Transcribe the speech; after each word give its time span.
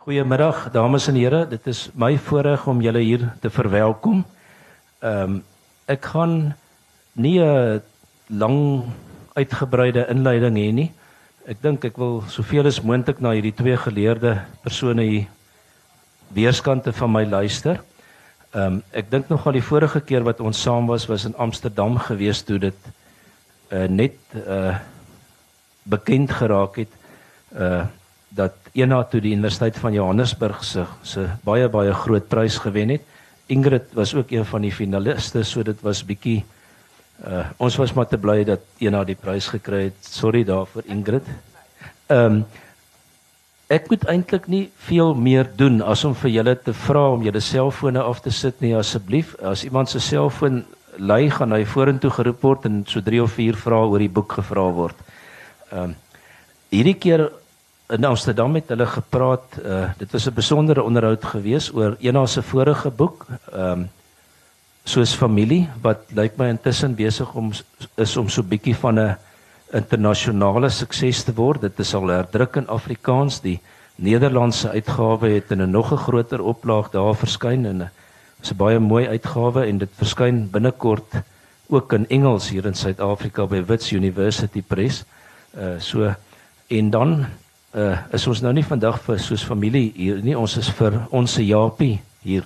Goeiemiddag 0.00 0.70
dames 0.72 1.10
en 1.10 1.16
here, 1.20 1.42
dit 1.44 1.66
is 1.68 1.90
my 1.92 2.14
voorreg 2.24 2.62
om 2.72 2.78
julle 2.80 3.02
hier 3.04 3.24
te 3.42 3.50
verwelkom. 3.52 4.22
Ehm 5.04 5.34
um, 5.34 5.34
ek 5.92 6.06
gaan 6.14 6.54
nie 7.12 7.36
'n 7.36 7.82
lang 8.32 8.84
uitgebreide 9.36 10.06
inleiding 10.08 10.56
hê 10.56 10.70
nie. 10.72 10.92
Ek 11.44 11.60
dink 11.60 11.84
ek 11.84 11.98
wil 11.98 12.22
soveel 12.28 12.66
as 12.66 12.80
moontlik 12.80 13.20
na 13.20 13.34
hierdie 13.36 13.52
twee 13.52 13.76
geleerde 13.76 14.40
persone 14.62 15.02
hier 15.02 15.28
weerskante 16.32 16.92
van 16.92 17.12
my 17.12 17.24
luister. 17.24 17.84
Ehm 18.54 18.80
um, 18.80 18.82
ek 18.92 19.10
dink 19.10 19.28
nog 19.28 19.46
al 19.46 19.52
die 19.52 19.68
vorige 19.68 20.00
keer 20.00 20.24
wat 20.24 20.40
ons 20.40 20.62
saam 20.62 20.86
was 20.86 21.06
was 21.08 21.24
in 21.24 21.36
Amsterdam 21.36 21.98
gewees 21.98 22.42
toe 22.42 22.58
dit 22.58 22.78
uh, 23.68 23.84
net 23.88 24.16
uh 24.48 24.78
bekend 25.84 26.32
geraak 26.32 26.76
het 26.76 26.92
uh 27.52 27.84
dat 28.30 28.59
Ena 28.72 29.02
toe 29.04 29.20
die 29.22 29.32
Universiteit 29.34 29.78
van 29.82 29.94
Johannesburg 29.94 30.62
se 30.64 30.84
se 31.02 31.26
baie 31.44 31.68
baie 31.68 31.94
groot 31.94 32.28
prys 32.28 32.58
gewen 32.62 32.94
het. 32.94 33.02
Ingrid 33.50 33.94
was 33.98 34.14
ook 34.14 34.30
een 34.30 34.44
van 34.46 34.62
die 34.62 34.72
finaliste, 34.72 35.42
so 35.44 35.62
dit 35.62 35.80
was 35.82 36.04
bietjie 36.06 36.44
uh 37.26 37.44
ons 37.58 37.76
was 37.76 37.92
maar 37.92 38.08
te 38.08 38.18
bly 38.18 38.44
dat 38.44 38.60
Ena 38.78 39.04
die 39.04 39.18
prys 39.18 39.48
gekry 39.50 39.88
het. 39.90 39.96
Sorry 40.00 40.44
daarvoor 40.44 40.86
Ingrid. 40.86 41.26
Ehm 42.06 42.26
um, 42.26 42.44
ek 43.70 43.86
moet 43.90 44.04
eintlik 44.10 44.46
nie 44.50 44.64
veel 44.86 45.14
meer 45.14 45.46
doen 45.56 45.82
as 45.82 46.04
om 46.04 46.14
vir 46.14 46.30
julle 46.30 46.56
te 46.58 46.72
vra 46.74 47.04
om 47.12 47.22
julle 47.22 47.40
selfone 47.40 48.02
af 48.02 48.22
te 48.22 48.30
sit 48.30 48.60
nie 48.60 48.74
asseblief. 48.74 49.36
As 49.42 49.64
iemand 49.64 49.90
se 49.90 50.00
selfoon 50.00 50.64
lui, 50.98 51.30
gaan 51.30 51.52
hy 51.52 51.64
vorentoe 51.64 52.10
geroep 52.10 52.42
word 52.42 52.64
en 52.66 52.82
so 52.86 53.00
3 53.00 53.22
of 53.22 53.32
4 53.38 53.56
vrae 53.56 53.86
oor 53.86 53.98
die 53.98 54.10
boek 54.10 54.38
gevra 54.38 54.70
word. 54.70 54.96
Ehm 55.72 55.90
um, 55.90 55.94
hierdie 56.70 56.98
keer 57.02 57.28
in 57.90 58.04
Amsterdam 58.04 58.54
het 58.54 58.68
hulle 58.68 58.86
gepraat. 58.86 59.56
Uh, 59.64 59.90
dit 59.98 60.12
was 60.12 60.26
'n 60.26 60.34
besondere 60.34 60.82
onderhoud 60.82 61.24
gewees 61.24 61.72
oor 61.74 61.96
Ena 62.00 62.26
se 62.26 62.42
vorige 62.42 62.90
boek, 62.90 63.26
ehm 63.52 63.70
um, 63.70 63.88
soos 64.84 65.14
familie 65.14 65.68
wat 65.82 65.98
lyk 66.14 66.38
my 66.38 66.48
intussen 66.48 66.94
besig 66.94 67.34
om 67.34 67.50
is 67.94 68.16
om 68.16 68.28
so 68.28 68.42
bietjie 68.42 68.76
van 68.76 68.98
'n 68.98 69.16
internasionale 69.72 70.68
sukses 70.68 71.22
te 71.24 71.34
word. 71.34 71.60
Dit 71.60 71.78
is 71.78 71.94
al 71.94 72.08
herdruk 72.08 72.56
in 72.56 72.68
Afrikaans. 72.68 73.40
Die 73.40 73.60
Nederlandse 73.94 74.70
uitgawe 74.70 75.28
het 75.28 75.50
in 75.50 75.62
'n 75.62 75.70
nog 75.70 75.92
'n 75.92 75.96
groter 75.96 76.42
oplaag 76.42 76.90
daar 76.90 77.14
verskyn 77.14 77.66
en 77.66 77.90
is 78.42 78.52
'n 78.52 78.56
baie 78.56 78.78
mooi 78.78 79.06
uitgawe 79.06 79.66
en 79.66 79.78
dit 79.78 79.90
verskyn 79.94 80.50
binnekort 80.50 81.22
ook 81.68 81.92
in 81.92 82.08
Engels 82.08 82.48
hier 82.48 82.66
in 82.66 82.74
Suid-Afrika 82.74 83.46
by 83.46 83.64
Wits 83.64 83.92
University 83.92 84.62
Press. 84.62 85.04
Uh 85.54 85.78
so 85.78 86.14
en 86.68 86.90
dan 86.90 87.26
uh 87.74 87.96
is 88.12 88.26
ons 88.26 88.42
nou 88.42 88.52
nie 88.52 88.66
vandag 88.66 88.98
vir 89.06 89.18
soos 89.18 89.44
familie 89.46 89.92
hier 89.94 90.22
nie 90.22 90.34
ons 90.34 90.56
is 90.58 90.70
vir 90.74 91.06
ons 91.10 91.30
se 91.30 91.42
Japie 91.42 92.00
hier. 92.22 92.44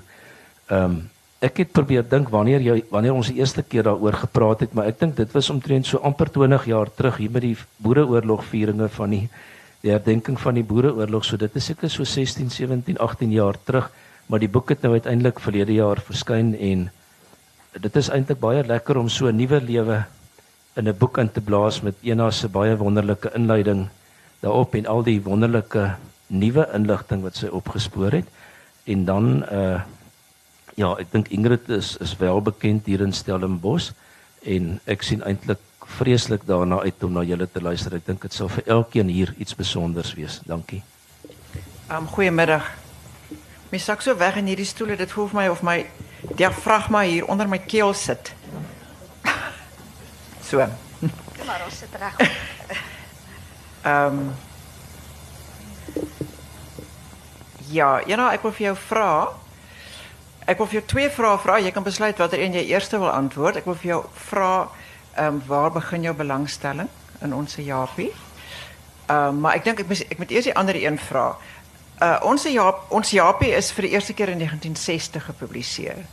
Ehm 0.69 0.85
um, 0.85 1.03
ek 1.45 1.59
het 1.61 1.73
probeer 1.77 2.05
dink 2.09 2.31
wanneer 2.33 2.63
jy 2.65 2.77
wanneer 2.91 3.17
ons 3.17 3.29
die 3.29 3.41
eerste 3.41 3.63
keer 3.63 3.85
daaroor 3.85 4.17
gepraat 4.17 4.65
het, 4.65 4.73
maar 4.75 4.87
ek 4.89 5.01
dink 5.01 5.17
dit 5.17 5.35
was 5.35 5.51
omtrent 5.53 5.87
so 5.87 6.01
amper 6.01 6.31
20 6.33 6.69
jaar 6.71 6.89
terug 6.89 7.19
hier 7.21 7.31
met 7.31 7.45
die 7.45 7.57
Boereoorlog 7.85 8.45
vieringe 8.49 8.89
van 8.89 9.11
die 9.11 9.29
die 9.85 9.93
herdenking 9.93 10.39
van 10.41 10.57
die 10.57 10.65
Boereoorlog. 10.65 11.25
So 11.29 11.37
dit 11.37 11.57
is 11.57 11.67
seker 11.69 11.91
so 11.93 12.05
16, 12.09 12.49
17, 12.49 12.97
18 12.97 13.33
jaar 13.33 13.59
terug, 13.69 13.91
maar 14.29 14.41
die 14.41 14.49
boek 14.49 14.73
het 14.73 14.83
nou 14.83 14.95
uiteindelik 14.95 15.41
verlede 15.45 15.77
jaar 15.77 16.01
verskyn 16.01 16.55
en 16.57 16.89
dit 17.75 17.97
is 18.01 18.09
eintlik 18.09 18.41
baie 18.41 18.63
lekker 18.65 18.97
om 18.97 19.09
so 19.09 19.29
'n 19.29 19.37
nuwe 19.37 19.61
lewe 19.61 20.05
in 20.77 20.89
'n 20.89 20.97
boek 20.99 21.19
in 21.19 21.29
te 21.29 21.41
blaas 21.41 21.83
met 21.83 21.95
Ena 22.03 22.31
se 22.31 22.49
baie 22.49 22.77
wonderlike 22.77 23.31
inleiding 23.35 23.89
daarop 24.45 24.75
en 24.77 24.87
al 24.87 25.03
die 25.07 25.21
wonderlike 25.25 25.95
nuwe 26.27 26.69
inligting 26.77 27.23
wat 27.25 27.39
sy 27.41 27.49
opgespoor 27.53 28.21
het. 28.21 28.31
En 28.85 29.05
dan 29.09 29.45
uh 29.49 29.83
ja, 30.75 30.89
ek 30.99 31.13
dink 31.13 31.29
Ingrid 31.31 31.69
is 31.71 31.95
is 32.03 32.17
wel 32.19 32.41
bekend 32.43 32.89
hier 32.91 33.01
in 33.05 33.13
Stellenbosch 33.15 33.93
en 34.43 34.81
ek 34.91 35.05
sien 35.07 35.23
eintlik 35.23 35.61
vreeslik 35.97 36.43
daarna 36.49 36.81
uit 36.83 37.05
om 37.07 37.13
na 37.15 37.23
julle 37.23 37.47
te 37.47 37.63
luister. 37.63 37.95
Ek 37.95 38.07
dink 38.07 38.25
dit 38.27 38.35
sal 38.35 38.51
vir 38.51 38.67
elkeen 38.79 39.13
hier 39.13 39.31
iets 39.39 39.55
spesonders 39.55 40.11
wees. 40.19 40.41
Dankie. 40.49 40.83
Um 41.87 42.09
goeiemiddag. 42.11 42.67
My 43.71 43.79
sak 43.79 44.03
so 44.03 44.17
weg 44.19 44.41
in 44.41 44.51
hierdie 44.51 44.67
stoele, 44.67 44.97
dit 44.99 45.13
voel 45.15 45.31
vir 45.31 45.41
my 45.41 45.47
of 45.53 45.63
my 45.63 45.79
diafragma 46.35 47.05
hier 47.07 47.29
onder 47.31 47.49
my 47.49 47.59
keel 47.59 47.95
sit. 47.95 48.35
So. 50.45 50.61
Kom 51.01 51.47
maar, 51.47 51.63
ons 51.65 51.79
sit 51.79 51.95
reg. 51.99 52.19
Ehm 53.85 54.19
um, 54.19 54.35
Ja, 57.75 58.01
ja 58.07 58.17
nou, 58.17 58.29
ek 58.31 58.45
wil 58.45 58.53
vir 58.55 58.67
jou 58.69 58.77
vra. 58.89 59.09
Ek 60.45 60.61
wil 60.61 60.69
vir 60.69 60.79
jou 60.79 60.85
twee 60.93 61.09
vrae 61.11 61.39
vra. 61.41 61.57
Jy 61.63 61.73
kan 61.75 61.87
besluit 61.87 62.21
watter 62.21 62.43
een 62.43 62.55
jy 62.55 62.67
eers 62.71 62.91
wil 62.93 63.09
antwoord. 63.11 63.63
Ek 63.63 63.69
wil 63.69 63.79
vir 63.81 63.91
jou 63.95 64.03
vra 64.29 64.53
ehm 65.15 65.39
um, 65.39 65.43
waar 65.47 65.71
begin 65.71 66.03
jou 66.03 66.15
belangstelling 66.15 66.91
in 67.23 67.35
ons 67.35 67.57
Japie? 67.57 68.11
Ehm 69.07 69.29
um, 69.29 69.41
maar 69.41 69.59
ek 69.59 69.65
dink 69.65 69.81
ek 69.85 69.89
moet 69.89 70.05
ek 70.11 70.19
moet 70.19 70.35
eers 70.35 70.51
die 70.51 70.57
ander 70.59 70.79
een 70.79 70.99
vra. 70.99 71.35
Uh 72.03 72.19
ons 72.27 72.47
Jaap 72.51 72.91
ons 72.91 73.11
Japie 73.11 73.55
is 73.55 73.73
vir 73.73 73.89
die 73.89 73.95
eerste 73.95 74.15
keer 74.15 74.35
in 74.35 74.43
1960 74.43 75.25
gepubliseer. 75.31 76.05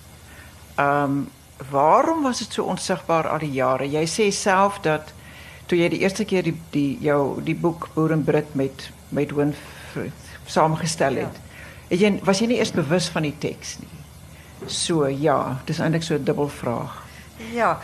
Ehm 0.78 1.04
um, 1.04 1.30
waarom 1.70 2.24
was 2.24 2.40
dit 2.40 2.54
so 2.54 2.64
onsigbaar 2.64 3.28
al 3.30 3.44
die 3.44 3.52
jare? 3.54 3.86
Jy 3.86 4.06
sê 4.10 4.31
self 4.34 4.80
dat 4.81 5.14
toe 5.72 5.80
jy 5.80 5.88
die 5.94 6.02
eerste 6.04 6.26
keer 6.28 6.44
die 6.44 6.58
die 6.74 6.98
jou 7.00 7.40
die 7.48 7.56
boek 7.56 7.88
Boer 7.96 8.12
en 8.18 8.26
Brit 8.28 8.56
met 8.59 8.90
met 9.16 9.32
Winfried 9.32 10.28
saamgestel 10.52 11.22
het. 11.22 11.40
Ja. 11.88 11.98
Jy 12.02 12.09
was 12.28 12.42
jy 12.44 12.50
nie 12.52 12.59
eers 12.59 12.74
bewus 12.76 13.08
van 13.12 13.24
die 13.24 13.36
teks 13.40 13.78
nie? 13.80 14.00
So 14.68 15.08
ja, 15.08 15.62
dis 15.66 15.80
eintlik 15.80 16.04
so 16.04 16.16
'n 16.16 16.28
dubbel 16.28 16.50
vraag. 16.50 16.98
Ja, 17.54 17.80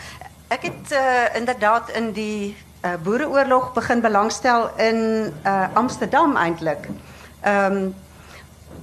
ek 0.49 0.67
het 0.67 0.91
uh, 0.91 1.35
inderdaad 1.35 1.89
in 1.89 2.11
die 2.11 2.55
uh, 2.83 2.95
Boereoorlog 3.03 3.73
begin 3.73 4.01
belangstel 4.01 4.69
in 4.77 5.31
uh, 5.45 5.67
Amsterdam 5.73 6.35
eintlik. 6.35 6.89
Ehm 7.41 7.71
um, 7.71 7.95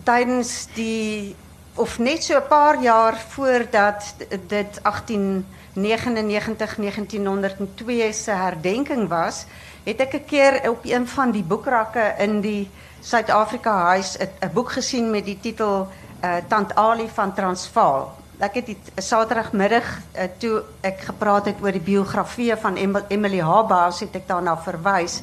tydens 0.05 0.69
die 0.75 1.37
of 1.75 1.99
net 1.99 2.25
so 2.25 2.37
'n 2.37 2.49
paar 2.49 2.83
jaar 2.83 3.17
voordat 3.29 4.15
dit 4.49 4.81
18 4.83 5.47
99 5.75 6.77
1902 6.77 8.13
se 8.13 8.31
herdenking 8.31 9.09
was, 9.09 9.45
het 9.85 10.01
ek 10.01 10.15
'n 10.15 10.25
keer 10.25 10.71
op 10.71 10.85
een 10.85 11.07
van 11.09 11.31
die 11.31 11.43
boekrakke 11.43 12.15
in 12.19 12.41
die 12.41 12.71
Suid-Afrika 13.01 13.73
huis 13.93 14.17
'n 14.19 14.51
boek 14.53 14.71
gesien 14.73 15.11
met 15.11 15.25
die 15.25 15.39
titel 15.41 15.89
uh, 16.25 16.37
Tant 16.49 16.75
Ali 16.75 17.09
van 17.09 17.35
Transvaal. 17.35 18.13
Ek 18.39 18.55
het 18.55 18.67
dit 18.67 18.91
Saterdagmiddag 18.97 19.85
uh, 19.85 20.23
toe 20.39 20.63
ek 20.81 21.01
gepraat 21.01 21.47
het 21.47 21.57
oor 21.61 21.73
die 21.73 21.85
biografie 21.85 22.57
van 22.57 22.77
Emily 23.09 23.41
Habaus 23.41 24.01
het 24.01 24.15
ek 24.15 24.29
daarna 24.29 24.57
verwys. 24.57 25.23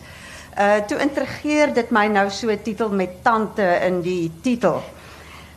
Uh 0.59 0.84
toe 0.88 0.97
intrigeer 1.00 1.73
dit 1.73 1.91
my 1.91 2.07
nou 2.07 2.29
so 2.29 2.51
'n 2.51 2.61
titel 2.61 2.90
met 2.90 3.23
tante 3.23 3.63
in 3.63 4.01
die 4.01 4.31
titel. 4.41 4.84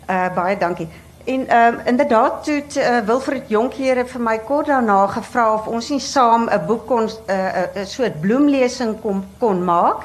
Uh 0.09 0.35
baie 0.35 0.57
dankie. 0.57 0.89
En 1.25 1.49
ehm 1.49 1.75
um, 1.75 1.81
inderdaad 1.85 2.45
toe 2.45 2.63
uh, 2.77 2.99
Wilfred 3.07 3.49
Jonkere 3.49 4.05
vir 4.07 4.21
my 4.21 4.39
kort 4.45 4.67
daarna 4.69 5.07
gevra 5.09 5.45
of 5.55 5.67
ons 5.67 5.89
nie 5.89 6.01
saam 6.01 6.51
'n 6.53 6.67
boek 6.67 6.85
kon 6.87 7.09
'n 7.09 7.13
uh, 7.33 7.63
'n 7.63 7.79
uh, 7.81 7.85
soort 7.85 8.21
bloemlesing 8.21 9.01
kon 9.01 9.25
kon 9.39 9.65
maak. 9.65 10.05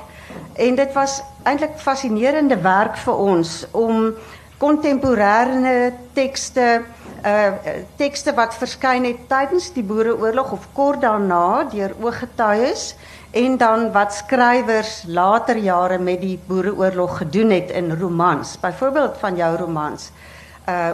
En 0.53 0.75
dit 0.75 0.93
was 0.93 1.21
eintlik 1.43 1.75
fascinerende 1.75 2.61
werk 2.61 2.95
vir 2.97 3.15
ons 3.15 3.67
om 3.71 4.13
kontemporêre 4.57 5.91
tekste 6.13 6.81
uh 7.25 7.51
tekste 7.95 8.33
wat 8.33 8.55
verskyn 8.55 9.03
het 9.03 9.27
tydens 9.27 9.73
die 9.73 9.83
Boereoorlog 9.83 10.51
of 10.51 10.67
kort 10.73 11.01
daarna 11.01 11.67
deur 11.71 11.95
ooggetuies 12.01 12.95
en 13.31 13.57
dan 13.57 13.91
wat 13.91 14.13
skrywers 14.13 15.03
later 15.07 15.57
jare 15.57 15.97
met 15.97 16.21
die 16.21 16.39
Boereoorlog 16.47 17.17
gedoen 17.17 17.49
het 17.49 17.69
in 17.71 17.91
romans, 17.99 18.59
byvoorbeeld 18.59 19.17
van 19.17 19.35
jou 19.35 19.55
romans 19.55 20.11
uh, 20.11 20.38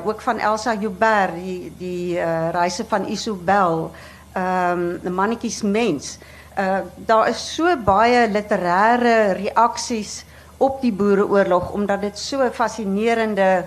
ook 0.03 0.21
van 0.21 0.39
Elsa 0.39 0.73
Joubert, 0.73 1.33
die, 1.33 1.73
die 1.77 2.17
uh, 2.17 2.49
reizen 2.51 2.87
van 2.87 3.07
Isobel, 3.07 3.91
um, 4.37 4.99
de 5.03 5.09
mannetjes 5.09 5.61
mens. 5.61 6.17
Uh, 6.59 6.77
daar 6.95 7.27
is 7.29 7.55
so 7.55 7.75
baie 7.83 8.27
literaire 8.31 9.33
reacties 9.33 10.23
op 10.57 10.81
die 10.81 10.93
boereoorlog, 10.93 11.71
omdat 11.71 11.99
zo'n 12.01 12.15
so 12.15 12.51
fascinerende 12.51 13.65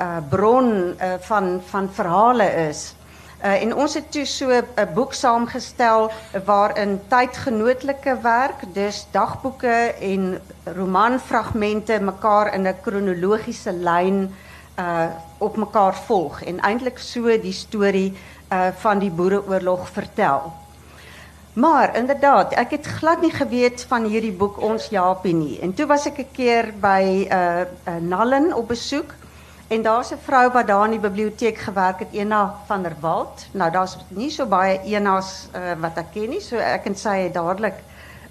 uh, 0.00 0.16
bron 0.28 0.70
uh, 0.70 1.12
van, 1.18 1.60
van 1.66 1.88
verhalen 1.92 2.54
is. 2.68 2.94
Uh, 3.42 3.62
en 3.62 3.74
ons 3.74 3.94
het 3.94 4.10
toe 4.10 4.24
so 4.26 4.50
'n 4.50 4.88
boek 4.94 5.14
saamgestel 5.14 6.10
waarin 6.44 7.00
tydgenootlike 7.08 8.18
werk, 8.22 8.62
dus 8.72 9.06
dagboeke 9.10 9.94
en 10.00 10.40
romanfragmente 10.64 12.00
mekaar 12.00 12.54
in 12.54 12.66
'n 12.66 12.80
kronologiese 12.82 13.72
lyn 13.72 14.34
uh 14.78 15.06
op 15.38 15.56
mekaar 15.56 15.94
volg 16.06 16.42
en 16.42 16.60
eintlik 16.60 16.98
so 16.98 17.40
die 17.40 17.52
storie 17.52 18.12
uh 18.52 18.68
van 18.78 18.98
die 18.98 19.10
boereoorlog 19.10 19.88
vertel. 19.88 20.52
Maar 21.58 21.96
inderdaad, 21.96 22.52
ek 22.52 22.70
het 22.70 22.86
glad 22.86 23.20
nie 23.20 23.32
geweet 23.34 23.82
van 23.90 24.04
hierdie 24.06 24.32
boek 24.32 24.60
Ons 24.62 24.88
Japie 24.94 25.34
nie. 25.34 25.58
En 25.60 25.74
toe 25.74 25.86
was 25.86 26.06
ek 26.06 26.18
'n 26.18 26.30
keer 26.32 26.72
by 26.80 27.26
uh, 27.30 27.60
uh 27.60 27.96
Nallen 28.00 28.54
op 28.54 28.68
besoek 28.68 29.14
en 29.68 29.82
daar's 29.82 30.12
'n 30.12 30.22
vrou 30.22 30.50
wat 30.52 30.66
daar 30.66 30.84
in 30.84 30.90
die 30.90 31.08
biblioteek 31.08 31.58
gewerk 31.58 31.98
het, 31.98 32.08
Ena 32.12 32.54
van 32.66 32.82
der 32.82 32.94
Walt. 33.00 33.46
Nou 33.52 33.70
daar's 33.70 33.98
nie 34.08 34.30
so 34.30 34.46
baie 34.46 34.80
Enas 34.84 35.48
uh, 35.54 35.72
wat 35.80 35.96
ek 35.96 36.12
ken 36.12 36.28
nie, 36.28 36.40
so 36.40 36.56
ek 36.56 36.86
en 36.86 36.96
sy 36.96 37.18
het 37.18 37.34
dadelik 37.34 37.74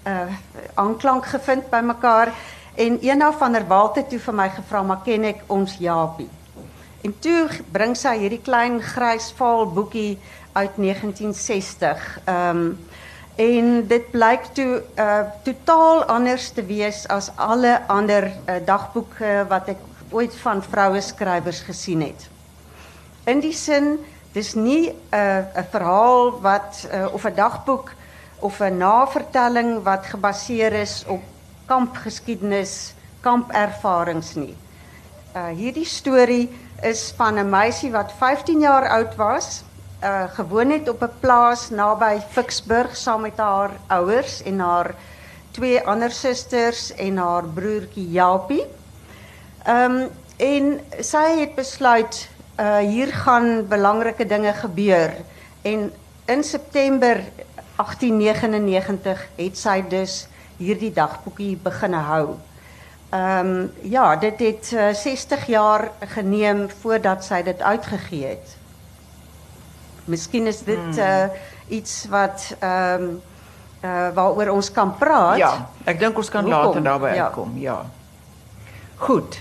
uh 0.06 0.32
aanklank 0.74 1.26
gevind 1.26 1.70
by 1.70 1.80
mekaar 1.80 2.32
en 2.74 3.00
Ena 3.00 3.32
van 3.32 3.52
der 3.52 3.66
Walt 3.66 3.96
het 3.96 4.08
toe 4.08 4.18
vir 4.18 4.34
my 4.34 4.48
gevra, 4.48 4.82
"Maar 4.82 5.00
ken 5.04 5.24
ek 5.24 5.42
Ons 5.46 5.76
Japie?" 5.76 6.37
En 7.06 7.14
toe 7.22 7.46
bring 7.70 7.94
sy 7.96 8.16
hierdie 8.18 8.42
klein 8.42 8.80
grys 8.82 9.30
vaal 9.38 9.68
boekie 9.70 10.18
uit 10.52 10.74
1960. 10.76 12.08
Ehm 12.24 12.56
um, 12.56 12.72
en 13.38 13.86
dit 13.86 14.06
blyk 14.10 14.48
toe 14.50 14.80
uh 14.98 15.20
totaal 15.46 16.00
anders 16.10 16.48
te 16.50 16.64
wees 16.66 17.04
as 17.06 17.28
alle 17.38 17.76
ander 17.86 18.26
uh, 18.26 18.56
dagboeke 18.66 19.44
wat 19.46 19.68
ek 19.76 19.84
ooit 20.10 20.34
van 20.42 20.58
vroue 20.62 20.98
skrywers 21.00 21.60
gesien 21.62 22.02
het. 22.02 22.26
In 23.30 23.38
die 23.38 23.54
sin, 23.54 24.00
dis 24.34 24.56
nie 24.58 24.90
'n 24.90 24.96
uh, 25.14 25.62
'n 25.62 25.66
verhaal 25.70 26.40
wat 26.42 26.88
uh, 26.90 27.14
of 27.14 27.24
'n 27.24 27.34
dagboek 27.34 27.94
of 28.42 28.58
'n 28.60 28.76
navertelling 28.76 29.82
wat 29.82 30.06
gebaseer 30.06 30.72
is 30.72 31.04
op 31.06 31.22
kampgeskiedenis, 31.66 32.94
kampervarings 33.20 34.34
nie. 34.34 34.56
Uh 35.36 35.54
hierdie 35.54 35.86
storie 35.86 36.50
is 36.82 37.12
van 37.16 37.38
'n 37.38 37.50
meisie 37.50 37.90
wat 37.90 38.12
15 38.18 38.60
jaar 38.60 38.88
oud 38.88 39.16
was, 39.16 39.62
uh 40.02 40.24
gewoon 40.30 40.70
het 40.70 40.88
op 40.88 41.02
'n 41.02 41.18
plaas 41.20 41.70
naby 41.70 42.20
Ficksburg 42.30 42.96
saam 42.96 43.20
met 43.20 43.36
haar 43.36 43.70
ouers 43.86 44.42
en 44.42 44.58
haar 44.58 44.94
twee 45.50 45.86
ander 45.86 46.10
susters 46.10 46.94
en 46.94 47.16
haar 47.16 47.44
broertjie 47.44 48.10
Japie. 48.10 48.66
Ehm 49.64 49.90
um, 49.90 50.08
en 50.36 50.80
sy 51.00 51.40
het 51.40 51.54
besluit 51.54 52.28
uh 52.60 52.76
hier 52.76 53.06
gaan 53.06 53.68
belangrike 53.68 54.26
dinge 54.26 54.52
gebeur 54.52 55.14
en 55.62 55.92
in 56.24 56.44
September 56.44 57.22
1899 57.76 59.26
het 59.36 59.58
sy 59.58 59.84
dus 59.88 60.26
hierdie 60.56 60.92
dagboekie 60.92 61.56
begin 61.62 61.92
hou. 61.92 62.38
Ehm 63.08 63.46
um, 63.46 63.72
ja, 63.80 64.16
dit 64.16 64.38
het 64.38 64.70
uh, 64.74 64.88
60 64.92 65.46
jaar 65.46 65.90
geneem 66.00 66.70
voordat 66.80 67.24
sy 67.24 67.42
dit 67.42 67.62
uitgegee 67.62 68.26
het. 68.26 68.56
Miskien 70.04 70.46
is 70.46 70.60
dit 70.62 70.76
hmm. 70.76 70.98
uh, 70.98 71.24
iets 71.68 72.06
wat 72.08 72.56
ehm 72.58 73.02
um, 73.02 73.20
uh, 73.80 74.08
waaroor 74.14 74.48
ons 74.48 74.70
kan 74.72 74.92
praat. 74.96 75.38
Ja, 75.38 75.68
ek 75.84 75.98
dink 75.98 76.16
ons 76.16 76.28
kan 76.28 76.44
Hoekom? 76.44 76.64
later 76.64 76.82
daarby 76.82 77.14
ja. 77.14 77.24
uitkom, 77.24 77.58
ja. 77.58 77.78
Goed. 78.96 79.40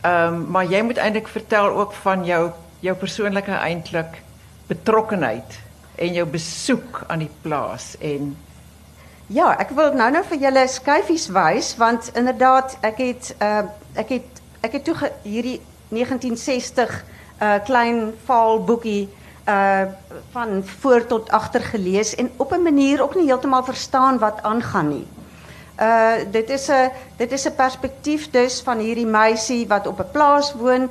Ehm 0.00 0.34
um, 0.34 0.46
maar 0.50 0.64
jy 0.64 0.82
moet 0.82 0.96
eintlik 0.96 1.28
vertel 1.28 1.70
ook 1.70 1.92
van 1.92 2.24
jou 2.24 2.50
jou 2.80 2.96
persoonlike 2.96 3.52
eintlik 3.52 4.22
betrokkenheid 4.66 5.60
en 5.94 6.12
jou 6.12 6.26
besoek 6.26 7.04
aan 7.06 7.18
die 7.18 7.30
plaas 7.42 7.94
en 8.00 8.36
Ja, 9.30 9.52
ek 9.58 9.70
wil 9.70 9.92
nou 9.94 10.08
nou 10.10 10.24
vir 10.26 10.40
julle 10.42 10.62
skyfies 10.68 11.28
wys 11.30 11.76
want 11.78 12.10
inderdaad 12.18 12.74
ek 12.82 12.98
het 12.98 13.34
uh 13.38 13.62
ek 13.94 14.08
het 14.16 14.40
ek 14.66 14.72
het 14.72 14.84
toe 14.84 14.94
ge, 14.98 15.10
hierdie 15.22 15.60
1960 15.94 16.90
uh 17.38 17.58
klein 17.64 18.00
vaal 18.26 18.64
boekie 18.64 19.08
uh 19.46 19.84
van 20.32 20.64
voor 20.80 21.06
tot 21.06 21.30
agter 21.30 21.62
gelees 21.62 22.14
en 22.14 22.30
op 22.36 22.52
'n 22.52 22.62
manier 22.62 23.02
ook 23.02 23.14
nie 23.14 23.26
heeltemal 23.30 23.64
verstaan 23.64 24.18
wat 24.18 24.42
aangaan 24.42 24.88
nie. 24.88 25.06
Uh 25.78 26.26
dit 26.30 26.50
is 26.50 26.68
'n 26.68 26.90
dit 27.16 27.32
is 27.32 27.46
'n 27.46 27.54
perspektief 27.54 28.30
dus 28.30 28.60
van 28.60 28.78
hierdie 28.78 29.06
meisie 29.06 29.68
wat 29.68 29.86
op 29.86 30.00
'n 30.00 30.10
plaas 30.12 30.52
woon. 30.54 30.90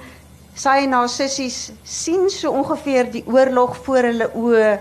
Sy 0.54 0.88
en 0.88 0.92
haar 0.92 1.10
sissies 1.10 1.72
sien 1.84 2.30
so 2.30 2.52
ongeveer 2.52 3.12
die 3.12 3.24
oorlog 3.28 3.78
voor 3.84 4.04
hulle 4.04 4.30
oë 4.34 4.80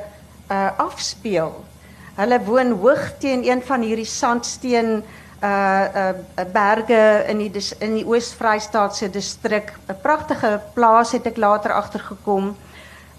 uh 0.51 0.71
afspeel. 0.77 1.70
Hulle 2.17 2.41
woon 2.45 2.73
hoog 2.83 3.19
teen 3.19 3.45
een 3.47 3.63
van 3.63 3.81
hierdie 3.81 4.09
sandsteen 4.09 5.03
uh 5.43 5.85
uh 5.97 6.45
berge 6.53 7.25
in 7.29 7.39
die 7.39 7.63
in 7.79 7.95
die 7.95 8.07
Oos-Vrystaat 8.07 8.97
se 8.97 9.11
distrik. 9.11 9.73
'n 9.89 10.01
Pragtige 10.03 10.61
plaas 10.75 11.13
het 11.13 11.27
ek 11.27 11.37
later 11.37 11.73
agtergekom. 11.73 12.57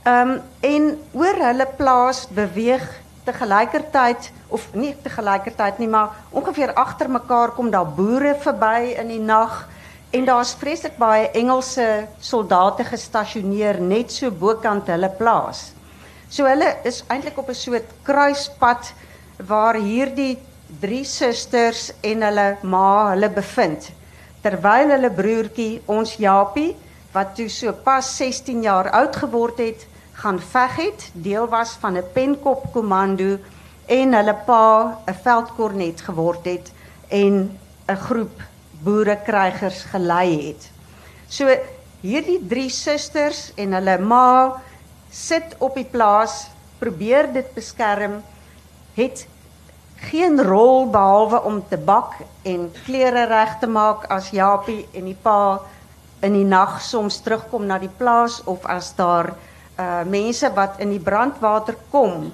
Um, 0.04 0.42
en 0.60 0.98
oor 1.14 1.36
hulle 1.38 1.68
plaas 1.78 2.28
beweeg 2.28 3.02
te 3.24 3.34
gelykertyd 3.34 4.32
of 4.48 4.66
nie 4.74 4.96
te 5.04 5.10
gelykertyd 5.10 5.78
nie, 5.78 5.88
maar 5.88 6.16
ongeveer 6.30 6.74
agter 6.74 7.10
mekaar 7.10 7.52
kom 7.54 7.70
daar 7.70 7.86
boere 7.86 8.36
verby 8.42 8.96
in 8.98 9.08
die 9.08 9.22
nag 9.22 9.68
en 10.10 10.26
daar's 10.26 10.56
vreeslik 10.60 10.98
baie 10.98 11.30
Engelse 11.38 12.08
soldate 12.20 12.84
gestasioneer 12.84 13.80
net 13.82 14.12
so 14.12 14.32
bokant 14.32 14.90
hulle 14.92 15.10
plaas. 15.10 15.72
So 16.32 16.48
hulle 16.48 16.78
is 16.88 17.04
eintlik 17.12 17.38
op 17.38 17.50
'n 17.50 17.54
soort 17.54 17.90
kruispad 18.04 18.94
waar 19.48 19.76
hierdie 19.76 20.40
drie 20.80 21.04
susters 21.04 21.92
en 22.02 22.22
hulle 22.22 22.58
ma 22.64 23.12
hulle 23.12 23.30
bevind 23.30 23.92
terwyl 24.42 24.90
hulle 24.96 25.12
broertjie 25.14 25.82
ons 25.86 26.16
Japie 26.22 26.76
wat 27.14 27.36
toe 27.38 27.50
so 27.50 27.74
pas 27.86 28.08
16 28.18 28.64
jaar 28.66 28.90
oud 28.98 29.16
geword 29.16 29.60
het 29.62 29.88
gaan 30.22 30.40
veg 30.40 30.76
het, 30.76 31.10
deel 31.14 31.48
was 31.50 31.76
van 31.82 31.98
'n 31.98 32.12
penkop 32.14 32.72
komando 32.74 33.38
en 33.86 34.14
hulle 34.14 34.36
pa 34.46 34.98
'n 35.08 35.14
veldkornet 35.24 36.02
geword 36.02 36.46
het 36.46 36.72
en 37.10 37.58
'n 37.88 37.96
groep 37.96 38.42
boerekrygers 38.84 39.84
gelei 39.84 40.48
het. 40.48 40.70
So 41.28 41.46
hierdie 42.02 42.48
drie 42.48 42.70
susters 42.70 43.52
en 43.56 43.74
hulle 43.74 43.98
ma 43.98 44.62
sit 45.12 45.56
op 45.60 45.76
die 45.76 45.86
plaas, 45.86 46.48
probeer 46.80 47.28
dit 47.34 47.54
beskerm, 47.54 48.22
het 48.96 49.28
geen 50.10 50.42
rol 50.42 50.88
behalwe 50.90 51.42
om 51.46 51.62
te 51.70 51.78
bak 51.78 52.16
en 52.48 52.72
klere 52.86 53.28
reg 53.30 53.60
te 53.60 53.68
maak 53.68 54.08
as 54.10 54.32
Japie 54.34 54.88
en 54.98 55.06
die 55.06 55.18
pa 55.24 55.62
in 56.26 56.34
die 56.34 56.46
nag 56.48 56.80
soms 56.82 57.20
terugkom 57.22 57.68
na 57.70 57.78
die 57.82 57.92
plaas 58.02 58.42
of 58.50 58.66
as 58.66 58.94
daar 58.98 59.34
uh 59.80 60.04
mense 60.06 60.50
wat 60.58 60.80
in 60.84 60.90
die 60.94 61.02
brandwater 61.02 61.78
kom 61.94 62.32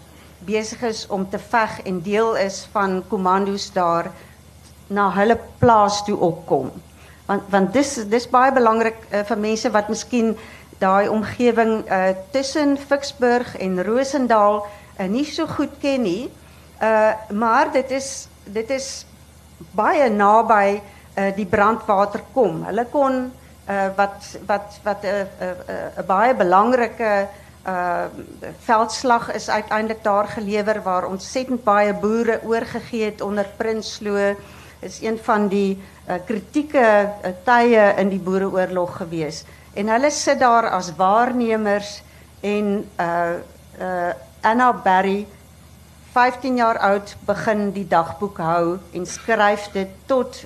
besig 0.47 0.81
is 0.87 1.05
om 1.09 1.29
te 1.29 1.39
veg 1.39 1.79
en 1.85 2.01
deel 2.01 2.35
is 2.37 2.65
van 2.71 3.01
kommandos 3.09 3.71
daar 3.73 4.11
na 4.87 5.09
hulle 5.11 5.37
plaas 5.59 6.03
toe 6.05 6.17
opkom. 6.17 6.71
Want 7.27 7.49
want 7.51 7.73
dis 7.73 7.95
dis 8.07 8.29
baie 8.31 8.51
belangrik 8.55 8.99
uh, 9.11 9.23
vir 9.27 9.37
mense 9.37 9.71
wat 9.71 9.89
miskien 9.91 10.37
daai 10.79 11.07
omgewing 11.09 11.83
uh 11.89 12.13
tussen 12.31 12.77
Ficksburg 12.77 13.55
en 13.57 13.83
Rosendal 13.83 14.65
uh, 14.99 15.07
nie 15.07 15.25
so 15.25 15.47
goed 15.47 15.79
ken 15.81 16.01
nie. 16.01 16.29
Uh 16.81 17.13
maar 17.31 17.71
dit 17.71 17.91
is 17.91 18.27
dit 18.43 18.69
is 18.69 19.05
baie 19.71 20.09
naby 20.09 20.81
uh 21.17 21.31
die 21.35 21.45
brandwater 21.45 22.23
kom. 22.33 22.63
Hulle 22.65 22.85
kon 22.91 23.31
uh, 23.69 23.87
wat 23.95 24.37
wat 24.45 24.79
wat 24.83 25.03
'n 25.03 25.07
uh, 25.07 25.21
'n 25.21 25.55
uh, 25.69 25.75
uh, 25.97 26.05
baie 26.05 26.35
belangrike 26.35 27.27
uh, 27.67 28.05
veldslag 28.59 29.33
is 29.33 29.49
uiteindelik 29.49 30.03
daar 30.03 30.27
gelewer 30.27 30.81
waar 30.81 31.05
ontsettend 31.05 31.63
baie 31.63 31.93
boere 31.93 32.39
oorgegee 32.43 33.03
het 33.03 33.21
onder 33.21 33.45
Prinsloo 33.57 34.35
is 34.79 35.01
een 35.01 35.19
van 35.23 35.47
die 35.47 35.83
uh, 36.09 36.15
kritieke 36.25 37.09
uh, 37.23 37.31
tye 37.43 37.93
in 37.97 38.09
die 38.09 38.19
boereoorlog 38.19 38.97
gewees 38.97 39.43
en 39.77 39.91
hulle 39.93 40.11
sit 40.11 40.39
daar 40.41 40.69
as 40.73 40.93
waarnemers 40.97 42.01
en 42.41 42.85
uh 42.99 43.35
uh 43.79 44.13
Anna 44.41 44.71
Barry 44.73 45.25
15 46.13 46.55
jaar 46.57 46.77
oud 46.77 47.15
begin 47.25 47.71
die 47.75 47.87
dagboek 47.87 48.37
hou 48.41 48.77
en 48.93 49.05
skryf 49.05 49.69
dit 49.73 49.91
tot 50.09 50.39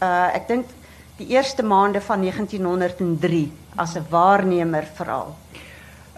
uh 0.00 0.28
ek 0.32 0.48
dink 0.48 0.72
die 1.20 1.28
eerste 1.34 1.62
maande 1.62 2.00
van 2.00 2.24
1903 2.24 3.44
as 3.76 3.96
'n 3.96 4.06
waarnemer 4.10 4.86
veral. 4.96 5.36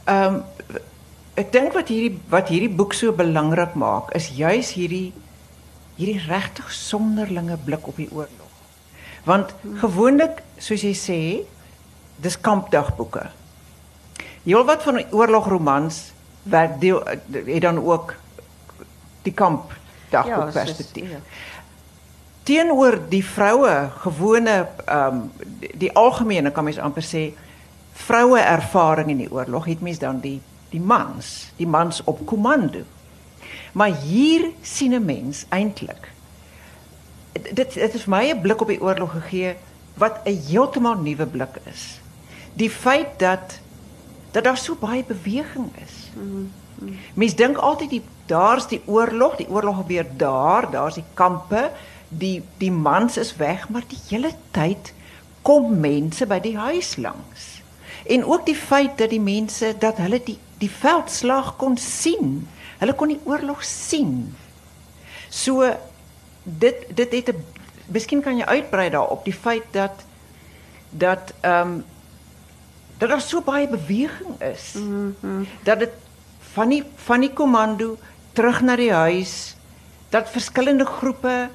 Ehm 0.04 0.34
um, 0.34 0.44
ek 1.34 1.52
dink 1.52 1.72
wat 1.74 1.88
hierdie 1.88 2.20
wat 2.30 2.48
hierdie 2.48 2.76
boek 2.78 2.94
so 2.94 3.12
belangrik 3.12 3.74
maak 3.74 4.14
is 4.14 4.30
juis 4.30 4.70
hierdie 4.78 5.12
hierdie 5.96 6.22
regtig 6.28 6.70
sonderlinge 6.72 7.56
blik 7.64 7.86
op 7.86 7.96
die 7.96 8.10
oorlog. 8.10 8.52
Want 9.24 9.54
gewoonlik, 9.80 10.42
soos 10.58 10.82
jy 10.84 10.94
sê, 10.94 11.20
dis 12.16 12.40
kampdagboeke. 12.40 13.30
Heelwat 14.44 14.82
van 14.82 15.02
oorlogromans 15.10 16.12
wat 16.42 16.80
deel 16.80 17.02
het 17.32 17.62
dan 17.62 17.80
ook 17.80 18.14
die 19.22 19.32
kampdagboek 19.32 20.52
perspektief. 20.52 21.10
Ja, 21.10 21.20
teenoor 22.44 22.98
die 23.08 23.24
vroue 23.24 23.90
gewone 24.04 24.68
ehm 24.84 25.06
um, 25.06 25.30
die, 25.60 25.72
die 25.86 25.92
algemene 25.92 26.52
kan 26.52 26.64
mens 26.64 26.78
amper 26.78 27.04
sê 27.04 27.32
vroue 27.92 28.40
ervaring 28.40 29.08
in 29.14 29.22
die 29.24 29.32
oorlog 29.32 29.64
het 29.64 29.80
mens 29.80 29.98
dan 29.98 30.20
die 30.20 30.40
die 30.74 30.80
mans, 30.80 31.52
die 31.56 31.66
mans 31.66 32.02
op 32.04 32.26
komando. 32.26 32.82
Maar 33.72 33.94
hier 34.02 34.50
sien 34.62 34.92
'n 34.92 35.04
mens 35.04 35.46
eintlik 35.48 36.12
dit 37.42 37.74
dit 37.74 37.94
is 37.94 38.04
my 38.06 38.30
'n 38.30 38.40
blik 38.40 38.60
op 38.60 38.68
die 38.68 38.82
oorlog 38.82 39.10
gegee 39.10 39.56
wat 39.94 40.20
'n 40.24 40.42
heeltemal 40.46 40.94
nuwe 40.94 41.26
blik 41.26 41.60
is. 41.64 42.00
Die 42.54 42.70
feit 42.70 43.18
dat 43.18 43.60
dat 44.34 44.44
daar 44.44 44.58
so 44.58 44.74
baie 44.74 45.04
beweging 45.06 45.70
is. 45.78 46.10
Mens 47.14 47.34
dink 47.34 47.56
altyd 47.56 47.90
die 47.90 48.02
daar's 48.26 48.66
die 48.68 48.80
oorlog, 48.86 49.36
die 49.36 49.48
oorlog 49.48 49.76
gebeur 49.76 50.06
daar, 50.16 50.70
daar's 50.70 50.94
die 50.98 51.06
kampe, 51.14 51.70
die 52.08 52.42
die 52.58 52.72
mans 52.72 53.16
is 53.16 53.36
weg, 53.36 53.68
maar 53.68 53.84
die 53.88 54.00
hele 54.08 54.32
tyd 54.50 54.92
kom 55.42 55.78
mense 55.80 56.26
by 56.26 56.40
die 56.40 56.56
huis 56.58 56.96
langs. 56.96 57.62
En 58.04 58.24
ook 58.24 58.46
die 58.46 58.56
feit 58.56 58.98
dat 58.98 59.10
die 59.10 59.22
mense 59.22 59.74
dat 59.78 60.00
hulle 60.02 60.20
die 60.24 60.38
die 60.58 60.70
veldslag 60.70 61.56
kon 61.60 61.76
sien. 61.76 62.46
Hulle 62.78 62.94
kon 62.94 63.10
die 63.12 63.20
oorlog 63.24 63.64
sien. 63.64 64.34
So 65.28 65.66
dit 66.42 66.86
dit 66.96 67.12
het 67.12 67.28
'n 67.34 67.44
miskien 67.86 68.22
kan 68.22 68.36
jy 68.36 68.44
uitbrei 68.44 68.90
daarop 68.90 69.24
die 69.24 69.34
feit 69.34 69.66
dat 69.70 70.04
dat 70.90 71.34
ehm 71.40 71.68
um, 71.68 71.84
dat 72.98 73.08
daar 73.08 73.20
so 73.20 73.40
baie 73.40 73.68
beweging 73.68 74.40
is. 74.40 74.72
Mm 74.74 75.14
-hmm. 75.20 75.46
Dat 75.62 75.78
dit 75.78 75.90
van 76.52 76.68
die 76.68 76.84
van 76.96 77.20
die 77.20 77.32
komando 77.32 77.96
terug 78.32 78.60
na 78.60 78.76
die 78.76 78.92
huis 78.92 79.56
dat 80.08 80.30
verskillende 80.30 80.86
groepe 80.86 81.48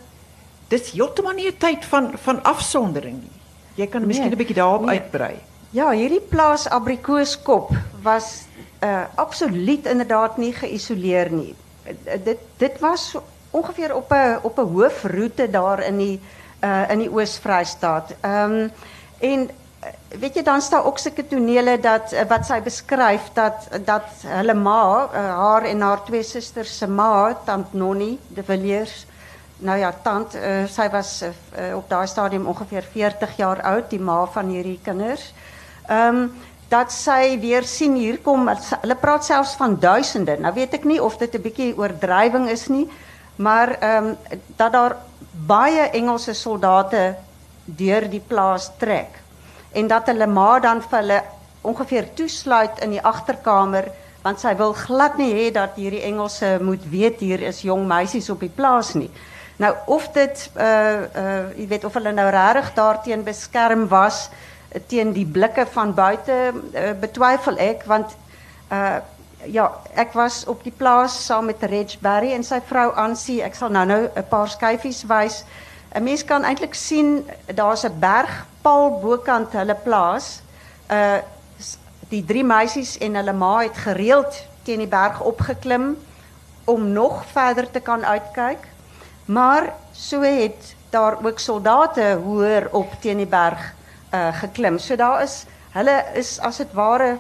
dis 0.68 0.92
heeltemal 0.92 1.34
nie 1.34 1.48
'n 1.48 1.58
tyd 1.58 1.86
van 1.86 2.12
van 2.16 2.44
afsondering 2.44 3.22
nie. 3.22 3.38
Jy 3.76 3.88
kan 3.88 4.06
miskien 4.06 4.26
'n 4.26 4.36
nee, 4.36 4.38
bietjie 4.38 4.56
daarop 4.56 4.86
nee. 4.86 5.00
uitbrei. 5.00 5.36
Ja, 5.70 5.92
hierdie 5.92 6.22
plaas 6.22 6.70
Abrikooskop 6.70 7.72
was 8.02 8.46
uh 8.84 9.04
absoluut 9.16 9.86
inderdaad 9.86 10.38
nie 10.38 10.54
geïsoleer 10.54 11.32
nie. 11.32 11.56
Dit 12.24 12.38
dit 12.58 12.80
was 12.80 13.16
ongeveer 13.52 13.96
op 13.96 14.12
'n 14.12 14.40
op 14.42 14.58
'n 14.58 14.72
hoofroete 14.74 15.50
daar 15.50 15.84
in 15.84 15.98
die 15.98 16.20
uh 16.64 16.90
in 16.90 17.00
die 17.00 17.12
Oos-Vrystaat. 17.12 18.16
Ehm 18.22 18.52
um, 18.52 18.72
en 19.20 19.50
weet 20.20 20.36
jy 20.36 20.44
dan 20.44 20.62
staan 20.62 20.84
ook 20.84 20.98
sulke 21.00 21.28
tonele 21.28 21.80
dat 21.80 22.14
uh, 22.14 22.26
wat 22.28 22.46
sy 22.46 22.62
beskryf 22.62 23.30
dat 23.34 23.70
dat 23.86 24.26
hulle 24.28 24.54
ma, 24.54 24.82
uh, 25.08 25.22
haar 25.44 25.64
en 25.64 25.82
haar 25.82 26.04
twee 26.04 26.24
susters 26.24 26.78
se 26.78 26.88
ma, 26.88 27.34
tant 27.46 27.74
Nonnie 27.74 28.18
de 28.28 28.44
Villiers 28.44 29.06
Nou 29.60 29.76
ja, 29.80 29.90
tant, 30.04 30.36
uh, 30.40 30.64
sy 30.72 30.86
was 30.92 31.10
uh, 31.24 31.32
op 31.76 31.90
daai 31.92 32.08
stadium 32.08 32.46
ongeveer 32.48 32.86
40 32.94 33.34
jaar 33.36 33.60
oud, 33.68 33.90
die 33.92 34.00
ma 34.00 34.22
van 34.32 34.54
hierdie 34.54 34.80
kinders. 34.84 35.34
Ehm 35.88 36.24
um, 36.24 36.30
dat 36.70 36.92
sy 36.94 37.34
weer 37.42 37.66
sien 37.66 37.96
hier 37.98 38.20
kom, 38.22 38.44
hulle 38.46 38.96
praat 39.02 39.24
selfs 39.26 39.56
van 39.58 39.74
duisende. 39.82 40.36
Nou 40.38 40.52
weet 40.54 40.76
ek 40.78 40.84
nie 40.86 41.00
of 41.02 41.18
dit 41.18 41.34
'n 41.34 41.42
bietjie 41.42 41.74
oordrywing 41.74 42.46
is 42.50 42.68
nie, 42.70 42.86
maar 43.36 43.74
ehm 43.80 44.12
um, 44.12 44.38
dat 44.56 44.72
daar 44.72 44.96
baie 45.34 45.90
Engelse 45.90 46.34
soldate 46.34 47.16
deur 47.66 48.06
die 48.10 48.22
plaas 48.22 48.70
trek 48.78 49.18
en 49.72 49.88
dat 49.88 50.08
hulle 50.08 50.28
ma 50.28 50.60
dan 50.60 50.82
vir 50.82 51.00
hulle 51.00 51.22
ongeveer 51.62 52.14
toesluit 52.14 52.80
in 52.84 52.96
die 52.96 53.04
agterkamer 53.04 53.90
want 54.24 54.40
sy 54.40 54.54
wil 54.60 54.74
glad 54.76 55.18
nie 55.18 55.32
hê 55.34 55.50
dat 55.56 55.78
hierdie 55.80 56.04
Engelse 56.10 56.58
moet 56.62 56.84
weet 56.92 57.20
hier 57.24 57.42
is 57.42 57.62
jong 57.64 57.86
meisies 57.88 58.30
op 58.30 58.42
die 58.44 58.52
plaas 58.52 58.94
nie. 58.94 59.10
Nou 59.60 59.74
of 59.88 60.10
dit 60.16 60.50
uh 60.56 60.64
uh 60.64 61.46
jy 61.56 61.68
weet 61.68 61.86
of 61.88 61.96
hulle 62.00 62.12
nou 62.16 62.28
regtig 62.32 62.74
daarteen 62.76 63.24
beskerm 63.24 63.88
was 63.92 64.28
uh, 64.30 64.82
teen 64.88 65.14
die 65.14 65.26
blikke 65.26 65.66
van 65.72 65.94
buite 65.94 66.38
uh, 66.52 66.92
betwyfel 67.00 67.58
ek 67.58 67.88
want 67.88 68.16
uh 68.72 69.00
ja, 69.48 69.70
ek 69.96 70.14
was 70.14 70.44
op 70.52 70.64
die 70.64 70.74
plaas 70.76 71.16
saam 71.26 71.46
met 71.46 71.64
Reg 71.64 71.96
Barry 72.04 72.34
en 72.36 72.44
sy 72.44 72.60
vrou 72.68 72.90
Ansie. 73.00 73.40
Ek 73.44 73.56
sal 73.56 73.72
nou-nou 73.72 74.10
'n 74.16 74.28
paar 74.30 74.50
skyfies 74.50 75.04
wys. 75.08 75.44
'n 75.96 76.04
Mens 76.04 76.26
kan 76.26 76.44
eintlik 76.44 76.74
sien 76.74 77.30
daar's 77.46 77.84
'n 77.84 78.00
bergpaal 78.00 79.00
bokant 79.00 79.52
hulle 79.52 79.76
plaas. 79.76 80.42
Uh 80.92 81.18
die 82.10 82.26
drie 82.26 82.44
meisies 82.44 82.98
en 82.98 83.16
hulle 83.16 83.34
ma 83.34 83.60
het 83.62 83.78
gereeld 83.78 84.34
teen 84.64 84.78
die 84.78 84.88
berg 84.88 85.22
opgeklim 85.22 85.98
om 86.64 86.92
nog 86.92 87.26
verder 87.26 87.72
te 87.72 87.80
kan 87.80 88.06
uitkyk. 88.06 88.66
Maar 89.26 89.74
so 89.92 90.22
het 90.22 90.76
daar 90.90 91.18
ook 91.26 91.40
soldate 91.40 92.20
hoër 92.24 92.68
op 92.72 92.94
teen 93.02 93.18
die 93.18 93.30
berg 93.30 93.74
uh 94.14 94.34
geklim. 94.34 94.78
So 94.80 94.96
daar 94.96 95.22
is 95.22 95.46
hulle 95.72 96.04
is 96.14 96.40
as 96.40 96.58
dit 96.58 96.74
ware 96.74 97.18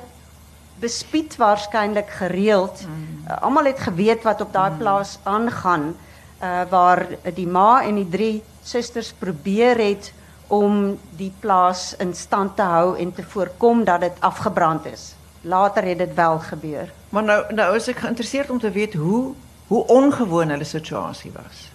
bespied 0.79 1.35
waarskynlik 1.35 2.09
gereeld. 2.09 2.81
Mm. 2.87 3.25
Uh, 3.27 3.41
Almal 3.41 3.65
het 3.65 3.79
geweet 3.79 4.23
wat 4.23 4.41
op 4.41 4.53
daai 4.53 4.71
mm. 4.71 4.77
plaas 4.77 5.17
aangaan 5.23 5.95
uh 6.41 6.61
waar 6.69 7.05
die 7.33 7.47
ma 7.47 7.83
en 7.83 7.95
die 7.95 8.09
drie 8.09 8.43
susters 8.63 9.11
probeer 9.11 9.77
het 9.77 10.13
om 10.47 10.97
die 11.17 11.31
plaas 11.39 11.95
in 12.01 12.13
stand 12.15 12.55
te 12.55 12.65
hou 12.65 12.97
en 12.97 13.13
te 13.13 13.23
voorkom 13.23 13.83
dat 13.83 13.99
dit 14.01 14.13
afgebrand 14.19 14.85
is. 14.85 15.13
Later 15.41 15.83
het 15.83 15.97
dit 15.97 16.13
wel 16.13 16.39
gebeur. 16.39 16.93
Maar 17.09 17.23
nou 17.23 17.53
nou 17.53 17.75
is 17.75 17.87
ek 17.87 18.01
geïnteresseerd 18.05 18.49
om 18.49 18.59
te 18.59 18.71
weet 18.71 18.93
hoe 18.93 19.33
hoe 19.67 19.85
ongewoon 19.85 20.49
hulle 20.49 20.65
situasie 20.65 21.31
was. 21.35 21.69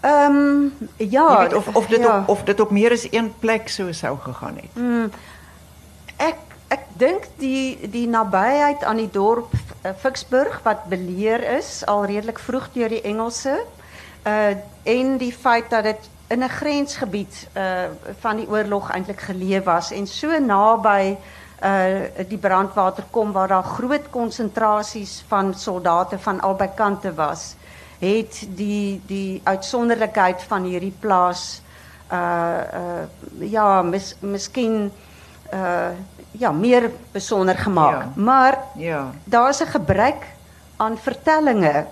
Ehm 0.00 0.36
um, 0.36 0.88
ja, 0.96 1.38
weet, 1.38 1.54
of 1.54 1.68
of 1.76 1.86
dit 1.86 2.00
ja. 2.00 2.18
op, 2.18 2.28
of 2.28 2.42
dit 2.42 2.60
op 2.60 2.70
meer 2.70 2.90
as 2.90 3.06
een 3.10 3.34
plek 3.38 3.68
sou 3.68 3.92
sou 3.92 4.18
gegaan 4.18 4.56
het. 4.56 4.74
Mm, 4.74 5.10
ek 6.16 6.36
ek 6.68 6.86
dink 6.98 7.28
die 7.36 7.90
die 7.90 8.08
nabyheid 8.08 8.84
aan 8.84 8.96
die 8.96 9.10
dorp 9.10 9.54
uh, 9.82 9.90
Ficksburg 9.98 10.60
wat 10.62 10.84
beleer 10.88 11.42
is 11.56 11.82
al 11.86 12.04
redelik 12.04 12.38
vroeg 12.38 12.68
deur 12.72 12.88
die 12.88 13.02
Engelse. 13.02 13.60
Uh 14.26 14.54
en 14.82 15.16
die 15.16 15.32
feit 15.32 15.70
dat 15.70 15.84
dit 15.84 16.08
in 16.28 16.42
'n 16.42 16.48
grensgebied 16.48 17.48
uh 17.56 17.90
van 18.20 18.36
die 18.36 18.48
oorlog 18.48 18.90
eintlik 18.90 19.20
geleë 19.20 19.62
was 19.62 19.90
en 19.90 20.06
so 20.06 20.38
naby 20.38 21.16
uh 21.62 22.26
die 22.28 22.38
brandwater 22.38 23.04
kom 23.10 23.32
waar 23.32 23.48
daar 23.48 23.64
groot 23.64 24.10
konsentrasies 24.10 25.24
van 25.28 25.54
soldate 25.54 26.18
van 26.18 26.40
albei 26.40 26.70
kante 26.74 27.14
was 27.14 27.54
het 27.98 28.46
die 28.48 29.00
die 29.06 29.40
uitsonderlikheid 29.44 30.42
van 30.42 30.64
hierdie 30.64 30.96
plaas 31.00 31.62
uh 32.12 32.60
uh 32.80 33.50
ja 33.50 33.82
mis, 33.82 34.16
miskien 34.20 34.92
uh 35.52 35.90
ja, 36.32 36.52
meer 36.52 36.90
besonder 37.12 37.58
gemaak. 37.58 38.02
Ja. 38.02 38.12
Maar 38.14 38.58
ja. 38.76 39.10
daar's 39.24 39.60
'n 39.60 39.66
gebrek 39.66 40.26
aan 40.76 40.98
vertellings. 40.98 41.86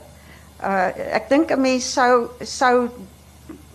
Uh 0.62 0.88
ek 1.12 1.28
dink 1.28 1.50
'n 1.50 1.60
mens 1.60 1.92
sou 1.92 2.28
sou 2.40 2.88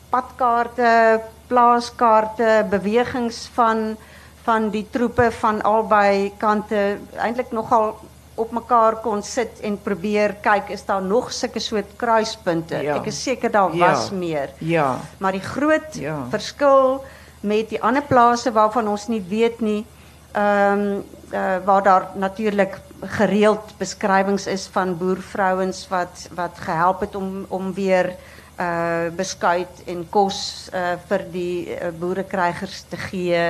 padkaarte, 0.09 1.21
plaaskaarte, 1.47 2.65
bewegings 2.69 3.49
van 3.53 3.97
van 4.43 4.69
die 4.69 4.87
troepe 4.89 5.31
van 5.31 5.61
albei 5.61 6.33
kante 6.37 6.97
eintlik 7.17 7.51
nogal 7.51 7.97
op 8.35 8.51
mekaar 8.51 8.95
kon 9.01 9.23
sit 9.23 9.59
en 9.59 9.81
probeer 9.81 10.35
kyk 10.41 10.69
is 10.69 10.85
daar 10.85 11.01
nog 11.01 11.31
sulke 11.33 11.59
soort 11.59 11.95
kruispunte. 11.95 12.75
Ja. 12.75 12.95
Ek 12.95 13.05
is 13.05 13.23
seker 13.23 13.51
daar 13.51 13.75
ja. 13.75 13.89
was 13.89 14.11
meer. 14.11 14.49
Ja. 14.57 14.99
Maar 15.17 15.31
die 15.31 15.41
groot 15.41 15.95
ja. 15.95 16.25
verskil 16.29 17.03
met 17.39 17.69
die 17.69 17.81
ander 17.81 18.03
plase 18.03 18.51
waarvan 18.51 18.87
ons 18.87 19.07
nie 19.07 19.23
weet 19.29 19.59
nie 19.59 19.81
ehm 19.81 19.94
um, 20.35 21.03
uh, 21.31 21.57
waar 21.65 21.83
daar 21.83 22.07
natuurlik 22.13 22.79
gereeld 23.01 23.73
beskrywings 23.77 24.47
is 24.47 24.67
van 24.71 24.97
boervrouens 24.97 25.87
wat 25.87 26.27
wat 26.33 26.59
gehelp 26.59 26.99
het 26.99 27.15
om 27.15 27.45
om 27.49 27.73
weer 27.73 28.15
uh 28.59 29.11
beskuit 29.15 29.83
en 29.85 30.05
kos 30.09 30.69
uh 30.73 30.95
vir 31.07 31.25
die 31.31 31.75
uh, 31.75 31.89
boerekrygers 31.99 32.85
te 32.89 32.97
gee 32.97 33.41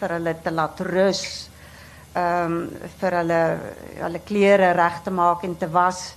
vir 0.00 0.14
hulle 0.16 0.34
te 0.42 0.50
laat 0.50 0.80
rus. 0.80 1.50
Ehm 2.12 2.56
um, 2.56 2.56
vir 2.98 3.16
hulle 3.20 3.42
hulle 4.00 4.20
klere 4.26 4.72
reg 4.72 5.02
te 5.04 5.10
maak 5.10 5.44
en 5.46 5.56
te 5.56 5.68
was. 5.70 6.14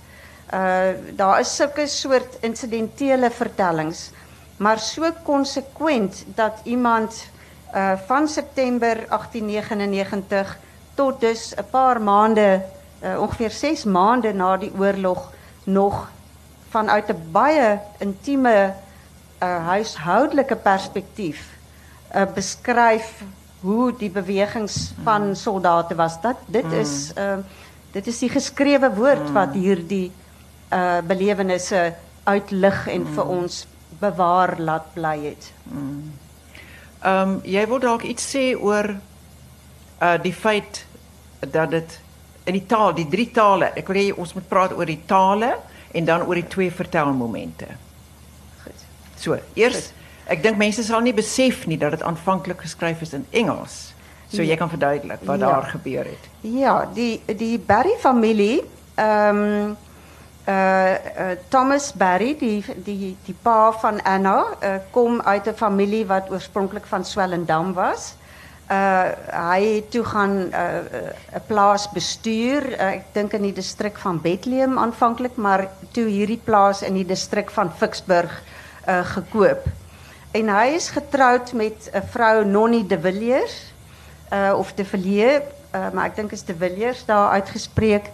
Uh 0.52 1.14
daar 1.16 1.40
is 1.40 1.56
sulke 1.56 1.86
soort 1.86 2.40
insidentele 2.40 3.30
vertellings, 3.30 4.10
maar 4.56 4.78
so 4.78 5.12
konsekwent 5.22 6.24
dat 6.34 6.60
iemand 6.64 7.30
uh, 7.74 7.92
van 8.06 8.28
September 8.28 8.94
1899 9.08 10.58
tot 10.94 11.20
dus 11.20 11.54
'n 11.56 11.64
paar 11.70 12.02
maande, 12.02 12.62
uh, 13.02 13.20
ongeveer 13.20 13.50
6 13.50 13.84
maande 13.84 14.32
na 14.32 14.56
die 14.56 14.72
oorlog 14.78 15.32
nog 15.64 16.10
vanuit 16.68 17.08
'n 17.08 17.30
baie 17.30 17.78
intieme 17.98 18.74
uh, 19.42 19.66
huishoudelike 19.66 20.56
perspektief 20.56 21.54
uh, 22.14 22.22
beskryf 22.34 23.22
hoe 23.60 23.92
die 23.98 24.10
bewegings 24.10 24.92
van 25.02 25.26
mm. 25.26 25.34
soldate 25.34 25.94
was. 25.94 26.20
Dat 26.20 26.36
dit 26.46 26.64
mm. 26.64 26.72
is 26.72 27.12
uh, 27.18 27.38
dit 27.92 28.06
is 28.06 28.18
die 28.18 28.28
geskrewe 28.28 28.90
woord 28.94 29.28
mm. 29.28 29.32
wat 29.32 29.52
hierdie 29.52 30.12
uh, 30.72 30.98
belewennisse 31.06 31.94
uitlig 32.24 32.86
en 32.88 33.06
vir 33.06 33.24
ons 33.24 33.66
bewaar 34.00 34.56
laat 34.58 34.92
bly 34.94 35.18
het. 35.24 35.52
Mm. 35.62 36.23
Ehm 37.04 37.28
um, 37.28 37.40
jy 37.44 37.66
wil 37.68 37.78
dalk 37.82 38.02
iets 38.08 38.24
sê 38.34 38.54
oor 38.56 38.94
uh 40.00 40.16
die 40.22 40.32
feit 40.32 40.84
dat 41.40 41.70
dit 41.70 41.98
in 42.44 42.52
die 42.56 42.66
taal, 42.66 42.94
die 42.96 43.08
drie 43.08 43.30
tale, 43.32 43.70
ek 43.76 43.88
wil 43.88 43.96
hê 44.00 44.06
ons 44.16 44.32
moet 44.36 44.48
praat 44.48 44.72
oor 44.76 44.88
die 44.88 45.00
tale 45.08 45.54
en 45.92 46.04
dan 46.04 46.24
oor 46.26 46.34
die 46.40 46.48
twee 46.48 46.70
vertelmomente. 46.72 47.66
Goed. 48.64 48.84
So, 49.20 49.36
eers 49.54 49.92
ek 50.26 50.42
dink 50.42 50.56
mense 50.56 50.82
sal 50.84 51.00
nie 51.04 51.12
besef 51.12 51.66
nie 51.68 51.76
dat 51.78 51.90
dit 51.98 52.02
aanvanklik 52.02 52.60
geskryf 52.64 53.02
is 53.04 53.12
in 53.12 53.26
Engels. 53.30 53.92
So 54.32 54.42
jy 54.42 54.56
kan 54.56 54.70
verduidelik 54.72 55.20
wat 55.28 55.38
Ja. 55.40 55.46
daar 55.46 55.68
gebeur 55.70 56.04
het. 56.04 56.24
Ja, 56.40 56.86
die 56.94 57.20
die 57.26 57.58
Barry 57.58 57.96
familie, 58.00 58.62
ehm 58.96 59.74
uh, 60.46 61.36
Thomas 61.48 61.92
Barry, 61.92 62.34
die 62.38 62.64
die 62.84 63.16
die 63.24 63.36
pa 63.42 63.72
van 63.80 64.02
Anna, 64.02 64.44
uh, 64.60 64.76
kom 64.90 65.20
uit 65.22 65.46
'n 65.48 65.56
familie 65.56 66.06
wat 66.06 66.30
oorspronklik 66.30 66.86
van 66.86 67.04
Swellendam 67.04 67.72
was. 67.72 68.14
Uh 68.70 69.12
hy 69.30 69.62
het 69.74 69.90
toe 69.90 70.04
gaan 70.04 70.48
'n 70.48 70.52
uh, 70.52 71.36
'n 71.36 71.42
plaas 71.46 71.90
bestuur, 71.90 72.72
ek 72.78 73.04
dink 73.12 73.32
in 73.32 73.42
die 73.42 73.52
distrik 73.52 73.98
van 73.98 74.20
Bethlehem 74.20 74.78
aanvanklik, 74.78 75.36
maar 75.36 75.68
toe 75.92 76.04
hierdie 76.04 76.40
plaas 76.44 76.82
in 76.82 76.94
die 76.94 77.06
distrik 77.06 77.50
van 77.50 77.72
Vicksburg 77.76 78.42
gekoop. 78.84 79.64
En 80.32 80.48
hy 80.48 80.66
is 80.76 80.90
getroud 80.90 81.52
met 81.52 81.90
'n 81.92 82.02
vrou 82.10 82.44
Nonnie 82.44 82.86
de 82.86 83.00
Villiers 83.00 83.72
of 84.56 84.72
de 84.74 84.84
Villiers, 84.84 85.44
maar 85.92 86.06
ik 86.06 86.14
denk 86.14 86.32
is 86.32 86.44
de 86.44 86.56
Villiers 86.56 87.04
daar 87.04 87.30
uitgespreek. 87.30 88.10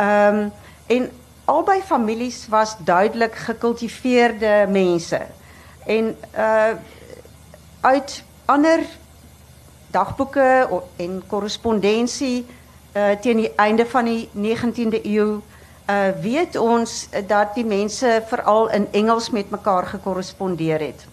Um, 0.00 0.52
en 0.86 1.10
albei 1.46 1.80
families 1.82 2.48
was 2.48 2.76
duidelijk 2.78 3.34
gecultiveerde 3.34 4.66
mensen. 4.68 5.26
En 5.86 6.16
uh, 6.36 6.64
uit 7.80 8.24
ander 8.44 8.78
dagboeken 9.86 10.70
o- 10.70 10.88
en 10.96 11.22
correspondentie 11.26 12.46
uh, 12.92 13.10
tegen 13.10 13.42
het 13.42 13.54
einde 13.54 13.86
van 13.86 14.04
die 14.04 14.28
19e 14.36 15.02
eeuw 15.02 15.42
uh, 15.90 15.96
weet 16.20 16.56
ons 16.56 17.08
dat 17.26 17.54
die 17.54 17.64
mensen 17.64 18.22
vooral 18.26 18.70
in 18.70 18.88
Engels 18.90 19.30
met 19.30 19.46
elkaar 19.50 19.86
gecorrespondeerd 19.86 20.80
het. 20.80 21.06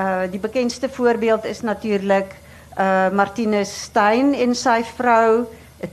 Uh, 0.00 0.20
die 0.30 0.40
bekendste 0.40 0.88
voorbeeld 0.88 1.44
is 1.44 1.60
natuurlijk 1.60 2.34
uh, 2.78 3.08
Martinus 3.08 3.82
Stein 3.82 4.34
en 4.34 4.54
zijn 4.54 4.84
vrouw 4.84 5.38
uh, 5.38 5.46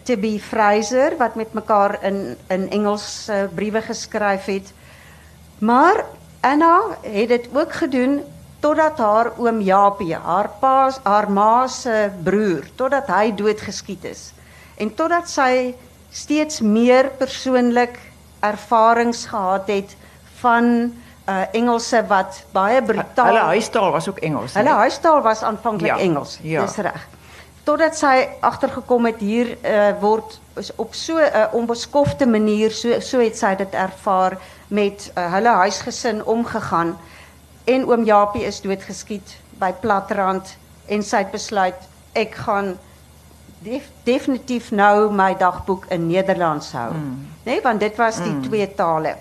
Tibby 0.03 0.39
Fraser, 0.39 1.17
wat 1.17 1.35
met 1.35 1.47
elkaar 1.55 1.97
in, 2.03 2.37
in 2.47 2.69
Engels 2.69 3.27
uh, 3.29 3.43
brieven 3.55 3.81
geschreven 3.81 4.53
het. 4.53 4.73
Maar 5.57 6.05
Anna 6.39 6.81
het 7.01 7.27
dit 7.27 7.49
ook 7.53 7.73
gedoen 7.73 8.21
totdat 8.59 8.97
haar 8.97 9.31
oom 9.37 9.61
Japie, 9.61 10.15
haar 10.15 10.49
pa, 10.59 10.91
haar 11.03 11.31
ma 11.31 11.67
se 11.67 12.09
broer, 12.23 12.63
totdat 12.75 13.07
hy 13.07 13.31
doodgeskiet 13.35 14.03
is. 14.03 14.31
En 14.77 14.93
totdat 14.95 15.29
sy 15.29 15.73
steeds 16.11 16.61
meer 16.61 17.09
persoonlik 17.17 17.99
ervarings 18.39 19.25
gehad 19.25 19.67
het 19.67 19.95
van 20.41 20.93
uh 21.29 21.43
Engelse 21.53 22.01
wat 22.09 22.43
baie 22.51 22.81
brutaal 22.81 23.25
Hulle 23.25 23.39
huistaal 23.53 23.91
was 23.91 24.09
ook 24.09 24.17
Engels. 24.25 24.53
Hulle 24.53 24.69
huistaal 24.69 25.21
was 25.21 25.43
aanvanklik 25.43 25.91
Ja, 25.91 25.97
Engels. 25.99 26.39
ja. 26.41 26.65
Dis 26.65 26.75
reg. 26.75 27.07
Totdat 27.63 27.97
sy 27.97 28.27
agtergekom 28.41 29.05
het 29.05 29.19
hier 29.21 29.53
uh, 29.61 29.91
word 30.01 30.39
op 30.75 30.95
so 30.97 31.17
'n 31.17 31.29
uh, 31.29 31.47
onbeskofte 31.53 32.25
manier 32.25 32.71
so 32.71 32.99
so 32.99 33.19
het 33.19 33.37
sy 33.37 33.55
dit 33.55 33.73
ervaar 33.73 34.37
met 34.67 35.11
uh, 35.15 35.33
hulle 35.33 35.49
huisgesin 35.49 36.25
omgegaan 36.25 36.97
en 37.63 37.85
oom 37.85 38.03
Japie 38.05 38.45
is 38.45 38.61
doodgeskiet 38.61 39.37
by 39.59 39.71
Platrand 39.73 40.57
en 40.87 41.03
sy 41.03 41.17
het 41.17 41.31
besluit 41.31 41.87
ek 42.13 42.35
gaan 42.35 42.77
def, 43.63 43.87
definitief 44.03 44.71
nou 44.71 45.11
my 45.13 45.35
dagboek 45.37 45.85
in 45.93 46.07
Nederlands 46.07 46.71
hou. 46.71 46.91
Mm. 46.93 47.27
Nee, 47.43 47.61
want 47.61 47.79
dit 47.79 47.95
was 47.95 48.17
die 48.17 48.33
mm. 48.33 48.43
twee 48.49 48.67
tale. 48.75 49.15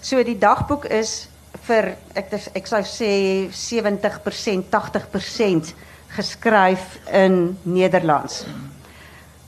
So 0.00 0.22
die 0.22 0.38
dagboek 0.38 0.84
is 0.84 1.28
vir 1.66 1.94
ek 2.14 2.34
ek 2.54 2.66
sou 2.66 2.82
sê 2.86 3.12
70%, 3.50 4.66
80% 4.70 5.74
geskryf 6.06 6.98
in 7.10 7.58
Nederlands. 7.62 8.44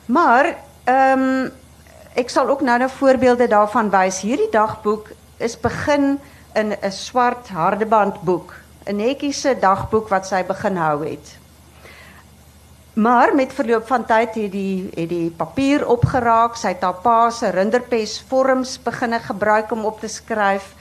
Maar 0.07 0.57
ehm 0.85 1.21
um, 1.21 1.51
ek 2.15 2.31
sal 2.31 2.49
ook 2.49 2.61
nou 2.61 2.83
'n 2.83 2.89
voorbeelde 2.89 3.47
daarvan 3.47 3.91
wys. 3.91 4.21
Hierdie 4.21 4.51
dagboek 4.51 5.09
is 5.37 5.61
begin 5.61 6.19
in 6.55 6.75
'n 6.83 6.91
swart 6.91 7.49
hardebandboek, 7.49 8.55
'n 8.85 8.97
netjiese 8.97 9.57
dagboek 9.61 10.09
wat 10.09 10.27
sy 10.27 10.45
begin 10.45 10.77
hou 10.77 11.05
het. 11.05 11.39
Maar 12.99 13.35
met 13.35 13.53
verloop 13.53 13.87
van 13.87 14.05
tyd 14.05 14.35
het 14.35 14.53
die 14.53 14.91
het 14.95 15.09
die 15.09 15.31
papier 15.31 15.87
opgeraak, 15.87 16.57
sy 16.57 16.69
het 16.69 16.83
haar 16.83 16.99
pa 17.03 17.31
se 17.31 17.49
rinderpes 17.49 18.25
vorms 18.29 18.83
begine 18.83 19.19
gebruik 19.19 19.71
om 19.71 19.85
op 19.85 20.01
te 20.01 20.09
skryf. 20.09 20.75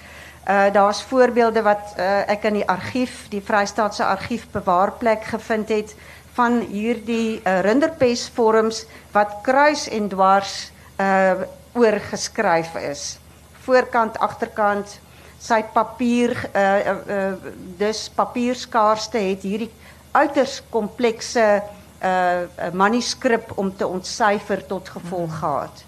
Uh 0.47 0.71
daar's 0.71 1.01
voorbeelde 1.03 1.61
wat 1.61 1.93
uh, 1.99 2.29
ek 2.31 2.45
in 2.47 2.61
die 2.61 2.67
argief, 2.67 3.25
die 3.29 3.41
Vrystaatse 3.43 4.05
argief 4.05 4.45
bewaarplek 4.51 5.25
gevind 5.27 5.69
het 5.69 5.91
van 6.37 6.61
hierdie 6.69 7.41
uh, 7.43 7.59
rinderpes 7.65 8.29
vorms 8.31 8.85
wat 9.11 9.33
kruis 9.43 9.89
en 9.89 10.07
dwars 10.07 10.71
uh 11.03 11.43
oorgeskryf 11.77 12.73
is. 12.79 13.19
Voorkant, 13.61 14.15
agterkant, 14.17 14.95
sy 15.37 15.59
papier 15.73 16.31
uh, 16.33 16.61
uh, 16.61 16.95
uh 17.17 17.51
dus 17.77 18.07
papierskaarste 18.15 19.19
het 19.21 19.43
hierdie 19.43 19.69
uiters 20.15 20.61
komplekse 20.69 21.43
uh 22.01 22.71
manuskrip 22.73 23.51
om 23.57 23.75
te 23.75 23.87
ontsyfer 23.87 24.63
tot 24.65 24.89
gevolg 24.95 25.37
gehad. 25.43 25.85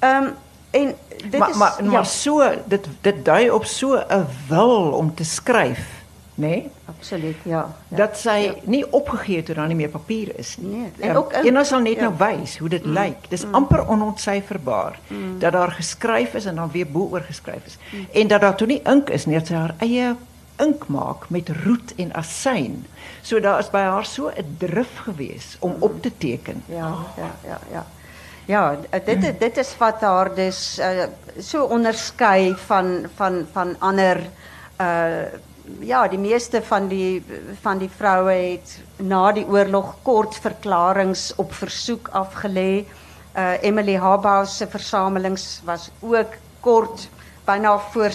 Ehm 0.00 0.24
um, 0.24 0.36
en 0.70 0.94
dit 1.30 1.38
maar 1.38 1.50
is 1.50 1.56
maar, 1.56 1.84
ja, 1.84 1.90
maar 1.90 2.06
so 2.06 2.50
dit 2.64 2.86
dit 3.00 3.24
dui 3.24 3.50
op 3.50 3.64
so 3.64 3.96
'n 3.96 4.26
wil 4.48 4.92
om 4.92 5.14
te 5.14 5.24
skryf, 5.24 6.02
nê? 6.34 6.48
Nee? 6.48 6.70
absoluut 6.98 7.36
ja. 7.42 7.74
ja. 7.88 7.96
Dat 7.96 8.16
sy 8.18 8.52
nie 8.64 8.82
opgegee 8.92 9.36
het 9.36 9.46
toe 9.46 9.54
daar 9.54 9.66
nie 9.66 9.76
meer 9.76 9.92
papier 9.92 10.32
is 10.38 10.56
nie. 10.58 10.76
Nee, 10.76 11.10
en 11.10 11.16
ook 11.16 11.32
en 11.32 11.58
ons 11.58 11.68
sal 11.68 11.84
net 11.84 12.00
ja. 12.00 12.08
nou 12.08 12.14
wys 12.18 12.58
hoe 12.58 12.68
dit 12.68 12.84
mm. 12.84 12.92
lyk. 12.96 13.28
Dis 13.28 13.44
mm. 13.44 13.54
amper 13.54 13.84
onontsyferbaar 13.88 14.98
mm. 15.08 15.38
dat 15.38 15.52
daar 15.52 15.74
geskryf 15.76 16.34
is 16.34 16.44
en 16.44 16.54
dan 16.54 16.70
weer 16.72 16.88
bo 16.90 17.08
oor 17.12 17.26
geskryf 17.26 17.66
is. 17.66 17.78
Mm. 17.90 18.06
En 18.12 18.32
dat 18.32 18.40
daar 18.40 18.56
toe 18.56 18.66
nie 18.66 18.80
ink 18.84 19.12
is 19.14 19.26
nie, 19.26 19.36
dat 19.38 19.52
sy 19.52 19.54
haar 19.54 19.74
eie 19.84 20.14
ink 20.58 20.88
maak 20.90 21.28
met 21.30 21.52
roet 21.62 21.94
en 21.96 22.12
asyn. 22.18 22.80
So 23.22 23.40
daar 23.40 23.60
is 23.62 23.70
by 23.70 23.84
haar 23.86 24.06
so 24.06 24.32
'n 24.34 24.56
drif 24.58 25.04
gewees 25.04 25.56
om 25.60 25.76
op 25.78 26.02
te 26.02 26.12
teken. 26.18 26.62
Ja, 26.66 26.94
ja, 27.16 27.30
ja, 27.44 27.60
ja. 27.70 27.86
Ja, 28.48 28.76
dit 29.04 29.22
is- 29.24 29.38
dit 29.38 29.56
is 29.60 29.74
wat 29.78 30.00
haar 30.00 30.30
dus 30.34 30.78
uh, 30.80 31.04
so 31.38 31.64
onderskei 31.64 32.54
van 32.66 33.06
van 33.16 33.46
van 33.52 33.76
ander 33.78 34.22
uh 34.80 35.26
ja, 35.84 36.08
die 36.08 36.18
meeste 36.18 36.62
van 36.64 36.86
die 36.88 37.20
van 37.62 37.78
die 37.78 37.90
vroue 37.96 38.32
het 38.32 38.78
na 38.96 39.32
die 39.36 39.44
oorlog 39.46 39.90
kort 40.02 40.34
verklaringe 40.40 41.32
op 41.36 41.52
versoek 41.52 42.08
afgelê. 42.08 42.84
Uh 43.36 43.62
Emily 43.62 43.96
Habaus 44.00 44.56
se 44.56 44.66
versamelings 44.66 45.60
was 45.64 45.90
ook 46.00 46.32
kort 46.60 47.08
byna 47.44 47.78
voor 47.78 48.10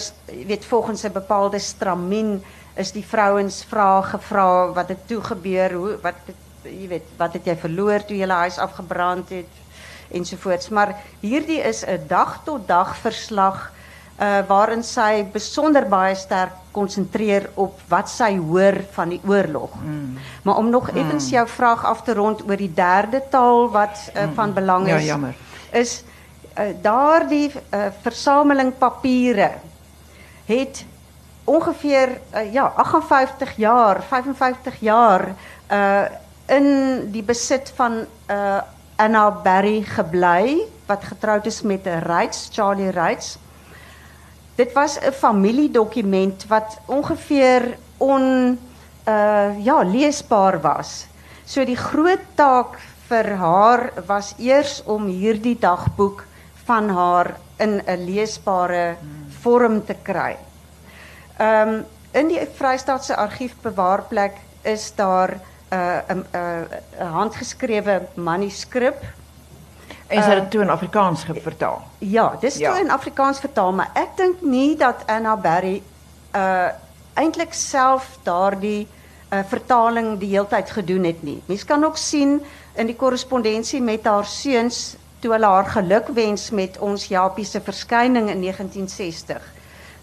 weet 0.46 0.64
volgens 0.64 1.02
'n 1.04 1.12
bepaalde 1.12 1.58
stramien 1.58 2.42
is 2.74 2.92
die 2.92 3.06
vrouens 3.06 3.64
vrae 3.68 4.02
gevra 4.02 4.72
wat 4.72 4.88
het 4.88 5.06
toe 5.06 5.20
gebeur, 5.22 5.72
hoe 5.72 5.98
wat 6.02 6.14
het, 6.26 6.36
jy 6.62 6.88
weet, 6.88 7.06
wat 7.16 7.32
het 7.32 7.44
jy 7.46 7.56
verloor 7.56 8.04
toe 8.04 8.16
jy 8.16 8.28
huis 8.28 8.58
afgebrand 8.58 9.28
het 9.28 9.46
ensovoorts. 10.14 10.68
Maar 10.68 10.94
hierdie 11.20 11.60
is 11.60 11.84
'n 11.84 12.06
dag 12.08 12.40
tot 12.44 12.68
dag 12.68 12.96
verslag 12.96 13.72
uh 14.20 14.46
waarin 14.46 14.82
sy 14.82 15.24
besonder 15.32 15.88
baie 15.90 16.14
sterk 16.14 16.52
konsentreer 16.72 17.48
op 17.54 17.80
wat 17.88 18.10
sy 18.10 18.36
hoor 18.38 18.76
van 18.94 19.08
die 19.08 19.20
oorlog. 19.26 19.74
Mm. 19.82 20.18
Maar 20.42 20.56
om 20.56 20.70
nog 20.70 20.90
effens 20.90 21.28
jou 21.30 21.48
vraag 21.48 21.84
af 21.84 22.02
te 22.02 22.14
rond 22.14 22.42
oor 22.48 22.56
die 22.56 22.72
derde 22.74 23.22
taal 23.30 23.70
wat 23.70 24.10
uh, 24.14 24.28
van 24.34 24.54
belang 24.54 24.88
Ja, 24.88 24.96
is, 24.96 25.04
jammer. 25.04 25.34
is 25.72 26.04
uh, 26.58 26.64
daardie 26.82 27.50
uh, 27.50 27.86
versameling 28.02 28.72
papiere 28.78 29.50
het 30.46 30.84
ongeveer 31.44 32.18
uh, 32.34 32.52
ja 32.52 32.72
58 32.76 33.56
jaar, 33.56 34.02
55 34.02 34.80
jaar 34.80 35.34
uh 35.70 36.04
in 36.46 36.66
die 37.08 37.22
besit 37.22 37.72
van 37.76 38.04
uh 38.30 38.60
Anna 38.96 39.30
Barry 39.30 39.82
gebly 39.82 40.62
wat 40.86 41.04
getroud 41.04 41.46
is 41.46 41.62
met 41.62 41.86
'n 41.86 42.02
Reitz, 42.06 42.48
Charlie 42.52 42.90
Reitz. 42.90 43.36
Dit 44.54 44.72
was 44.72 44.98
'n 44.98 45.12
familiedokument 45.12 46.46
wat 46.46 46.78
ongeveer 46.86 47.76
on 47.96 48.58
uh 49.08 49.64
ja, 49.64 49.82
leesbaar 49.82 50.60
was. 50.60 51.06
So 51.44 51.64
die 51.64 51.76
groot 51.76 52.24
taak 52.34 52.78
vir 53.08 53.36
haar 53.36 53.92
was 54.06 54.34
eers 54.38 54.82
om 54.84 55.06
hierdie 55.06 55.58
dagboek 55.58 56.24
van 56.64 56.88
haar 56.88 57.36
in 57.56 57.82
'n 57.86 58.04
leesbare 58.04 58.96
vorm 59.42 59.84
te 59.84 59.96
kry. 60.02 60.36
Ehm 61.38 61.68
um, 61.68 61.84
in 62.12 62.28
die 62.28 62.48
Vrystaatse 62.54 63.16
argiefbewaarplek 63.16 64.36
is 64.62 64.92
daar 64.94 65.40
'n 65.74 65.78
uh, 66.10 66.14
'n 66.14 66.24
uh, 66.34 67.04
'n 67.04 67.12
handgeskrewe 67.18 68.02
manuskrip 68.14 69.02
En 70.06 70.22
sy 70.22 70.28
het 70.30 70.40
dit 70.40 70.50
toe 70.50 70.62
in 70.62 70.70
Afrikaans 70.70 71.24
vertaal. 71.42 71.82
Ja, 71.98 72.36
dis 72.40 72.56
Ja. 72.56 72.70
toe 72.70 72.80
in 72.80 72.90
Afrikaans 72.90 73.38
vertaal, 73.40 73.72
maar 73.72 73.90
ek 73.94 74.16
dink 74.16 74.42
nie 74.42 74.76
dat 74.76 75.06
Anna 75.06 75.36
Berry 75.36 75.82
uh 76.34 76.68
eintlik 77.14 77.52
self 77.54 78.18
daardie 78.22 78.88
uh 79.32 79.38
vertaling 79.48 80.18
die 80.18 80.28
heeltyd 80.28 80.70
gedoen 80.70 81.04
het 81.04 81.22
nie. 81.22 81.42
Mens 81.46 81.64
kan 81.64 81.84
ook 81.84 81.96
sien 81.96 82.42
in 82.74 82.86
die 82.86 82.96
korrespondensie 82.96 83.80
met 83.82 84.04
haar 84.04 84.26
seuns 84.26 84.96
toe 85.20 85.32
hulle 85.32 85.46
haar 85.46 85.66
gelukwens 85.66 86.50
met 86.50 86.78
ons 86.78 87.06
Japie 87.06 87.44
se 87.44 87.60
verskyning 87.60 88.28
in 88.30 88.40
1960 88.40 89.42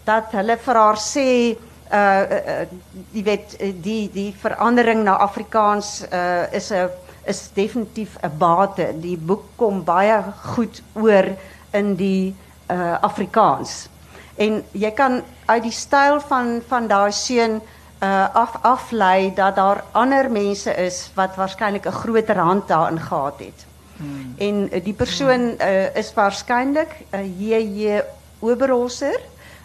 dat 0.04 0.32
hulle 0.32 0.58
vir 0.58 0.76
haar 0.76 0.98
sê 0.98 1.58
uh, 1.92 1.98
uh 1.98 2.62
uh, 2.62 2.68
jy 3.12 3.24
weet 3.24 3.56
uh, 3.60 3.72
die 3.82 4.10
die 4.14 4.32
verandering 4.42 5.04
na 5.04 5.18
Afrikaans 5.18 6.06
uh 6.12 6.48
is 6.52 6.72
'n 6.72 6.90
is 7.26 7.50
definitief 7.54 8.18
'n 8.24 8.38
bate. 8.38 8.94
Die 9.02 9.18
boek 9.18 9.44
kom 9.56 9.84
baie 9.84 10.24
goed 10.56 10.82
oor 10.94 11.26
in 11.72 11.96
die 11.96 12.36
uh 12.70 12.98
Afrikaans. 13.02 13.90
En 14.36 14.64
jy 14.72 14.92
kan 14.92 15.22
uit 15.46 15.64
die 15.64 15.76
styl 15.76 16.20
van 16.20 16.62
van 16.68 16.88
daai 16.88 17.12
seun 17.12 17.62
uh 18.02 18.36
af 18.36 18.56
aflei 18.62 19.34
dat 19.34 19.56
daar 19.56 19.84
ander 19.92 20.32
mense 20.32 20.74
is 20.74 21.12
wat 21.16 21.36
waarskynlik 21.36 21.86
'n 21.86 21.92
groter 21.92 22.38
hand 22.38 22.68
daarin 22.68 23.00
gehad 23.00 23.40
het. 23.40 23.66
Hmm. 23.98 24.34
En 24.38 24.84
die 24.84 24.94
persoon 24.94 25.54
uh, 25.60 25.96
is 25.96 26.14
waarskynlik 26.14 26.90
uh, 27.14 27.20
JJ 27.40 28.02
Oberholzer, 28.40 29.20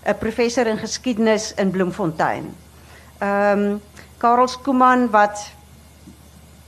'n 0.07 0.19
professor 0.19 0.67
in 0.67 0.79
geskiedenis 0.79 1.55
in 1.55 1.71
Bloemfontein. 1.71 2.55
Ehm 3.19 3.59
um, 3.59 3.83
Karel 4.17 4.49
Skooman 4.49 5.11
wat 5.11 5.51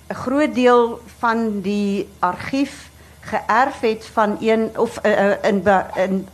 'n 0.08 0.14
groot 0.14 0.54
deel 0.54 1.00
van 1.18 1.60
die 1.60 2.08
argief 2.18 2.90
geërf 3.20 3.80
het 3.80 4.06
van 4.12 4.36
een 4.40 4.70
of 4.76 4.98
uh, 5.02 5.12
uh, 5.12 5.34
in 5.42 5.62
in 5.96 6.28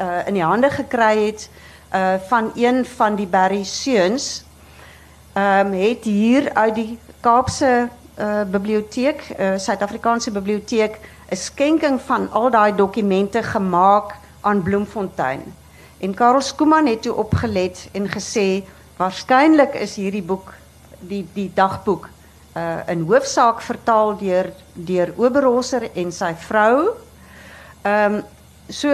uh, 0.00 0.26
in 0.26 0.34
die 0.34 0.42
hande 0.42 0.70
gekry 0.70 1.26
het 1.26 1.50
uh, 1.94 2.14
van 2.28 2.52
een 2.54 2.84
van 2.86 3.14
die 3.14 3.26
Berry 3.26 3.64
seuns 3.64 4.44
ehm 5.32 5.66
um, 5.66 5.72
het 5.72 6.04
hier 6.04 6.54
uit 6.54 6.74
die 6.74 6.98
Kaapse 7.20 7.88
uh, 8.18 8.42
biblioteek, 8.42 9.28
uh, 9.38 9.52
Suid-Afrikaanse 9.56 10.30
biblioteek 10.30 10.98
'n 11.28 11.36
skenking 11.36 12.00
van 12.00 12.30
al 12.30 12.50
daai 12.50 12.74
dokumente 12.74 13.42
gemaak 13.42 14.14
aan 14.40 14.62
Bloemfontein. 14.62 15.54
En 16.00 16.14
Karel 16.14 16.40
Skooman 16.40 16.86
het 16.86 17.02
toe 17.02 17.14
opgelet 17.14 17.88
en 17.92 18.08
gesê 18.08 18.62
waarskynlik 18.96 19.74
is 19.76 19.98
hierdie 20.00 20.24
boek 20.24 20.54
die 21.00 21.26
die 21.34 21.50
dagboek 21.54 22.08
uh 22.56 22.80
in 22.90 23.04
hoofsaak 23.06 23.60
vertaal 23.62 24.16
deur 24.18 24.50
deur 24.74 25.12
Oberholzer 25.16 25.90
en 25.94 26.12
sy 26.12 26.32
vrou. 26.48 26.96
Ehm 27.82 28.14
um, 28.14 28.22
so 28.68 28.88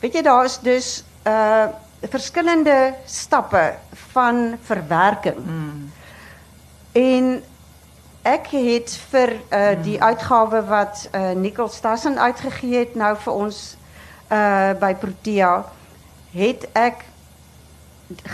weet 0.00 0.14
jy 0.18 0.22
daar 0.22 0.44
is 0.44 0.58
dus 0.58 0.88
uh 1.26 1.66
verskillende 2.02 2.94
stappe 3.06 3.74
van 4.12 4.58
verwerking. 4.62 5.38
Mm. 5.46 5.92
En 6.92 7.42
ek 8.22 8.50
het 8.50 8.98
vir 9.10 9.32
uh 9.50 9.72
die 9.82 10.02
uitgawe 10.02 10.62
wat 10.66 11.08
uh 11.14 11.30
Nicole 11.38 11.70
Stassen 11.70 12.18
uitgegee 12.18 12.78
het 12.78 12.94
nou 12.94 13.14
vir 13.16 13.32
ons 13.32 13.76
uh 14.30 14.74
by 14.80 14.94
Protea 14.94 15.64
het 16.36 16.68
ek 16.76 17.04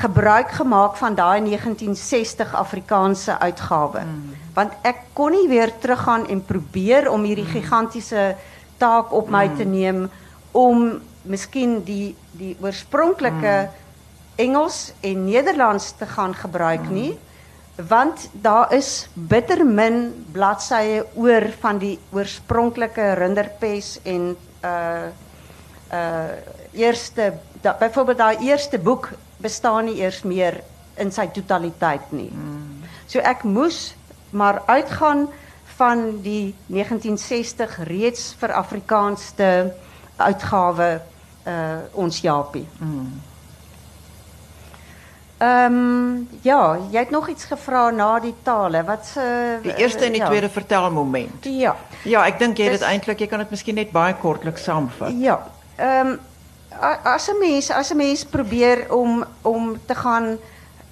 gebruik 0.02 0.50
gemaak 0.58 0.96
van 1.00 1.14
daai 1.14 1.40
1960 1.44 2.54
Afrikaanse 2.54 3.38
uitgawe. 3.38 4.02
Mm. 4.04 4.34
Want 4.54 4.72
ek 4.82 5.06
kon 5.16 5.32
nie 5.32 5.48
weer 5.48 5.72
teruggaan 5.78 6.26
en 6.28 6.44
probeer 6.44 7.08
om 7.10 7.24
hierdie 7.24 7.48
gigantiese 7.48 8.34
taak 8.76 9.12
op 9.12 9.30
my 9.30 9.46
te 9.56 9.64
neem 9.64 10.10
om 10.52 11.00
miskien 11.22 11.80
die 11.86 12.14
die 12.36 12.56
oorspronklike 12.60 13.70
Engels 14.40 14.92
en 15.00 15.24
Nederlands 15.24 15.92
te 15.96 16.06
gaan 16.06 16.34
gebruik 16.34 16.88
nie 16.90 17.12
want 17.88 18.28
daar 18.32 18.72
is 18.72 19.08
bitter 19.14 19.64
min 19.66 20.26
bladsye 20.32 21.04
oor 21.14 21.48
van 21.60 21.78
die 21.78 21.98
oorspronklike 22.12 23.12
rinderpes 23.20 23.98
en 24.02 24.34
uh 24.64 25.08
uh 25.92 26.32
eerste 26.72 27.32
da, 27.62 27.76
byvoorbeeld 27.78 28.18
daai 28.18 28.36
eerste 28.48 28.78
boek 28.78 29.10
bestaan 29.42 29.84
nie 29.84 30.00
eers 30.02 30.22
meer 30.22 30.60
in 31.00 31.12
sy 31.12 31.26
totaliteit 31.32 32.12
nie. 32.12 32.30
Mm. 32.30 32.84
So 33.06 33.18
ek 33.18 33.42
moes 33.44 33.94
maar 34.30 34.62
uitgaan 34.66 35.28
van 35.76 36.04
die 36.22 36.54
1960 36.66 37.78
reeds 37.88 38.32
vir 38.40 38.54
Afrikaanste 38.56 39.48
uitgawe 40.16 40.90
uh 41.42 41.78
ons 41.98 42.20
Japie. 42.22 42.66
Mm. 42.78 43.20
Ehm 45.42 45.74
um, 45.74 46.28
ja, 46.46 46.78
jy 46.90 46.98
het 46.98 47.10
nog 47.10 47.28
iets 47.28 47.44
gevra 47.44 47.90
na 47.90 48.18
die 48.22 48.34
tale. 48.42 48.84
Wat 48.84 49.06
se 49.06 49.58
Die 49.62 49.74
eerste 49.74 50.04
en 50.04 50.12
die 50.12 50.20
ja. 50.20 50.26
tweede 50.26 50.48
vertelmoment. 50.48 51.44
Ja. 51.44 51.76
Ja, 52.04 52.26
ek 52.26 52.38
dink 52.38 52.58
jy 52.58 52.68
het 52.70 52.78
dit 52.78 52.86
eintlik, 52.86 53.24
jy 53.24 53.26
kan 53.26 53.42
dit 53.42 53.50
miskien 53.50 53.74
net 53.74 53.90
baie 53.90 54.14
kortlik 54.14 54.58
saamvat. 54.58 55.16
Ja. 55.18 55.40
Ehm 55.76 56.12
um, 56.12 56.20
as 56.82 57.28
'n 57.28 57.38
mens 57.38 57.70
as 57.70 57.90
'n 57.90 57.96
mens 57.96 58.24
probeer 58.24 58.86
om 58.90 59.24
om 59.42 59.78
te 59.86 59.94
gaan 59.94 60.38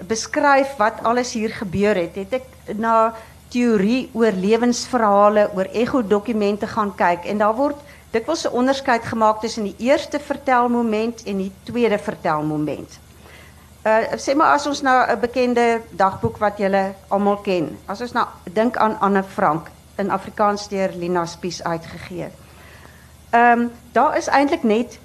beskryf 0.07 0.75
wat 0.77 1.03
alles 1.03 1.33
hier 1.33 1.49
gebeur 1.49 1.95
het, 1.95 2.15
het 2.15 2.33
ek 2.33 2.75
na 2.75 3.13
teorie 3.47 4.09
oor 4.13 4.31
lewensverhale, 4.31 5.49
oor 5.55 5.67
ego-dokumente 5.71 6.67
gaan 6.67 6.95
kyk 6.95 7.25
en 7.25 7.37
daar 7.37 7.55
word 7.55 7.77
dikwels 8.11 8.45
'n 8.45 8.53
onderskeid 8.53 9.03
gemaak 9.03 9.39
tussen 9.39 9.63
die 9.63 9.75
eerste 9.77 10.19
vertelmoment 10.19 11.23
en 11.23 11.37
die 11.37 11.51
tweede 11.63 11.99
vertelmoment. 11.99 12.99
Uh 13.85 14.13
sê 14.15 14.35
maar 14.35 14.53
as 14.53 14.67
ons 14.67 14.81
nou 14.81 15.11
'n 15.11 15.19
bekende 15.19 15.81
dagboek 15.89 16.37
wat 16.37 16.57
julle 16.57 16.93
almal 17.07 17.37
ken. 17.37 17.77
As 17.85 18.01
ons 18.01 18.11
nou 18.11 18.25
dink 18.43 18.77
aan 18.77 18.99
Anne 18.99 19.23
Frank 19.23 19.67
in 19.97 20.11
Afrikaans 20.11 20.67
deur 20.67 20.89
Lina 20.95 21.25
Spies 21.25 21.63
uitgegee. 21.63 22.29
Ehm 23.29 23.59
um, 23.59 23.71
daar 23.91 24.17
is 24.17 24.27
eintlik 24.27 24.63
net 24.63 24.99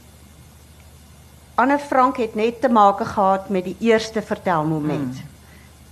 Anne 1.57 1.79
Frank 1.79 2.17
het 2.21 2.35
net 2.35 2.61
te 2.61 2.69
maak 2.69 3.01
gehad 3.01 3.49
met 3.49 3.65
die 3.65 3.77
eerste 3.81 4.23
vertelmoment. 4.23 5.15
Hmm. 5.17 5.35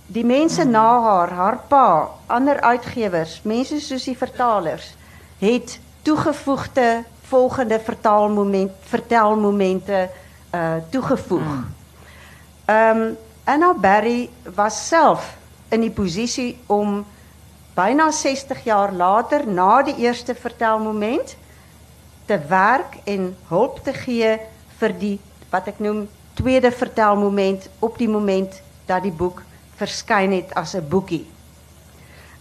Die 0.07 0.25
mense 0.25 0.61
hmm. 0.61 0.71
na 0.71 1.01
haar, 1.01 1.31
haar 1.33 1.57
pa, 1.67 1.87
ander 2.27 2.61
uitgewers, 2.61 3.39
mense 3.43 3.79
soos 3.81 4.05
die 4.05 4.17
vertalers 4.17 4.93
het 5.41 5.79
toegevoegde 6.05 7.03
volgende 7.25 7.79
vertaalmoment 7.79 8.71
vertelmomente 8.79 10.09
uh 10.53 10.75
toegevoeg. 10.89 11.49
Hmm. 11.49 11.73
Ehm 12.65 13.01
um, 13.01 13.17
Anna 13.45 13.73
Berry 13.73 14.29
was 14.55 14.87
self 14.87 15.37
in 15.69 15.81
die 15.81 15.91
posisie 15.91 16.57
om 16.65 17.05
byna 17.75 18.11
60 18.11 18.63
jaar 18.63 18.93
later 18.93 19.47
na 19.47 19.83
die 19.85 19.95
eerste 20.05 20.35
vertelmoment 20.35 21.35
te 22.25 22.39
werk 22.49 22.97
en 23.03 23.35
hulp 23.47 23.83
te 23.83 23.93
gee 23.93 24.31
vir 24.79 24.95
die 24.99 25.19
wat 25.55 25.71
ek 25.71 25.79
noem 25.79 26.05
tweede 26.35 26.71
vertelmoment 26.71 27.69
op 27.79 27.97
die 27.97 28.09
moment 28.11 28.59
dat 28.89 29.03
die 29.07 29.13
boek 29.15 29.41
verskyn 29.79 30.31
het 30.35 30.53
as 30.55 30.75
'n 30.75 30.87
boekie. 30.89 31.25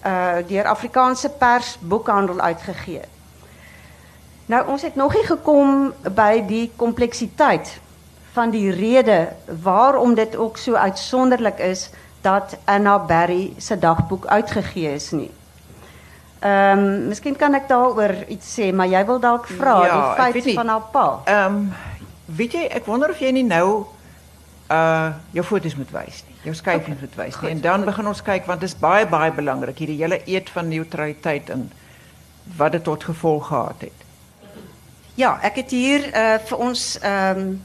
Uh 0.05 0.43
deur 0.49 0.67
Afrikaanse 0.67 1.29
Pers 1.31 1.77
Boekhandel 1.81 2.41
uitgegee. 2.41 3.01
Nou 4.47 4.67
ons 4.69 4.83
het 4.83 4.97
nog 4.97 5.15
nie 5.15 5.25
gekom 5.27 5.93
by 6.15 6.43
die 6.47 6.71
kompleksiteit 6.77 7.79
van 8.35 8.51
die 8.51 8.71
rede 8.71 9.29
waarom 9.63 10.15
dit 10.15 10.37
ook 10.37 10.57
so 10.57 10.75
uitsonderlik 10.75 11.59
is 11.59 11.91
dat 12.21 12.57
Anna 12.65 12.99
Berry 12.99 13.53
se 13.59 13.79
dagboek 13.79 14.27
uitgegee 14.27 14.95
is 14.95 15.11
nie. 15.11 15.31
Ehm 16.45 16.79
um, 16.79 17.07
miskien 17.09 17.37
kan 17.37 17.55
ek 17.55 17.69
daaroor 17.69 18.15
iets 18.29 18.51
sê, 18.61 18.73
maar 18.75 18.87
jy 18.87 19.05
wil 19.09 19.21
dalk 19.21 19.47
vra 19.47 19.77
Ja, 19.87 20.01
ek 20.13 20.17
die 20.17 20.33
weet 20.33 20.33
feit 20.33 20.45
nie. 20.45 20.55
van 20.55 20.69
haar 20.69 20.87
pa. 20.93 21.07
Ehm 21.25 21.55
um, 21.55 21.73
weet 22.27 22.53
jy, 22.53 22.65
ek 22.71 22.87
wonder 22.87 23.11
of 23.11 23.19
jy 23.19 23.31
nie 23.31 23.47
nou 23.47 23.87
uh 24.73 25.13
jou 25.37 25.45
foto's 25.45 25.77
moet 25.77 25.91
wys 25.93 26.23
nie. 26.29 26.37
Jou 26.49 26.55
skyfies 26.57 27.01
moet 27.01 27.17
wys 27.19 27.37
nie. 27.41 27.51
En 27.51 27.61
dan 27.61 27.85
begin 27.85 28.07
ons 28.09 28.23
kyk 28.23 28.47
want 28.47 28.61
dit 28.61 28.69
is 28.69 28.79
baie 28.81 29.07
baie 29.07 29.33
belangrik 29.33 29.79
hierdie 29.79 30.01
hele 30.01 30.21
eet 30.25 30.51
van 30.51 30.69
neutraliteit 30.69 31.51
en 31.51 31.69
wat 32.57 32.73
dit 32.73 32.85
tot 32.85 33.05
gevolg 33.05 33.47
gehad 33.47 33.81
het. 33.89 34.01
Ja, 35.15 35.39
ek 35.43 35.61
het 35.63 35.71
hier 35.71 36.09
uh, 36.11 36.39
vir 36.49 36.59
ons 36.59 36.99
ehm 37.01 37.57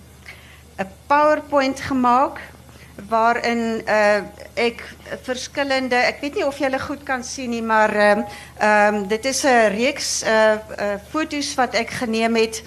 'n 0.80 0.88
PowerPoint 1.08 1.80
gemaak 1.82 2.39
waarin 3.10 3.82
uh, 3.88 4.22
ek 4.54 4.84
verskillende, 5.24 5.95
ek 5.95 6.22
weet 6.22 6.36
nie 6.36 6.45
of 6.45 6.58
julle 6.60 6.80
goed 6.80 7.04
kan 7.04 7.24
sien 7.24 7.50
nie, 7.50 7.63
maar 7.63 7.95
ehm 7.95 8.24
um, 8.62 9.08
dit 9.08 9.26
is 9.26 9.43
'n 9.43 9.72
reeks 9.76 10.24
uh, 10.24 10.60
uh 10.78 10.95
foto's 11.10 11.56
wat 11.56 11.74
ek 11.74 11.89
geneem 11.89 12.36
het. 12.36 12.63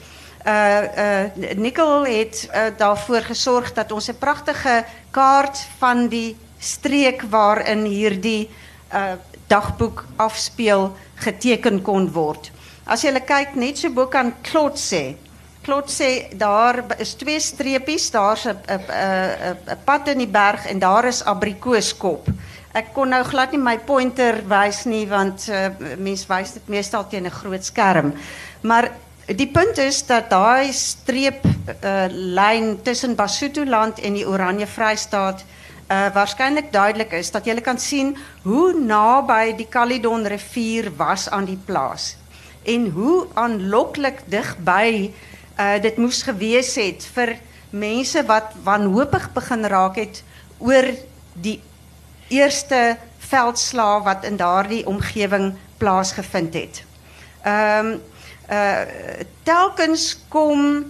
Uh 0.46 0.52
uh 0.98 1.56
Nicole 1.56 2.08
het 2.10 2.48
uh, 2.50 2.74
daarvoor 2.76 3.20
gesorg 3.20 3.72
dat 3.72 3.92
ons 3.92 4.08
'n 4.08 4.18
pragtige 4.18 4.84
kaart 5.10 5.58
van 5.78 6.08
die 6.08 6.36
streek 6.58 7.22
waarin 7.30 7.84
hierdie 7.84 8.50
uh 8.92 9.12
dagboek 9.46 10.04
afspeel 10.16 10.96
geteken 11.14 11.82
kon 11.82 12.12
word. 12.12 12.50
As 12.84 13.02
jy 13.02 13.12
kyk 13.20 13.54
net 13.54 13.78
so 13.78 13.90
bo 13.90 14.06
kan 14.06 14.34
Klot 14.42 14.78
sê. 14.78 15.14
Klot 15.62 15.90
sê 15.90 16.34
daar 16.34 16.80
is 16.98 17.14
twee 17.14 17.40
streepies, 17.40 18.10
daar's 18.10 18.46
'n 18.46 18.58
'n 18.66 18.80
'n 18.80 19.56
'n 19.70 19.78
pad 19.84 20.08
in 20.08 20.18
die 20.18 20.26
berg 20.26 20.66
en 20.66 20.78
daar 20.78 21.04
is 21.04 21.24
abrikooskop. 21.24 22.26
Ek 22.72 22.94
kon 22.94 23.08
nou 23.08 23.22
glad 23.24 23.52
nie 23.52 23.60
my 23.60 23.78
pointer 23.78 24.42
wys 24.48 24.84
nie 24.84 25.06
want 25.06 25.48
uh, 25.48 25.68
mens 25.98 26.26
wys 26.26 26.52
dit 26.52 26.68
meestal 26.68 27.06
teen 27.08 27.26
'n 27.26 27.30
groot 27.30 27.64
skerm. 27.64 28.14
Maar 28.60 28.90
die 29.36 29.48
punt 29.48 29.78
is 29.78 30.02
dat 30.06 30.30
daai 30.30 30.72
streep 30.72 31.44
uh, 31.44 32.04
lyn 32.08 32.82
tussen 32.82 33.14
Basutoland 33.14 34.00
en 34.00 34.16
die 34.18 34.26
Oranje 34.28 34.66
Vrystaat 34.66 35.44
uh, 35.92 36.06
waarschijnlijk 36.14 36.72
duidelijk 36.72 37.12
is 37.12 37.30
dat 37.30 37.44
jullie 37.44 37.62
kan 37.62 37.78
zien 37.78 38.16
hoe 38.42 38.80
nabij 38.80 39.56
die 39.56 39.68
Caledon 39.68 40.26
rivier 40.26 40.96
was 40.96 41.30
aan 41.30 41.44
die 41.44 41.58
plaats. 41.64 42.16
En 42.62 42.90
hoe 42.90 43.26
aanlokkelijk 43.34 44.20
dichtbij 44.24 45.12
uh, 45.60 45.80
dit 45.80 45.96
moest 45.96 46.22
geweest 46.22 46.74
het 46.74 47.08
voor 47.12 47.34
mensen 47.70 48.26
wat 48.26 48.44
wanhopig 48.62 49.32
begin 49.32 49.64
raak 49.64 49.96
het 49.96 50.22
oor 50.58 50.84
die 51.32 51.60
eerste 52.28 52.96
veldslag 53.18 54.02
wat 54.02 54.24
in 54.24 54.36
daardie 54.36 54.86
omgewing 54.86 55.54
plaasgevind 55.76 56.54
het. 56.54 56.84
Ehm 57.42 57.86
um, 57.86 58.00
uh, 58.50 58.82
telkens 59.42 60.16
kom 60.28 60.84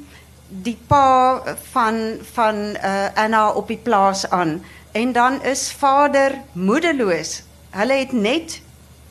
die 0.49 0.79
pa 0.87 1.41
van 1.73 2.19
van 2.33 2.57
uh, 2.77 3.09
Anna 3.15 3.51
op 3.51 3.69
die 3.69 3.81
plaas 3.81 4.29
aan 4.31 4.61
en 4.93 5.13
dan 5.13 5.43
is 5.43 5.73
vader 5.73 6.37
moedeloos. 6.53 7.43
Hulle 7.71 7.93
het 7.93 8.13
net 8.13 8.61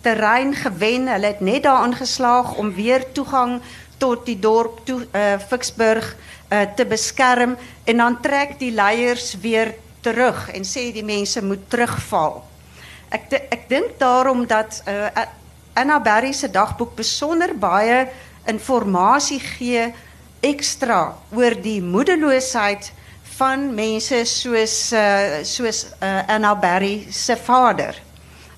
terrein 0.02 0.54
gewen, 0.56 1.08
hulle 1.08 1.26
het 1.26 1.40
net 1.40 1.64
daaraan 1.64 1.96
geslaag 1.96 2.56
om 2.56 2.74
weer 2.74 3.12
toegang 3.12 3.62
tot 3.98 4.26
die 4.26 4.40
dorp 4.40 4.86
toe 4.86 5.06
uh, 5.12 5.38
Ficksburg 5.48 6.16
uh, 6.50 6.62
te 6.76 6.86
beskerm 6.86 7.58
en 7.84 7.98
dan 7.98 8.22
trek 8.22 8.58
die 8.60 8.72
leiers 8.72 9.36
weer 9.42 9.74
terug 10.02 10.50
en 10.54 10.66
sê 10.66 10.90
die 10.94 11.06
mense 11.06 11.44
moet 11.46 11.70
terugval. 11.70 12.42
Ek 13.10 13.30
ek 13.34 13.70
dink 13.70 13.98
daarom 14.02 14.46
dat 14.50 14.82
uh, 14.90 15.26
Anna 15.74 16.00
Berry 16.00 16.32
se 16.34 16.50
dagboek 16.52 16.96
besonder 16.96 17.54
baie 17.58 18.08
inligting 18.46 19.42
gee 19.58 19.94
ekstra 20.42 21.16
oor 21.32 21.56
die 21.62 21.82
moedeloosheid 21.82 22.92
van 23.38 23.74
mensen 23.74 24.26
zoals 24.28 24.92
uh, 24.94 25.44
soos 25.44 25.86
uh, 26.04 26.28
Anna 26.28 26.56
Barry 26.56 27.08
se 27.10 27.38
vader. 27.38 27.96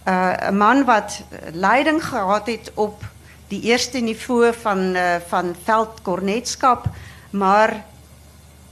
Uh, 0.07 0.49
'n 0.49 0.57
man 0.57 0.85
wat 0.85 1.21
leiding 1.53 2.03
gehad 2.03 2.47
het 2.47 2.71
op 2.73 3.03
die 3.47 3.61
eerste 3.61 3.99
niveau 3.99 4.53
van 4.61 4.95
uh, 4.95 5.15
van 5.27 5.55
veldkornetskap, 5.63 6.85
maar 7.29 7.85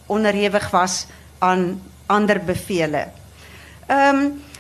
onderhewig 0.05 0.69
was 0.69 1.05
aan 1.39 1.81
ander 2.05 2.43
bevele. 2.43 3.07
Ehm 3.87 4.50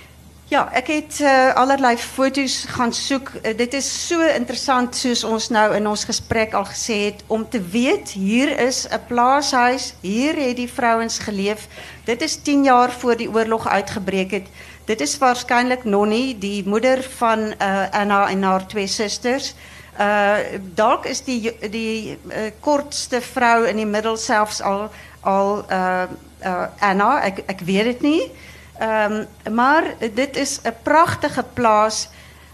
ja, 0.51 0.65
ek 0.75 0.89
het 0.91 1.19
uh, 1.23 1.53
allerlei 1.55 1.95
foto's 1.97 2.65
gaan 2.75 2.91
soek. 2.93 3.29
Uh, 3.39 3.53
dit 3.57 3.73
is 3.77 3.87
so 4.07 4.19
interessant 4.35 4.95
soos 4.99 5.23
ons 5.23 5.47
nou 5.53 5.67
in 5.77 5.87
ons 5.87 6.03
gesprek 6.07 6.55
al 6.57 6.67
het 6.67 7.23
om 7.31 7.45
te 7.49 7.61
weet 7.61 8.11
hier 8.19 8.51
is 8.59 8.83
'n 8.87 8.99
plaashuis, 9.07 9.93
hier 10.01 10.35
het 10.35 10.55
die 10.55 10.71
vrouens 10.71 11.19
geleef. 11.19 11.67
Dit 12.03 12.21
is 12.21 12.35
10 12.35 12.63
jaar 12.63 12.91
voor 12.91 13.15
die 13.15 13.31
oorlog 13.31 13.67
uitgebreek 13.67 14.31
het. 14.31 14.47
Dit 14.85 15.01
is 15.01 15.17
waarskynlik 15.17 15.83
Nonnie, 15.83 16.37
die 16.37 16.67
moeder 16.67 17.03
van 17.17 17.39
uh, 17.39 17.89
Anna 17.91 18.29
en 18.29 18.43
haar 18.43 18.67
twee 18.67 18.87
susters. 18.87 19.55
Uh 19.99 20.35
dalk 20.75 21.05
is 21.05 21.23
die 21.23 21.51
die 21.69 22.17
kortste 22.59 23.21
vrou 23.21 23.67
in 23.67 23.75
die 23.75 23.85
middel 23.85 24.17
selfs 24.17 24.61
al 24.61 24.89
al 25.21 25.65
Anna, 26.79 27.21
ek 27.45 27.59
weet 27.59 27.83
dit 27.83 28.01
nie. 28.01 28.31
Um, 28.81 29.27
maar 29.53 29.83
dit 30.13 30.35
is 30.35 30.59
een 30.63 30.73
prachtige 30.83 31.45
plaats. 31.53 32.09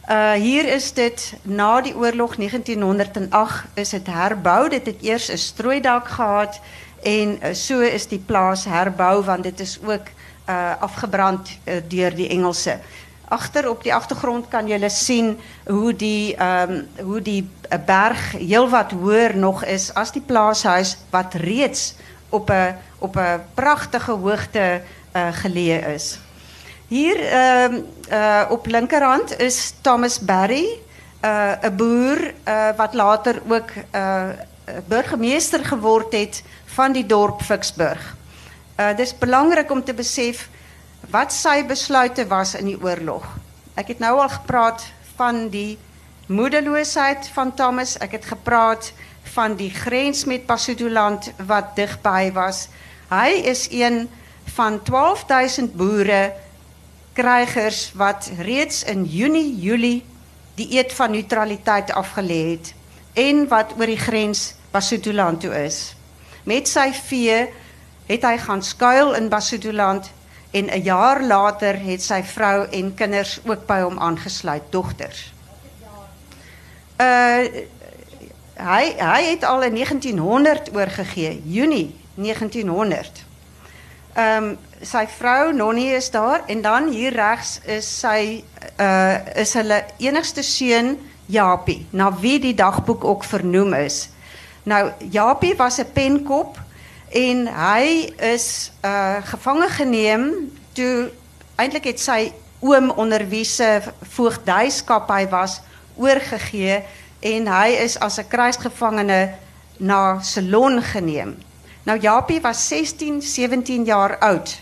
Uh, 0.10 0.32
hier 0.32 0.74
is 0.74 0.94
dit 0.94 1.34
na 1.42 1.82
die 1.82 1.96
oorlog 1.96 2.36
1908 2.36 3.66
is 3.74 3.92
het 3.92 4.08
herbouwd. 4.08 4.70
Dit 4.70 4.86
het 4.86 5.02
eerst 5.02 5.30
een 5.30 5.38
strooidak 5.38 6.08
gehad 6.08 6.60
en 7.04 7.40
uh, 7.44 7.54
so 7.54 7.80
is 7.80 8.08
die 8.08 8.20
plaats 8.20 8.66
herbouwd 8.66 9.26
want 9.26 9.44
dit 9.44 9.60
is 9.60 9.80
ook 9.86 10.08
uh, 10.50 10.72
afgebrand 10.80 11.60
uh, 11.64 11.74
door 11.88 12.16
die 12.16 12.28
Engelse. 12.30 12.80
Achter 13.28 13.70
op 13.70 13.84
die 13.84 13.94
achtergrond 13.94 14.48
kan 14.48 14.68
je 14.68 14.90
zien 14.90 15.40
hoe 15.66 15.96
die, 15.96 16.44
um, 16.44 16.88
hoe 17.04 17.22
die 17.22 17.50
berg 17.86 18.32
heel 18.32 18.70
wat 18.70 18.92
hoger 18.92 19.38
nog 19.38 19.64
is 19.64 19.94
als 19.94 20.12
die 20.12 20.22
plaashuis 20.22 20.98
wat 21.10 21.34
reeds 21.34 21.96
op 22.30 22.50
een 22.50 22.76
op 22.98 23.16
een 23.16 23.42
prachtige 23.54 24.12
hoogte 24.12 24.82
uh, 25.14 25.30
geleë 25.42 25.80
is. 25.94 26.20
Hier 26.88 27.20
uh, 27.20 27.78
uh, 28.12 28.46
op 28.50 28.66
linkerhand 28.66 29.40
is 29.40 29.74
Thomas 29.82 30.20
Barry, 30.20 30.66
'n 31.22 31.66
uh, 31.66 31.76
boer 31.76 32.34
wat 32.78 32.94
later 32.94 33.42
ook 33.48 33.72
burgemeester 34.88 35.66
geword 35.66 36.14
het 36.14 36.44
van 36.66 36.92
die 36.92 37.06
dorp 37.06 37.42
Ficksburg. 37.42 38.16
Uh 38.80 38.96
dis 38.96 39.18
belangrik 39.18 39.72
om 39.72 39.84
te 39.84 39.94
besef 39.94 40.50
wat 41.10 41.34
sy 41.34 41.66
besluite 41.66 42.28
was 42.28 42.56
in 42.56 42.66
die 42.66 42.78
oorlog. 42.82 43.26
Ek 43.76 43.88
het 43.88 44.00
nou 44.00 44.20
al 44.20 44.30
gepraat 44.30 44.86
van 45.16 45.50
die 45.50 45.78
moedeloosheid 46.28 47.30
van 47.34 47.54
Thomas. 47.56 47.98
Ek 47.98 48.12
het 48.12 48.26
gepraat 48.26 48.92
van 49.34 49.56
die 49.56 49.72
grens 49.72 50.26
met 50.26 50.46
Basutoland 50.46 51.32
wat 51.48 51.76
digby 51.76 52.32
was. 52.34 52.68
Hy 53.10 53.42
is 53.48 53.68
een 53.72 54.08
van 54.54 54.82
12000 54.84 55.74
boere 55.76 56.34
krijgers 57.14 57.92
wat 57.96 58.30
reeds 58.38 58.84
in 58.84 59.06
juni 59.06 59.56
julie 59.60 60.06
die 60.56 60.78
eed 60.78 60.94
van 60.94 61.12
neutraliteit 61.12 61.92
afgelê 61.94 62.42
het 62.56 62.74
en 63.14 63.48
wat 63.48 63.74
oor 63.78 63.90
die 63.90 63.98
grens 63.98 64.54
Basutoland 64.72 65.42
toe 65.42 65.54
is. 65.66 65.96
Met 66.44 66.70
sy 66.70 66.92
vee 66.94 67.48
het 68.08 68.24
hy 68.24 68.36
gaan 68.38 68.62
skuil 68.64 69.16
in 69.18 69.30
Basutoland 69.30 70.12
en 70.52 70.70
'n 70.70 70.84
jaar 70.84 71.24
later 71.24 71.80
het 71.80 72.04
sy 72.04 72.22
vrou 72.24 72.68
en 72.72 72.94
kinders 72.94 73.40
ook 73.46 73.66
by 73.66 73.82
hom 73.82 74.00
aangesluit, 74.00 74.64
dogters. 74.70 75.34
Uh 76.98 77.46
hy 78.58 78.86
hy 78.98 79.22
het 79.30 79.44
al 79.44 79.62
in 79.64 79.74
1900 79.74 80.70
oorgegee, 80.74 81.42
Junie 81.46 81.96
1900. 82.16 83.27
Ehm 84.18 84.44
um, 84.44 84.58
sy 84.82 85.04
vrou 85.10 85.52
Nonnie 85.54 85.94
is 85.94 86.10
daar 86.10 86.42
en 86.50 86.62
dan 86.62 86.88
hier 86.90 87.14
regs 87.14 87.60
is 87.66 87.86
sy 88.00 88.44
uh 88.82 89.18
is 89.38 89.54
hulle 89.54 89.84
enigste 89.98 90.42
seun 90.42 90.96
Japie, 91.26 91.86
na 91.90 92.10
wie 92.22 92.40
die 92.40 92.56
dagboek 92.58 93.04
ook 93.04 93.24
vernoem 93.24 93.74
is. 93.74 94.10
Nou 94.64 94.92
Japie 95.12 95.54
was 95.56 95.78
'n 95.78 95.92
penkop 95.94 96.58
en 97.10 97.48
hy 97.48 98.14
is 98.18 98.72
uh 98.82 99.22
gevange 99.22 99.70
geneem 99.70 100.52
toe 100.74 101.12
eintlik 101.56 101.84
het 101.84 102.00
sy 102.00 102.34
oom 102.60 102.90
onder 102.90 103.28
wie 103.30 103.46
se 103.46 103.82
voogdyskap 104.02 105.10
hy 105.10 105.28
was 105.30 105.62
oorgegee 105.96 106.82
en 107.20 107.48
hy 107.48 107.70
is 107.86 108.00
as 108.00 108.18
'n 108.18 108.28
kruisgevangene 108.28 109.34
na 109.78 110.20
Ceylon 110.22 110.82
geneem. 110.82 111.38
Nou 111.88 112.00
Japie 112.00 112.42
was 112.42 112.68
16, 112.68 113.22
17 113.22 113.84
jaar 113.84 114.18
oud. 114.18 114.62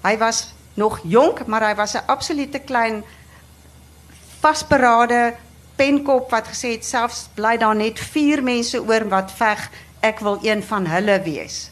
Hij 0.00 0.18
was 0.18 0.54
nog 0.74 1.00
jong, 1.02 1.46
maar 1.46 1.60
hij 1.60 1.74
was 1.76 1.94
een 1.94 2.06
absolute 2.06 2.58
klein 2.58 3.04
vastberaden 4.40 5.34
penkop 5.76 6.30
wat 6.30 6.48
gesê 6.48 6.70
het 6.70 6.84
selfs 6.84 7.28
bly 7.34 7.56
daar 7.56 7.76
net 7.76 8.00
vier 8.00 8.42
mense 8.42 8.80
oor 8.80 9.08
wat 9.08 9.32
veg, 9.36 9.70
ek 10.00 10.18
wil 10.18 10.38
een 10.42 10.62
van 10.62 10.86
hulle 10.86 11.20
wees. 11.20 11.70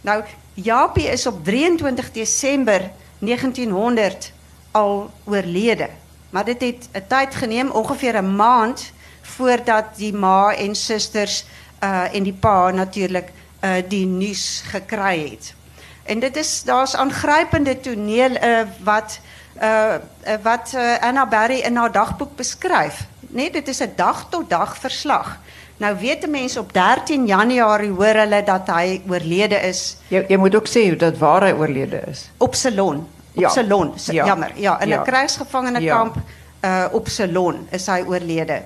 Nou 0.00 0.24
Japie 0.54 1.06
is 1.06 1.26
op 1.26 1.44
23 1.44 2.10
Desember 2.12 2.90
1900 3.18 4.32
al 4.70 5.10
oorlede. 5.24 5.88
Maar 6.30 6.44
dit 6.44 6.60
het 6.60 6.88
'n 6.92 7.06
tyd 7.06 7.34
geneem, 7.34 7.70
ongeveer 7.70 8.22
'n 8.22 8.36
maand 8.36 8.92
voordat 9.20 9.84
die 9.96 10.14
ma 10.14 10.54
en 10.54 10.74
susters 10.74 11.44
uh 11.82 12.14
en 12.14 12.22
die 12.22 12.38
pa 12.40 12.70
natuurlik 12.70 13.30
uh, 13.64 13.70
die 13.88 14.06
nuus 14.06 14.62
gekry 14.66 15.30
het. 15.30 15.54
En 16.02 16.20
dit 16.20 16.36
is 16.36 16.62
daar's 16.62 16.94
aangrypende 16.94 17.80
toneel 17.80 18.30
uh, 18.30 18.60
wat 18.82 19.20
uh, 19.62 19.94
wat 20.42 20.74
Anna 21.00 21.26
Berry 21.26 21.60
in 21.60 21.76
haar 21.76 21.92
dagboek 21.92 22.36
beskryf. 22.36 23.06
Nee, 23.20 23.50
dit 23.50 23.68
is 23.68 23.80
'n 23.82 23.92
dag 23.96 24.26
tot 24.30 24.50
dag 24.50 24.76
verslag. 24.76 25.38
Nou 25.76 25.96
weet 25.98 26.30
mense 26.30 26.60
op 26.60 26.72
13 26.72 27.26
Januarie 27.26 27.90
hoor 27.90 28.14
hulle 28.14 28.42
dat 28.44 28.68
hy 28.70 29.00
oorlede 29.08 29.58
is. 29.66 29.96
Jy 30.08 30.24
jy 30.28 30.36
moet 30.36 30.54
ook 30.54 30.68
sê 30.68 30.84
dat 30.96 31.18
waar 31.18 31.42
hy 31.42 31.52
oorlede 31.58 32.02
is. 32.10 32.28
Op 32.38 32.54
ja. 33.32 33.48
Ja. 34.14 34.24
Jammer. 34.24 34.52
Ja, 34.54 34.80
in 34.80 34.88
'n 34.88 34.90
ja. 34.90 35.02
kruisgevangenekamp 35.02 36.14
ja. 36.60 36.86
uh 36.86 36.94
op 36.94 37.08
Ceylon 37.08 37.66
is 37.70 37.86
hy 37.86 38.02
oorlede. 38.06 38.62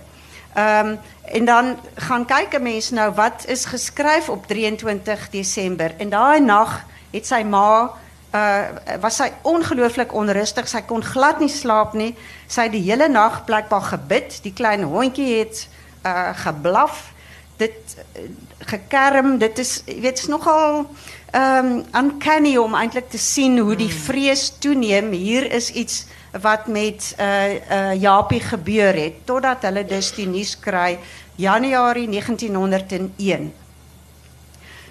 Ehm 0.56 0.86
um, 0.86 0.98
en 1.24 1.44
dan 1.44 1.76
gaan 1.94 2.24
kyk 2.24 2.54
'n 2.54 2.62
mens 2.62 2.90
nou 2.90 3.12
wat 3.14 3.44
is 3.46 3.64
geskryf 3.64 4.28
op 4.28 4.46
23 4.46 5.30
Desember. 5.30 5.94
En 5.96 6.08
daai 6.08 6.40
nag 6.40 6.84
het 7.10 7.26
sy 7.26 7.42
ma 7.42 7.92
uh 8.34 8.62
was 9.00 9.16
sy 9.16 9.32
ongelooflik 9.42 10.12
onrustig. 10.12 10.68
Sy 10.68 10.80
kon 10.80 11.04
glad 11.04 11.38
nie 11.38 11.48
slaap 11.48 11.92
nie. 11.92 12.14
Sy 12.46 12.62
het 12.62 12.72
die 12.72 12.90
hele 12.90 13.08
nag 13.08 13.44
blykbaar 13.44 13.82
gebid. 13.82 14.38
Die 14.42 14.52
klein 14.52 14.82
hondjie 14.82 15.38
het 15.38 15.68
uh 16.04 16.30
geblaf. 16.34 17.12
Dit 17.56 17.96
uh, 18.16 18.22
gekerm. 18.58 19.38
Dit 19.38 19.58
is 19.58 19.82
jy 19.84 20.00
weet, 20.00 20.18
is 20.18 20.26
nogal 20.26 20.86
ehm 21.30 21.66
um, 21.66 21.84
uncanny 21.94 22.56
om 22.56 22.74
eintlik 22.74 23.10
te 23.10 23.18
sien 23.18 23.58
hoe 23.58 23.76
die 23.76 23.92
vrees 23.92 24.58
toeneem. 24.58 25.12
Hier 25.12 25.52
is 25.52 25.70
iets 25.70 26.06
wat 26.40 26.66
met 26.66 27.14
uh 27.20 27.54
uh 27.54 27.94
Japie 28.00 28.40
gebeur 28.40 28.94
het 28.94 29.24
totdat 29.24 29.62
hulle 29.62 29.84
dus 29.84 30.12
die 30.14 30.26
nuus 30.26 30.58
kry 30.58 30.98
Januarie 31.36 32.08
1901. 32.08 33.52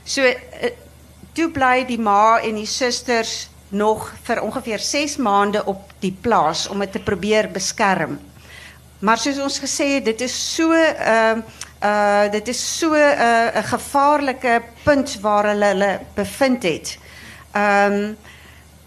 So 0.03 0.21
uh, 0.21 0.36
toe 1.34 1.49
bly 1.51 1.86
die 1.86 1.99
ma 1.99 2.39
en 2.39 2.55
die 2.55 2.69
susters 2.69 3.49
nog 3.69 4.13
vir 4.23 4.41
ongeveer 4.41 4.79
6 4.79 5.17
maande 5.17 5.65
op 5.65 5.91
die 5.99 6.13
plaas 6.21 6.67
om 6.67 6.79
dit 6.79 6.91
te 6.91 6.99
probeer 6.99 7.49
beskerm. 7.51 8.19
Maar 8.99 9.17
soos 9.17 9.39
ons 9.43 9.60
gesê 9.60 9.88
het, 9.97 10.05
dit 10.05 10.21
is 10.21 10.36
so 10.55 10.71
ehm 10.71 11.41
uh, 11.41 11.63
uh 11.86 12.31
dit 12.31 12.47
is 12.47 12.62
so 12.79 12.93
'n 12.93 12.95
uh, 12.95 13.60
'n 13.60 13.63
gevaarlike 13.63 14.62
punt 14.84 15.19
waar 15.21 15.45
hulle 15.45 15.65
hulle 15.65 15.99
bevind 16.15 16.63
het. 16.63 16.97
Ehm 17.51 17.93
um, 17.93 18.17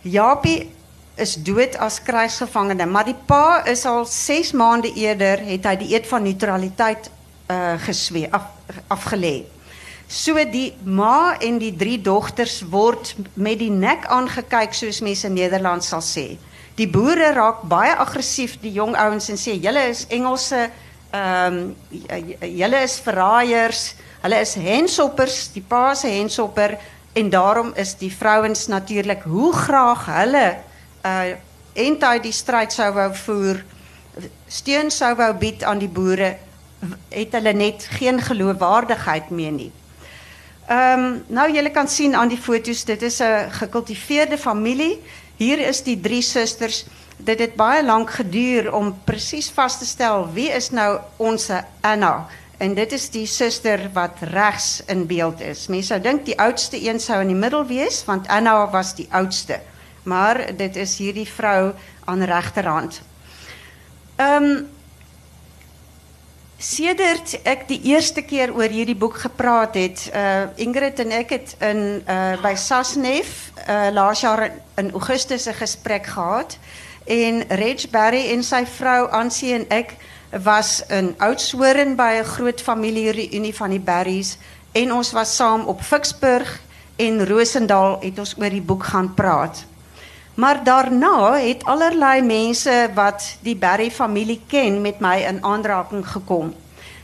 Japie 0.02 0.70
is 1.18 1.34
dood 1.42 1.76
as 1.76 2.00
krijgsgevangene, 2.02 2.86
maar 2.86 3.04
die 3.04 3.16
pa 3.26 3.62
is 3.66 3.84
al 3.86 4.06
6 4.06 4.52
maande 4.52 4.92
eerder 4.94 5.42
het 5.44 5.66
hy 5.66 5.76
die 5.80 5.92
eed 5.94 6.06
van 6.06 6.22
neutraliteit 6.26 7.10
uh 7.50 7.76
geswee 7.80 8.28
af 8.30 8.50
afgelê. 8.92 9.46
So 10.08 10.40
die 10.52 10.72
ma 10.84 11.36
en 11.40 11.58
die 11.60 11.74
drie 11.76 11.98
dogters 12.00 12.62
word 12.70 13.14
met 13.34 13.58
die 13.60 13.70
nek 13.72 14.06
aangekyk 14.08 14.72
soos 14.76 15.00
mense 15.04 15.26
in 15.28 15.36
Nederland 15.36 15.84
sal 15.84 16.04
sê. 16.04 16.38
Die 16.76 16.88
boere 16.88 17.32
raak 17.36 17.64
baie 17.68 17.96
aggressief 17.96 18.58
die 18.62 18.72
jong 18.76 18.94
ouens 18.96 19.28
en 19.28 19.40
sê 19.40 19.56
julle 19.58 19.88
is 19.90 20.06
Engelse 20.08 20.68
ehm 21.10 21.58
um, 21.58 21.76
julle 22.40 22.82
is 22.84 22.98
verraaiers, 23.00 23.82
hulle 24.22 24.40
is 24.44 24.54
hensoppers, 24.60 25.38
die 25.54 25.64
pa 25.64 25.94
se 25.96 26.08
hensopper 26.12 26.76
en 27.16 27.30
daarom 27.32 27.72
is 27.76 27.94
die 27.96 28.12
vrouens 28.12 28.66
natuurlik 28.68 29.22
hoe 29.24 29.52
graag 29.56 30.04
hulle 30.06 30.48
uh 31.04 31.36
en 31.78 31.94
hy 32.02 32.18
die 32.18 32.32
stryd 32.34 32.72
sou 32.74 32.88
wou 32.92 33.10
voer, 33.14 33.60
steun 34.50 34.90
sou 34.90 35.12
wou 35.14 35.32
bied 35.38 35.62
aan 35.62 35.78
die 35.78 35.88
boere, 35.88 36.32
het 37.10 37.36
hulle 37.38 37.52
net 37.54 37.86
geen 37.98 38.18
geloofwaardigheid 38.22 39.30
meer 39.30 39.52
nie. 39.52 39.70
Ehm 40.68 41.22
nou 41.32 41.46
julle 41.52 41.70
kan 41.70 41.88
sien 41.88 42.16
aan 42.16 42.28
die 42.28 42.40
foto's, 42.40 42.84
dit 42.84 43.02
is 43.02 43.20
'n 43.20 43.50
gekultiveerde 43.50 44.38
familie. 44.38 45.00
Hier 45.36 45.58
is 45.58 45.82
die 45.82 46.00
drie 46.00 46.22
susters. 46.22 46.84
Dit 47.16 47.38
het 47.38 47.54
baie 47.54 47.84
lank 47.84 48.10
geduur 48.10 48.74
om 48.74 48.98
presies 49.04 49.50
vas 49.50 49.78
te 49.78 49.86
stel 49.86 50.32
wie 50.32 50.50
is 50.50 50.70
nou 50.70 51.00
ons 51.16 51.50
Anna. 51.80 52.26
En 52.58 52.74
dit 52.74 52.92
is 52.92 53.10
die 53.10 53.26
suster 53.26 53.90
wat 53.92 54.18
regs 54.20 54.82
in 54.86 55.06
beeld 55.06 55.40
is. 55.40 55.66
Mense 55.66 55.86
sou 55.86 56.00
dink 56.00 56.24
die 56.24 56.38
oudste 56.38 56.88
een 56.88 57.00
sou 57.00 57.20
in 57.20 57.26
die 57.26 57.36
middel 57.36 57.66
wees 57.66 58.04
want 58.04 58.28
Anna 58.28 58.70
was 58.70 58.94
die 58.94 59.06
oudste. 59.10 59.60
Maar 60.08 60.40
dit 60.56 60.76
is 60.76 60.96
hierdie 60.98 61.28
vrou 61.28 61.72
aan 62.08 62.24
regterhand. 62.24 63.00
Ehm 64.16 64.50
um, 64.50 64.66
Sedert 66.58 67.36
ek 67.46 67.68
die 67.68 67.78
eerste 67.86 68.24
keer 68.26 68.50
oor 68.50 68.66
hierdie 68.66 68.96
boek 68.98 69.20
gepraat 69.22 69.76
het, 69.78 70.00
uh 70.10 70.48
Ingrid 70.58 70.98
en 70.98 71.12
ek 71.14 71.30
het 71.30 71.52
in 71.62 71.82
uh 72.02 72.34
by 72.42 72.56
Sasnef 72.58 73.52
uh 73.62 73.92
laas 73.94 74.24
jaar 74.26 74.42
in 74.82 74.90
Augustus 74.90 75.46
'n 75.46 75.54
gesprek 75.54 76.10
gehad 76.10 76.58
en 77.06 77.44
Reg 77.48 77.86
Barry 77.90 78.32
en 78.34 78.42
sy 78.42 78.64
vrou 78.66 79.06
Ansie 79.06 79.54
en 79.54 79.68
ek 79.70 79.94
was 80.42 80.82
in 80.90 81.14
Oudtshoorn 81.18 81.94
by 81.94 82.18
'n 82.18 82.24
groot 82.24 82.60
familiereunie 82.60 83.54
van 83.54 83.70
die 83.70 83.80
Barrys 83.80 84.36
en 84.72 84.92
ons 84.92 85.12
was 85.12 85.36
saam 85.36 85.62
op 85.70 85.80
Ficksburg 85.80 86.60
en 86.96 87.26
Rosendal 87.26 88.00
het 88.02 88.18
ons 88.18 88.34
oor 88.38 88.50
die 88.50 88.66
boek 88.66 88.84
gaan 88.84 89.14
praat. 89.14 89.64
Maar 90.38 90.64
daarna 90.64 91.34
het 91.34 91.64
allerlei 91.64 92.22
mense 92.22 92.90
wat 92.94 93.24
die 93.42 93.56
Barry 93.56 93.90
familie 93.90 94.40
ken 94.46 94.80
met 94.80 95.00
my 95.02 95.16
in 95.26 95.42
aanraking 95.42 96.04
gekom. 96.06 96.54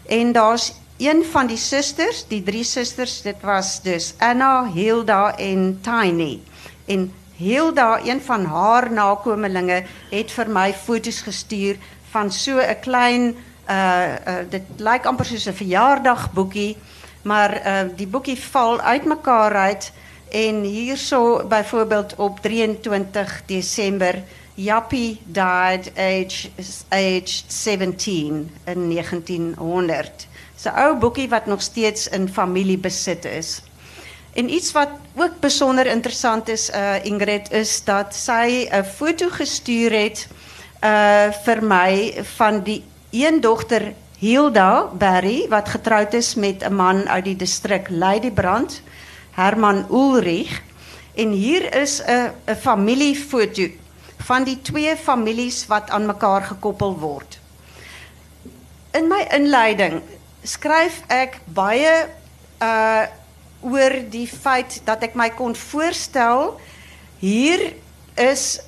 En 0.06 0.32
daar's 0.32 0.72
een 0.98 1.24
van 1.30 1.46
die 1.46 1.58
susters, 1.58 2.26
die 2.28 2.42
drie 2.42 2.64
susters, 2.64 3.22
dit 3.22 3.40
was 3.42 3.82
dus 3.82 4.14
Anna, 4.18 4.70
Hilda 4.70 5.36
en 5.36 5.78
Tiny. 5.82 6.40
En 6.86 7.12
Hilda, 7.36 7.98
een 8.04 8.20
van 8.22 8.44
haar 8.44 8.92
nakomelinge, 8.92 9.82
het 10.10 10.30
vir 10.30 10.50
my 10.50 10.70
foto's 10.74 11.20
gestuur 11.26 11.76
van 12.10 12.30
so 12.32 12.62
'n 12.62 12.80
klein 12.80 13.34
uh, 13.70 13.74
uh 14.28 14.46
dit 14.50 14.62
lyk 14.76 15.06
amper 15.06 15.26
soos 15.26 15.46
'n 15.46 15.58
verjaardagboekie, 15.58 16.76
maar 17.22 17.50
uh 17.66 17.96
die 17.96 18.06
boekie 18.06 18.38
val 18.38 18.80
uitmekaar 18.80 19.54
uit. 19.54 19.92
En 20.34 20.62
hierso 20.62 21.46
bijvoorbeeld 21.46 22.14
op 22.16 22.40
23 22.40 23.42
december, 23.46 24.22
Jappie 24.54 25.20
died 25.24 25.92
aged, 25.96 26.50
aged 26.88 27.44
17 27.46 28.50
in 28.64 28.88
1900. 28.90 30.26
Is 30.56 30.64
'n 30.64 30.68
ou 30.68 30.98
boekie 30.98 31.28
wat 31.28 31.46
nog 31.46 31.62
steeds 31.62 32.08
in 32.08 32.28
familiebesit 32.28 33.24
is. 33.24 33.62
En 34.32 34.50
iets 34.50 34.72
wat 34.72 34.88
ook 35.16 35.40
bijzonder 35.40 35.86
interessant 35.86 36.48
is, 36.48 36.70
uh, 36.70 37.04
Ingrid, 37.04 37.50
is 37.52 37.84
dat 37.84 38.14
zij 38.14 38.72
een 38.72 38.84
foto 38.84 39.28
gestuurd 39.30 39.92
heeft 39.92 40.28
uh, 40.84 41.30
vir 41.42 41.64
my 41.64 42.14
van 42.36 42.62
die 42.62 42.84
een 43.10 43.40
dochter 43.40 43.92
Hilda 44.18 44.84
Barry 44.98 45.46
wat 45.48 45.68
getrouwd 45.68 46.12
is 46.12 46.34
met 46.34 46.62
een 46.62 46.74
man 46.74 47.08
uit 47.08 47.24
die 47.24 47.36
distrik 47.36 47.88
Leidebrand. 47.88 48.82
Herman 49.34 49.86
Ulrich. 49.90 50.62
En 51.14 51.30
hier 51.30 51.74
is 51.74 52.02
'n 52.02 52.32
'n 52.46 52.56
familiefoto 52.56 53.68
van 54.24 54.44
die 54.44 54.60
twee 54.62 54.96
families 54.96 55.66
wat 55.66 55.90
aan 55.90 56.06
mekaar 56.06 56.42
gekoppel 56.42 56.98
word. 56.98 57.38
In 58.90 59.08
my 59.08 59.26
inleiding 59.30 60.02
skryf 60.42 61.02
ek 61.08 61.40
baie 61.44 62.08
uh 62.62 63.06
oor 63.64 63.94
die 64.10 64.28
feit 64.28 64.80
dat 64.84 65.02
ek 65.02 65.14
my 65.16 65.30
kon 65.32 65.54
voorstel 65.56 66.60
hier 67.18 67.72
is 68.14 68.60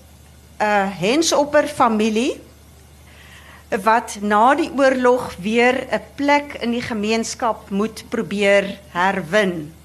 'n 0.59 0.89
Hensopper 0.99 1.69
familie 1.69 2.41
wat 3.83 4.19
na 4.21 4.55
die 4.55 4.71
oorlog 4.73 5.37
weer 5.37 5.87
'n 5.91 6.03
plek 6.15 6.55
in 6.61 6.71
die 6.71 6.83
gemeenskap 6.83 7.71
moet 7.71 8.05
probeer 8.09 8.79
herwin. 8.91 9.76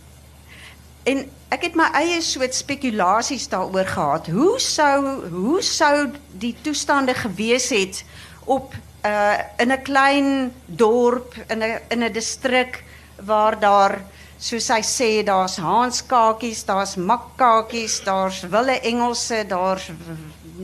En 1.03 1.23
ek 1.49 1.65
het 1.65 1.75
my 1.75 1.87
eie 1.97 2.21
soort 2.21 2.55
spekulasies 2.55 3.47
daaroor 3.49 3.89
gehad. 3.89 4.27
Hoe 4.27 4.59
sou 4.59 5.29
hoe 5.29 5.61
sou 5.61 6.11
die 6.31 6.55
toestande 6.61 7.13
gewees 7.17 7.69
het 7.73 8.03
op 8.45 8.73
uh 9.05 9.37
in 9.57 9.71
'n 9.71 9.81
klein 9.81 10.53
dorp 10.65 11.35
in 11.47 11.63
'n 11.63 11.79
in 11.89 12.03
'n 12.03 12.13
distrik 12.13 12.83
waar 13.15 13.59
daar 13.59 14.01
soos 14.37 14.67
hy 14.67 14.81
sê 14.81 15.23
daar's 15.23 15.57
haanskakies, 15.57 16.65
daar's 16.65 16.95
makkakies, 16.95 18.03
daar's 18.03 18.41
wille 18.41 18.79
Engelse, 18.79 19.45
daar's 19.47 19.91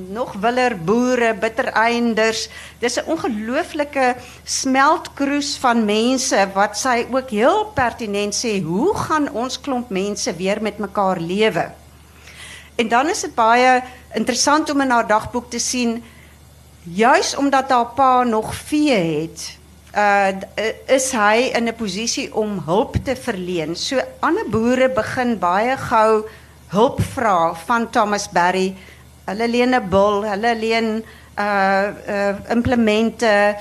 nog 0.09 0.33
willer 0.41 0.77
boere, 0.83 1.33
bittereinders. 1.33 2.49
Dis 2.79 2.97
'n 2.97 3.09
ongelooflike 3.09 4.15
smeltkroes 4.43 5.57
van 5.57 5.85
mense 5.85 6.49
wat 6.53 6.77
sy 6.77 7.05
ook 7.11 7.29
heel 7.29 7.65
pertinent 7.73 8.35
sê, 8.35 8.61
hoe 8.63 8.97
gaan 8.97 9.31
ons 9.31 9.61
klomp 9.61 9.89
mense 9.89 10.35
weer 10.35 10.61
met 10.61 10.77
mekaar 10.77 11.19
lewe? 11.19 11.71
En 12.75 12.87
dan 12.87 13.09
is 13.09 13.21
dit 13.21 13.35
baie 13.35 13.81
interessant 14.13 14.69
om 14.69 14.81
in 14.81 14.89
haar 14.89 15.07
dagboek 15.07 15.49
te 15.49 15.59
sien 15.59 16.03
juis 16.83 17.35
omdat 17.35 17.69
haar 17.69 17.93
pa 17.95 18.23
nog 18.23 18.55
vee 18.55 19.21
het. 19.21 19.57
Uh 19.97 20.27
is 20.85 21.11
hy 21.11 21.51
in 21.57 21.67
'n 21.67 21.75
posisie 21.75 22.35
om 22.35 22.61
hulp 22.65 22.95
te 23.03 23.15
verleen. 23.15 23.75
So 23.75 23.99
ander 24.19 24.49
boere 24.49 24.89
begin 24.89 25.39
baie 25.39 25.77
gou 25.77 26.25
hulp 26.67 27.01
vra 27.01 27.53
van 27.65 27.89
Thomas 27.89 28.29
Berry 28.29 28.75
Hulle 29.27 29.47
leen 29.47 29.75
'n 29.75 29.89
bul, 29.89 30.23
hulle 30.23 30.55
leen 30.55 31.03
uh 31.35 31.87
uh 32.15 32.35
implemente, 32.49 33.55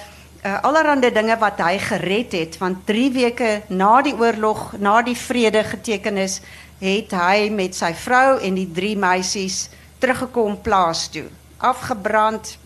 uh 0.44 0.62
allerlei 0.62 1.10
dinge 1.10 1.36
wat 1.38 1.58
hy 1.58 1.78
gered 1.78 2.32
het 2.32 2.58
want 2.58 2.86
3 2.86 3.10
weke 3.12 3.62
na 3.68 4.02
die 4.02 4.14
oorlog, 4.14 4.78
na 4.78 5.02
die 5.02 5.16
vrede 5.16 5.64
geteken 5.64 6.16
is, 6.16 6.40
het 6.78 7.10
hy 7.10 7.50
met 7.50 7.74
sy 7.74 7.90
vrou 7.94 8.38
en 8.38 8.54
die 8.54 8.70
drie 8.72 8.96
meisies 8.96 9.68
teruggekom 9.98 10.60
plaas 10.62 11.08
toe. 11.10 11.26
Afgebrand 11.58 12.58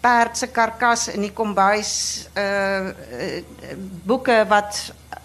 perd 0.00 0.38
se 0.38 0.46
karkas 0.46 1.08
in 1.08 1.20
die 1.20 1.32
kombuis, 1.32 2.28
uh, 2.36 2.88
uh 2.88 3.76
boeke 4.04 4.44
wat 4.48 4.80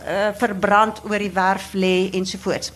uh, 0.08 0.32
verbrand 0.36 1.02
oor 1.04 1.20
die 1.20 1.32
werf 1.36 1.72
lê 1.74 2.10
ensovoorts. 2.16 2.72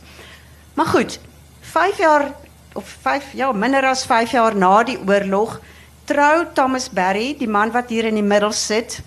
Maar 0.74 0.86
goed, 0.86 1.20
5 1.62 1.98
jaar 1.98 2.32
of 2.74 2.86
5 3.02 3.34
ja, 3.34 3.52
minder 3.52 3.86
as 3.86 4.06
5 4.06 4.32
jaar 4.32 4.56
na 4.56 4.84
die 4.84 4.98
oorlog 5.08 5.60
trou 6.06 6.46
Thomas 6.54 6.90
Berry, 6.90 7.36
die 7.40 7.48
man 7.48 7.72
wat 7.72 7.90
hier 7.90 8.06
in 8.06 8.16
die 8.20 8.26
middel 8.26 8.52
sit, 8.52 9.00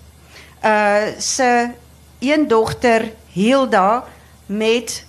uh 0.65 1.13
se 1.19 1.69
een 2.19 2.47
dogter 2.47 3.11
Hilda 3.33 4.03
met 4.47 5.03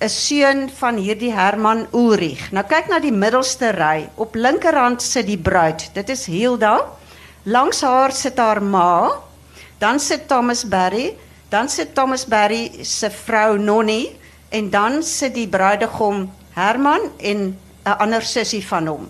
'n 0.00 0.08
seun 0.08 0.70
van 0.78 0.96
hierdie 0.96 1.32
Herman 1.32 1.86
Ulrich. 1.92 2.50
Nou 2.52 2.64
kyk 2.66 2.88
na 2.88 2.98
die 3.00 3.12
middelste 3.12 3.70
ry. 3.70 4.08
Op 4.14 4.34
linkerhand 4.34 5.02
sit 5.02 5.26
die 5.26 5.38
bruid. 5.38 5.90
Dit 5.94 6.08
is 6.08 6.26
Hilda. 6.26 6.84
Langs 7.42 7.80
haar 7.80 8.12
sit 8.12 8.38
haar 8.38 8.62
ma. 8.62 9.12
Dan 9.78 10.00
sit 10.00 10.28
Thomas 10.28 10.64
Berry, 10.68 11.16
dan 11.48 11.68
sit 11.68 11.94
Thomas 11.94 12.26
Berry 12.26 12.84
se 12.84 13.10
vrou 13.10 13.58
Nonnie 13.58 14.18
en 14.48 14.70
dan 14.70 15.02
sit 15.02 15.34
die 15.34 15.48
bruidegom 15.48 16.32
Herman 16.56 17.00
en 17.16 17.58
'n 17.86 17.98
ander 18.02 18.22
sussie 18.22 18.66
van 18.66 18.86
hom. 18.86 19.08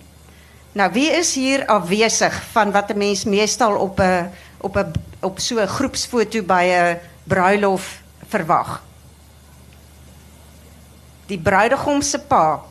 Nou 0.73 0.93
wie 0.93 1.11
is 1.11 1.35
hier 1.35 1.67
afwesig 1.67 2.43
van 2.53 2.73
wat 2.73 2.93
'n 2.93 2.99
mens 2.99 3.25
meestal 3.25 3.77
op 3.77 4.01
'n 4.01 4.31
op 4.61 4.77
'n 4.77 4.93
op 5.21 5.39
so 5.39 5.61
'n 5.61 5.67
groepsfoto 5.67 6.43
by 6.43 6.65
'n 6.69 7.01
bruilof 7.25 8.03
verwag? 8.29 8.83
Die 11.27 11.39
bruidegom 11.39 12.03
se 12.03 12.19
pa. 12.19 12.63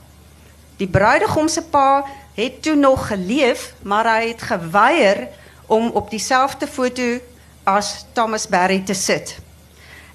Die 0.77 0.87
bruidegom 0.87 1.47
se 1.47 1.61
pa 1.61 2.05
het 2.33 2.61
toe 2.61 2.75
nog 2.75 3.07
geleef, 3.07 3.73
maar 3.81 4.05
hy 4.05 4.27
het 4.27 4.41
geweier 4.41 5.27
om 5.65 5.89
op 5.89 6.09
dieselfde 6.09 6.67
foto 6.67 7.19
as 7.63 8.05
Thomas 8.11 8.47
Berry 8.47 8.79
te 8.85 8.93
sit. 8.93 9.37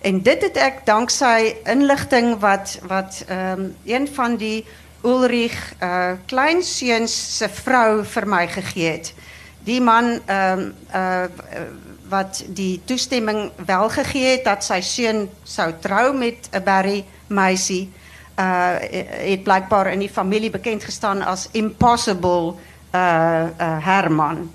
En 0.01 0.22
dit 0.22 0.43
het 0.43 0.57
ek 0.57 0.84
danksy 0.84 1.55
inligting 1.64 2.38
wat 2.41 2.78
wat 2.88 3.24
ehm 3.26 3.61
um, 3.61 3.76
een 3.84 4.09
van 4.14 4.36
die 4.36 4.66
Ulrich 5.03 5.57
uh 5.83 6.19
kleinseuns 6.27 7.15
se 7.39 7.49
vrou 7.49 8.05
vir 8.05 8.27
my 8.27 8.47
gegee 8.49 8.91
het. 8.91 9.15
Die 9.65 9.81
man 9.81 10.19
ehm 10.27 10.73
uh 10.95 11.25
wat 12.11 12.43
die 12.49 12.81
toestemming 12.85 13.53
wel 13.67 13.89
gegee 13.89 14.33
het 14.33 14.45
dat 14.45 14.65
sy 14.67 14.81
seun 14.83 15.29
sou 15.47 15.71
trou 15.81 16.13
met 16.17 16.49
'n 16.53 16.63
Barry 16.65 17.05
meisie 17.27 17.93
uh 18.39 18.77
het 19.31 19.43
blykbaar 19.43 19.93
in 19.93 19.99
die 19.99 20.11
familie 20.11 20.51
bekend 20.51 20.85
gestaan 20.85 21.23
as 21.23 21.49
impossible 21.53 22.55
uh, 22.95 23.47
uh 23.61 23.87
Herman. 23.87 24.51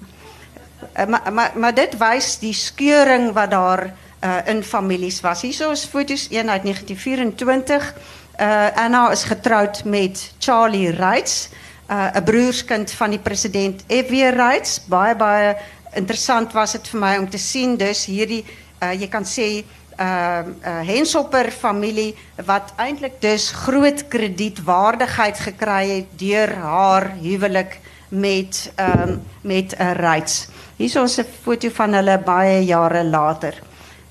Maar 1.07 1.33
maar 1.33 1.51
maar 1.55 1.73
dit 1.73 1.97
wys 1.97 2.39
die 2.39 2.53
skeuring 2.53 3.31
wat 3.33 3.51
daar 3.51 3.93
uh 4.23 4.37
in 4.45 4.63
families 4.63 5.21
was. 5.21 5.41
Hierso 5.41 5.71
is 5.71 5.85
foto's 5.85 6.27
een 6.31 6.49
uit 6.49 6.63
1924 6.63 7.93
uh, 8.41 8.67
Anna 8.75 9.11
is 9.11 9.23
getrouwd 9.23 9.83
met 9.83 10.33
Charlie 10.39 10.91
Reitz, 10.91 11.47
uh, 11.91 12.07
een 12.13 12.23
broerskind 12.23 12.91
van 12.91 13.09
die 13.09 13.19
president 13.19 13.83
F.W. 13.87 14.13
Reitz. 14.13 14.79
Baie, 14.85 15.15
baie 15.15 15.55
interessant 15.93 16.53
was 16.53 16.73
het 16.73 16.87
voor 16.87 16.99
mij 16.99 17.17
om 17.17 17.29
te 17.29 17.37
zien. 17.37 17.77
Dus 17.77 18.05
hierdie, 18.05 18.45
uh, 18.83 18.99
je 18.99 19.07
kan 19.07 19.25
zeggen, 19.25 19.63
uh, 19.99 20.39
uh, 20.61 20.87
Henshopper 20.87 21.51
familie, 21.51 22.15
wat 22.45 22.73
eindelijk 22.75 23.21
dus 23.21 23.51
groot 23.51 24.07
kredietwaardigheid 24.07 25.39
gekregen 25.39 26.07
door 26.15 26.47
haar 26.47 27.11
huwelijk 27.21 27.79
met, 28.07 28.73
um, 28.79 29.23
met 29.41 29.75
Reitz. 29.77 30.47
Hier 30.75 30.87
is 30.87 30.95
onze 30.95 31.25
foto 31.41 31.69
van 31.69 31.93
hulle 31.93 32.19
baie 32.19 32.65
jaren 32.65 33.09
later. 33.09 33.61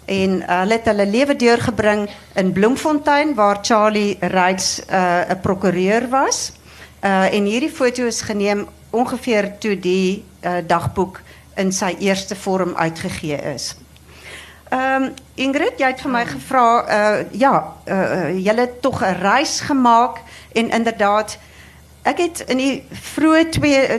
En 0.04 0.30
uh, 0.40 0.58
hulle 0.58 0.72
het 0.72 0.84
hulle 0.84 1.06
lewe 1.06 1.36
deurgebring 1.36 2.10
in 2.34 2.52
Bloemfontein 2.52 3.34
waar 3.34 3.58
Charlie 3.62 4.16
Reitz 4.20 4.80
'n 4.80 4.94
uh, 4.94 5.40
prokureur 5.42 6.08
was. 6.08 6.52
Uh, 7.04 7.32
en 7.34 7.44
hierdie 7.44 7.70
foto 7.70 8.06
is 8.06 8.20
geneem 8.20 8.68
ongeveer 8.90 9.58
toe 9.58 9.78
die 9.80 10.24
uh, 10.40 10.56
dagboek 10.66 11.20
in 11.54 11.72
sy 11.72 11.96
eerste 11.98 12.36
vorm 12.36 12.74
uitgegee 12.74 13.36
is. 13.54 13.74
Um, 14.74 15.12
Ingrid, 15.34 15.78
jy 15.78 15.86
het 15.92 16.00
vir 16.02 16.10
my 16.10 16.22
gevra 16.26 16.62
uh 16.82 17.24
ja, 17.38 17.52
uh, 17.86 18.30
jy 18.34 18.54
het 18.58 18.80
tog 18.82 19.02
'n 19.04 19.20
reis 19.20 19.60
gemaak 19.60 20.18
en 20.52 20.70
inderdaad 20.70 21.38
Ek 22.04 22.18
het 22.20 22.42
in 22.52 22.58
die 22.60 22.82
vroeë 22.92 23.46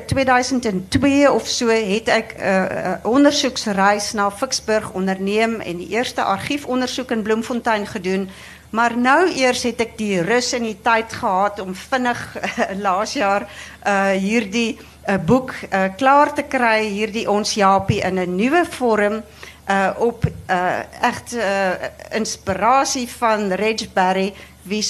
2002 0.06 1.26
of 1.32 1.48
so 1.50 1.74
het 1.74 2.10
ek 2.14 2.36
'n 2.38 2.42
uh, 2.42 2.50
uh, 2.54 2.92
ondersoeksreis 3.02 4.12
na 4.14 4.30
Ficksburg 4.32 4.92
onderneem 4.94 5.58
en 5.60 5.78
die 5.78 5.90
eerste 5.90 6.22
argiefondersoek 6.22 7.12
in 7.12 7.24
Bloemfontein 7.24 7.88
gedoen. 7.88 8.30
Maar 8.70 8.98
nou 8.98 9.32
eers 9.34 9.64
het 9.64 9.82
ek 9.82 9.98
die 9.98 10.22
rus 10.22 10.54
en 10.54 10.64
die 10.64 10.78
tyd 10.82 11.14
gehad 11.14 11.60
om 11.60 11.74
vinnig 11.76 12.38
laas 12.86 13.14
jaar 13.14 13.50
uh 13.86 14.14
hierdie 14.14 14.78
boek 15.26 15.54
uh, 15.74 15.90
klaar 15.98 16.34
te 16.34 16.44
kry, 16.44 16.86
hierdie 16.86 17.30
ons 17.30 17.54
Japie 17.54 18.02
in 18.02 18.20
'n 18.20 18.36
nuwe 18.36 18.66
vorm 18.70 19.24
uh 19.70 19.90
op 19.98 20.26
uh 20.50 20.80
echt 21.02 21.34
uh 21.34 21.74
inspirasie 22.12 23.10
van 23.18 23.52
Reg 23.52 23.94
Barry 23.94 24.34
wie 24.62 24.86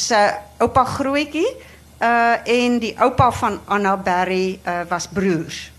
oupa 0.57 0.83
grootjie 0.83 1.47
uh 1.47 1.74
en 1.99 2.79
die 2.79 2.93
oupa 2.99 3.31
van 3.31 3.59
Anna 3.65 3.95
Berry 3.97 4.59
uh 4.67 4.81
was 4.89 5.07
broers. 5.07 5.71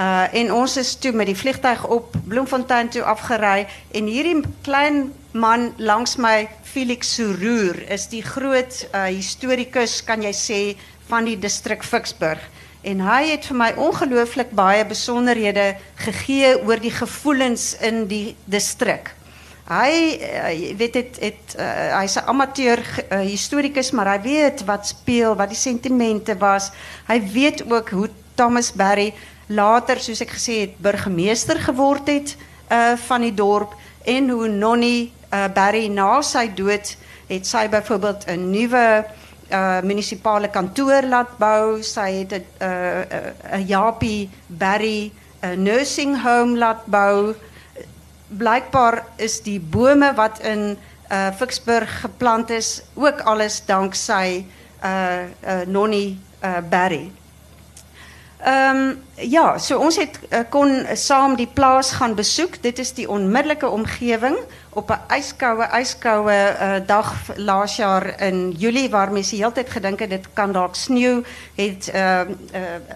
Uh 0.00 0.26
en 0.32 0.52
ons 0.52 0.76
is 0.76 0.94
toe 1.00 1.12
met 1.12 1.26
die 1.26 1.36
vliegtuig 1.36 1.86
op 1.86 2.14
Bloemfontein 2.28 2.88
toe 2.88 3.02
afgery 3.02 3.66
en 3.90 4.06
hierdie 4.06 4.40
klein 4.62 5.12
man 5.32 5.72
langs 5.76 6.16
my 6.16 6.48
Felix 6.62 7.14
Suroer 7.14 7.80
is 7.88 8.08
die 8.12 8.22
groot 8.22 8.82
historikus 8.92 10.02
kan 10.04 10.22
jy 10.22 10.32
sê 10.36 10.60
van 11.08 11.24
die 11.24 11.38
distrik 11.40 11.84
Ficksburg 11.84 12.42
en 12.82 13.02
hy 13.06 13.22
het 13.30 13.46
vir 13.46 13.58
my 13.58 13.70
ongelooflik 13.78 14.52
baie 14.58 14.84
besonderhede 14.86 15.72
gegee 16.02 16.54
oor 16.58 16.82
die 16.82 16.94
gevoelens 16.94 17.72
in 17.80 18.06
die 18.10 18.34
distrik. 18.50 19.12
Hij 19.64 20.20
uh, 20.70 20.76
weet 20.76 20.94
het, 20.94 21.18
het, 21.20 21.56
uh, 21.60 22.02
is 22.02 22.14
een 22.14 22.22
amateur 22.22 22.78
uh, 23.12 23.18
historicus, 23.18 23.90
maar 23.90 24.06
hij 24.06 24.20
weet 24.20 24.64
wat 24.64 24.86
speel, 24.86 25.36
wat 25.36 25.48
die 25.48 25.56
sentimenten 25.56 26.38
was. 26.38 26.70
Hij 27.04 27.30
weet 27.32 27.72
ook 27.72 27.90
hoe 27.90 28.08
Thomas 28.34 28.72
Barry 28.72 29.14
later, 29.46 30.00
zoals 30.00 30.20
ik 30.20 30.30
gezegd 30.30 30.58
heb, 30.58 30.70
burgemeester 30.76 31.58
geworden 31.60 32.14
het 32.14 32.36
uh, 32.72 32.92
van 32.96 33.20
die 33.20 33.34
dorp. 33.34 33.74
En 34.04 34.28
hoe 34.28 34.48
Nonnie 34.48 35.12
uh, 35.34 35.44
Barry 35.54 35.86
na 35.86 36.22
zijn 36.22 36.54
dood, 36.54 36.96
het 37.26 37.46
zij 37.46 37.68
bijvoorbeeld 37.68 38.22
een 38.26 38.50
nieuwe 38.50 39.06
uh, 39.52 39.80
municipale 39.80 40.48
kantoor 40.48 41.02
laat 41.02 41.38
bouwen. 41.38 41.84
Zij 41.84 42.26
het 42.28 42.32
een 42.32 42.68
uh, 42.68 42.98
uh, 43.58 43.68
Japie 43.68 44.30
Barry 44.46 45.12
nursing 45.56 46.22
home 46.22 46.58
laat 46.58 46.86
bouwen 46.86 47.36
blijkbaar 48.36 49.04
is 49.16 49.42
die 49.42 49.60
bome 49.60 50.14
wat 50.14 50.40
in 50.40 50.78
uh, 51.12 51.28
geplant 52.00 52.50
is 52.50 52.82
ook 52.94 53.20
alles 53.20 53.64
dankzij 53.64 54.46
uh, 54.84 55.12
uh, 55.44 55.60
Nonnie 55.66 56.20
uh, 56.44 56.56
Barry. 56.68 57.12
Ehm 58.44 58.94
ja, 59.14 59.58
so 59.58 59.78
ons 59.78 59.96
het 60.00 60.16
uh, 60.30 60.40
kon 60.50 60.72
saam 60.98 61.36
die 61.38 61.46
plaas 61.46 61.92
gaan 61.94 62.16
besoek. 62.18 62.56
Dit 62.62 62.78
is 62.82 62.90
die 62.96 63.06
onmiddellike 63.06 63.68
omgewing 63.68 64.34
op 64.74 64.90
'n 64.90 64.98
ijskoue 65.06 65.62
ijskoue 65.62 66.56
uh, 66.60 66.74
dag 66.86 67.14
laas 67.36 67.76
jaar 67.76 68.20
in 68.20 68.50
Julie 68.50 68.90
waar 68.90 69.12
mense 69.12 69.36
heeltyd 69.36 69.70
gedink 69.70 70.00
het 70.00 70.10
dit 70.10 70.26
kan 70.32 70.52
dalk 70.52 70.74
sneeu, 70.74 71.22
het 71.54 71.90
uh, 71.94 72.20
uh, 72.20 72.26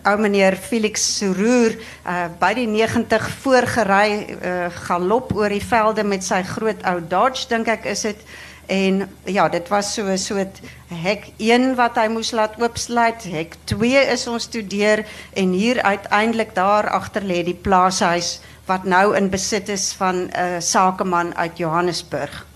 ou 0.03 0.19
meneer 0.19 0.57
Felix 0.57 1.17
Suroer 1.17 1.77
uh, 2.07 2.25
by 2.39 2.55
die 2.55 2.67
90 2.67 3.31
voorgery 3.43 4.39
uh, 4.43 4.67
galop 4.71 5.37
oor 5.37 5.49
die 5.49 5.65
velde 5.65 6.05
met 6.05 6.25
sy 6.25 6.43
groot 6.43 6.83
ou 6.83 7.01
Dodge 7.09 7.47
dink 7.49 7.69
ek 7.69 7.85
is 7.85 8.01
dit 8.01 8.19
En 8.67 9.09
ja, 9.25 9.49
dit 9.49 9.69
was 9.69 9.95
so 9.95 10.05
'n 10.05 10.19
soort 10.19 10.61
hek 10.89 11.31
1 11.37 11.75
wat 11.75 11.95
hy 11.95 12.09
moes 12.09 12.31
laat 12.31 12.59
oopsluit. 12.59 13.23
Hek 13.23 13.55
2 13.65 14.07
is 14.13 14.27
ons 14.27 14.47
toe 14.47 14.67
deur 14.67 15.07
en 15.33 15.53
hier 15.53 15.83
uiteindelik 15.83 16.55
daar 16.55 16.91
agter 16.91 17.23
lê 17.23 17.43
die 17.45 17.55
plaashuis 17.55 18.41
wat 18.67 18.85
nou 18.85 19.17
in 19.17 19.31
besit 19.31 19.69
is 19.69 19.93
van 19.93 20.15
'n 20.15 20.31
uh, 20.39 20.61
sakeman 20.61 21.37
uit 21.37 21.59
Johannesburg. 21.59 22.47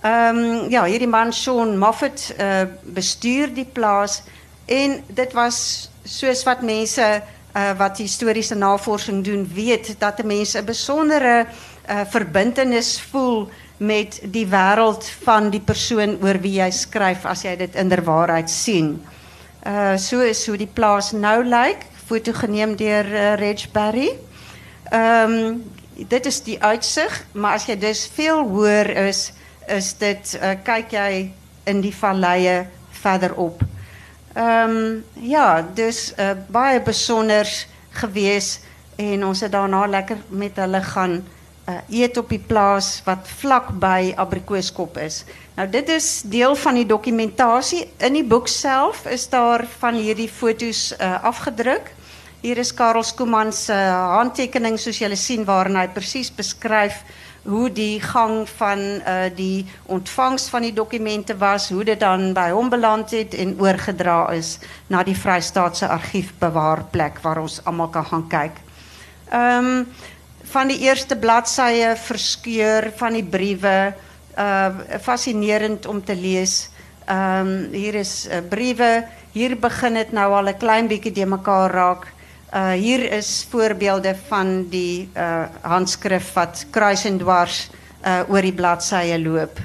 Ehm 0.00 0.36
um, 0.36 0.70
ja, 0.70 0.84
hierdie 0.84 1.08
man 1.08 1.32
Sean 1.32 1.78
Moffat 1.78 2.34
uh, 2.40 2.62
bestuur 2.82 3.54
die 3.54 3.68
plaas 3.72 4.22
en 4.64 5.04
dit 5.06 5.32
was 5.32 5.90
soos 6.04 6.42
wat 6.44 6.62
mense 6.62 7.22
uh, 7.56 7.70
wat 7.78 7.98
historiese 7.98 8.54
navorsing 8.54 9.24
doen 9.24 9.50
weet 9.54 9.94
dat 9.98 10.18
'n 10.18 10.26
mens 10.26 10.54
'n 10.54 10.64
besondere 10.64 11.46
uh, 11.90 12.00
verbintenis 12.08 13.00
voel 13.00 13.48
met 13.76 14.20
die 14.22 14.46
wêreld 14.46 15.06
van 15.24 15.50
die 15.50 15.60
persoon 15.60 16.18
oor 16.22 16.38
wie 16.42 16.58
jy 16.60 16.70
skryf 16.70 17.26
as 17.26 17.42
jy 17.44 17.56
dit 17.58 17.74
inderwaarheid 17.74 18.50
sien. 18.50 18.94
Uh 19.66 19.96
so 19.98 20.20
is 20.20 20.46
hoe 20.46 20.56
die 20.60 20.70
plaas 20.70 21.12
nou 21.12 21.42
lyk, 21.44 21.86
foto 22.06 22.32
geneem 22.32 22.76
deur 22.76 23.06
uh, 23.06 23.34
Reg. 23.40 23.66
Ehm 24.90 25.58
dit 25.94 26.26
is 26.26 26.42
die 26.42 26.62
uitzicht, 26.62 27.26
maar 27.32 27.52
als 27.52 27.64
je 27.64 27.78
dus 27.78 28.10
veel 28.14 28.42
hoër 28.48 28.88
is, 29.06 29.32
is 29.66 29.94
dit 29.98 30.38
uh, 30.42 30.50
kyk 30.62 30.90
jy 30.90 31.30
in 31.64 31.80
die 31.80 31.94
valleie 31.94 32.66
verderop. 32.90 33.62
Ehm 34.34 35.02
ja, 35.12 35.62
dus 35.74 36.12
uh, 36.18 36.34
baie 36.46 36.80
besonder 36.82 37.48
gewees 37.90 38.60
en 38.96 39.24
ons 39.24 39.40
het 39.40 39.52
daarna 39.52 39.86
lekker 39.86 40.18
met 40.28 40.56
hulle 40.56 40.82
gaan 40.82 41.22
uh, 41.68 41.80
eet 41.88 42.16
op 42.20 42.28
die 42.28 42.42
plaas 42.42 43.00
wat 43.06 43.28
vlak 43.40 43.72
by 43.80 44.12
Abrikooskop 44.16 44.98
is. 45.00 45.24
Nou 45.56 45.68
dit 45.70 45.88
is 45.88 46.22
deel 46.26 46.56
van 46.56 46.74
die 46.74 46.86
dokumentasie. 46.86 47.84
In 47.98 48.18
die 48.18 48.26
boek 48.26 48.48
self 48.48 49.06
is 49.06 49.28
daar 49.32 49.66
van 49.78 49.94
hierdie 49.94 50.28
foto's 50.28 50.92
uh, 50.98 51.24
afgedruk. 51.24 51.92
Hier 52.44 52.58
is 52.60 52.74
Karel 52.76 53.00
uh, 53.00 53.76
handtekening 54.16 54.78
soos 54.78 54.98
julle 54.98 55.16
sien 55.16 55.44
waarin 55.44 55.76
hy 55.76 55.88
presies 55.88 56.28
beskryf 56.30 57.00
hoe 57.44 57.70
die 57.72 58.00
gang 58.00 58.48
van 58.48 58.78
uh, 58.78 59.28
die 59.36 59.66
ontvangst 59.86 60.48
van 60.48 60.62
die 60.62 60.72
dokumente 60.72 61.36
was, 61.36 61.68
hoe 61.68 61.84
dit 61.84 62.00
dan 62.00 62.32
bij 62.32 62.50
hom 62.52 62.68
beland 62.68 63.10
het 63.10 63.34
en 63.34 63.56
oorgedra 63.60 64.30
is 64.32 64.58
na 64.88 65.02
die 65.02 65.16
Vrystaatse 65.16 65.88
argiefbewaarplek 65.88 67.20
waar 67.22 67.40
ons 67.40 67.60
allemaal 67.64 67.88
kan 67.88 68.06
gaan 68.06 68.28
kyk. 68.28 68.60
Ehm 69.28 69.84
van 70.44 70.68
die 70.68 70.78
eerste 70.84 71.16
bladsye 71.16 71.94
verskeur 71.96 72.92
van 72.96 73.12
die 73.12 73.24
briewe, 73.24 73.94
uh 74.38 74.98
fascinerend 75.00 75.86
om 75.86 76.04
te. 76.04 76.14
Ehm 77.04 77.46
um, 77.46 77.72
hier 77.72 77.94
is 77.94 78.26
uh, 78.26 78.40
briewe, 78.48 79.04
hier 79.32 79.56
begin 79.60 79.94
dit 79.94 80.12
nou 80.12 80.32
al 80.32 80.48
'n 80.48 80.58
klein 80.58 80.86
bietjie 80.88 81.12
de 81.12 81.26
mekaar 81.26 81.70
raak. 81.70 82.06
Uh, 82.54 82.70
hier 82.72 83.12
is 83.12 83.46
voorbeelden 83.50 84.16
van 84.28 84.68
die 84.70 85.08
uh, 85.16 85.44
handskrif 85.60 86.32
wat 86.32 86.66
kruis 86.70 87.04
en 87.04 87.18
dwars 87.18 87.70
uh, 88.06 88.22
oor 88.28 88.40
die 88.40 88.54
bladsye 88.54 89.18
loop. 89.18 89.58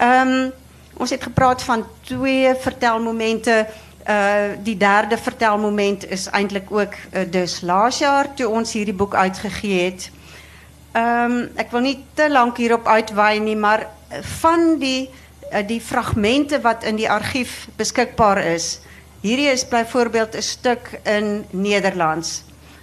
Um, 0.00 0.52
ons 0.96 1.10
het 1.10 1.22
gepraat 1.22 1.62
van 1.62 1.86
twee 2.04 2.54
vertelmomente. 2.54 3.66
Uh, 4.02 4.58
die 4.62 4.76
derde 4.76 5.16
vertelmoment 5.16 6.10
is 6.10 6.26
eintlik 6.26 6.70
ook 6.70 6.94
uh, 7.12 7.22
dus 7.30 7.60
laas 7.60 7.98
jaar 7.98 8.34
toe 8.34 8.48
ons 8.48 8.72
hierdie 8.72 8.94
boek 8.94 9.14
uitgegee 9.14 9.84
het. 9.84 10.10
Ek 11.56 11.70
wil 11.70 11.80
nie 11.80 12.04
te 12.14 12.26
lank 12.30 12.58
hierop 12.58 12.86
uitwy 12.86 13.38
maar 13.56 13.86
van 14.42 14.78
die 14.78 15.08
uh, 15.52 15.62
die 15.66 15.80
fragmente 15.80 16.60
wat 16.60 16.84
in 16.84 16.96
die 16.96 17.10
argief 17.10 17.68
beskikbaar 17.76 18.42
is, 18.44 18.80
Hierdie 19.22 19.52
is 19.54 19.62
byvoorbeeld 19.68 20.34
'n 20.36 20.42
stuk 20.42 20.98
in 21.02 21.44
Nederlands. 21.50 22.42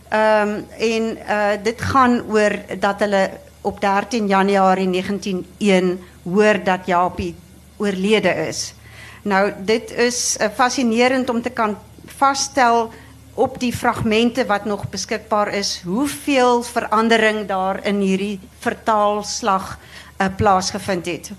Ehm 0.09 0.63
en 0.77 1.17
uh 1.17 1.51
dit 1.63 1.81
gaan 1.81 2.21
oor 2.31 2.51
dat 2.79 2.99
hulle 2.99 3.29
op 3.61 3.81
13 3.81 4.27
Januarie 4.27 4.89
1901 4.89 5.99
hoor 6.23 6.63
dat 6.63 6.79
Japie 6.85 7.35
oorlede 7.77 8.47
is. 8.47 8.73
Nou 9.21 9.51
dit 9.57 9.91
is 9.91 10.37
uh, 10.39 10.47
fascinerend 10.53 11.29
om 11.29 11.41
te 11.41 11.49
kan 11.49 11.77
vasstel 12.05 12.91
op 13.33 13.59
die 13.59 13.73
fragmente 13.73 14.45
wat 14.45 14.65
nog 14.65 14.89
beskikbaar 14.89 15.53
is, 15.53 15.81
hoeveel 15.85 16.63
verandering 16.63 17.47
daar 17.47 17.85
in 17.85 17.99
hierdie 17.99 18.39
vertaalslag 18.59 19.77
uh, 20.17 20.27
plaasgevind 20.35 21.05
het. 21.05 21.31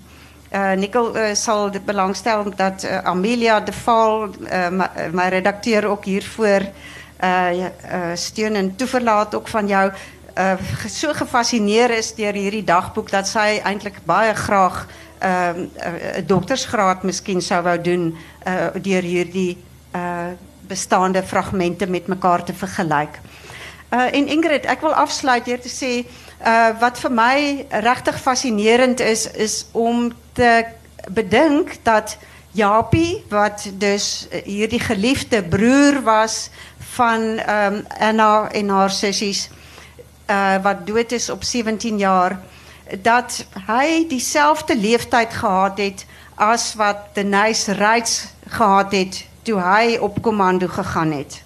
Uh, 0.51 0.71
Nicole 0.71 1.29
uh, 1.29 1.35
zal 1.35 1.69
belangstellen 1.85 2.53
dat 2.55 2.87
Amelia 3.03 3.59
de 3.59 3.73
Val, 3.73 4.29
mijn 5.11 5.29
redacteur, 5.29 5.85
ook 5.85 6.05
hiervoor 6.05 6.61
steun 8.13 8.55
en 8.55 8.75
toeverlaat 8.75 9.35
ook 9.35 9.47
van 9.47 9.67
jou. 9.67 9.91
Uh, 10.37 10.53
so 10.87 11.13
gefascineerd 11.13 11.91
is 11.91 12.15
door 12.15 12.33
hierdie 12.33 12.63
dagboek 12.63 13.09
dat 13.11 13.27
zij 13.27 13.61
eindelijk 13.61 13.97
baie 14.03 14.33
graag 14.33 14.87
uh, 15.23 15.49
doktersgraad 16.25 17.03
misschien 17.03 17.41
zou 17.41 17.63
wou 17.63 17.81
doen 17.81 18.17
uh, 18.47 18.65
door 18.81 19.01
hierdie 19.01 19.57
uh, 19.95 20.25
bestaande 20.61 21.23
fragmenten 21.23 21.91
met 21.91 22.07
elkaar 22.07 22.43
te 22.43 22.53
vergelijken. 22.53 23.21
Uh, 23.93 24.13
en 24.13 24.27
Ingrid, 24.27 24.65
ik 24.65 24.79
wil 24.79 24.93
afsluiten 24.93 25.51
hier 25.51 25.61
te 25.61 25.69
zeggen 25.69 26.05
uh, 26.45 26.79
wat 26.79 26.99
voor 26.99 27.11
mij 27.11 27.65
rechtig 27.69 28.21
fascinerend 28.21 28.99
is, 28.99 29.31
is 29.31 29.65
om 29.71 30.11
te 30.31 30.65
bedink 31.11 31.71
dat 31.83 32.17
Japie, 32.51 33.23
wat 33.29 33.69
dus 33.73 34.27
hierdie 34.43 34.79
geliefde 34.79 35.43
broer 35.43 36.01
was 36.03 36.49
van 36.77 37.21
um, 37.21 37.85
Anna 37.99 38.51
en 38.51 38.69
haar 38.69 38.89
sissies, 38.89 39.49
uh, 40.29 40.55
wat 40.63 40.87
dood 40.87 41.11
is 41.11 41.29
op 41.29 41.43
17 41.43 41.97
jaar, 41.97 42.39
dat 43.01 43.45
hij 43.65 44.05
diezelfde 44.07 44.77
leeftijd 44.77 45.33
gehad 45.33 45.77
het 45.77 46.05
als 46.35 46.73
wat 46.73 46.97
Denise 47.13 47.71
Reitz 47.71 48.25
gehad 48.47 48.91
het 48.91 49.27
toen 49.41 49.61
hij 49.61 49.99
op 49.99 50.21
commando 50.21 50.67
gegaan 50.67 51.11
het. 51.11 51.43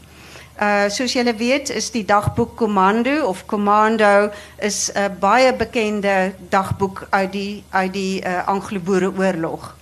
Uh 0.62 0.84
soos 0.88 1.14
julle 1.14 1.36
weet 1.36 1.70
is 1.70 1.92
die 1.92 2.06
dagboek 2.06 2.56
Commando 2.56 3.26
of 3.28 3.46
Commando 3.46 4.30
is 4.60 4.90
'n 4.94 4.98
uh, 4.98 5.06
baie 5.20 5.54
bekende 5.54 6.34
dagboek 6.50 7.08
uit 7.10 7.32
die 7.32 7.64
uit 7.70 7.94
die 7.94 8.26
uh, 8.26 8.48
Anglo-Boereoorlog. 8.48 9.76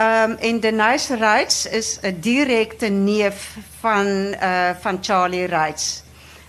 Um 0.00 0.36
en 0.38 0.60
Denise 0.60 1.16
Reitz 1.16 1.64
is 1.64 1.98
'n 2.02 2.16
direkte 2.20 2.86
neef 2.86 3.56
van 3.80 4.06
uh 4.06 4.70
van 4.80 4.98
Charlie 5.00 5.46
Reitz. 5.46 6.02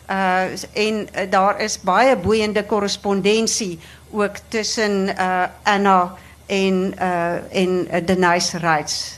Uh 0.09 0.41
en 0.73 1.07
uh, 1.15 1.21
daar 1.29 1.61
is 1.61 1.81
baie 1.81 2.15
boeiende 2.17 2.65
korrespondensie 2.65 3.79
ook 4.11 4.35
tussen 4.47 5.07
uh 5.07 5.43
Anna 5.63 6.13
en 6.45 6.93
uh 6.99 7.33
en 7.51 7.87
uh, 7.93 8.05
Denise 8.05 8.57
Reitz. 8.57 9.17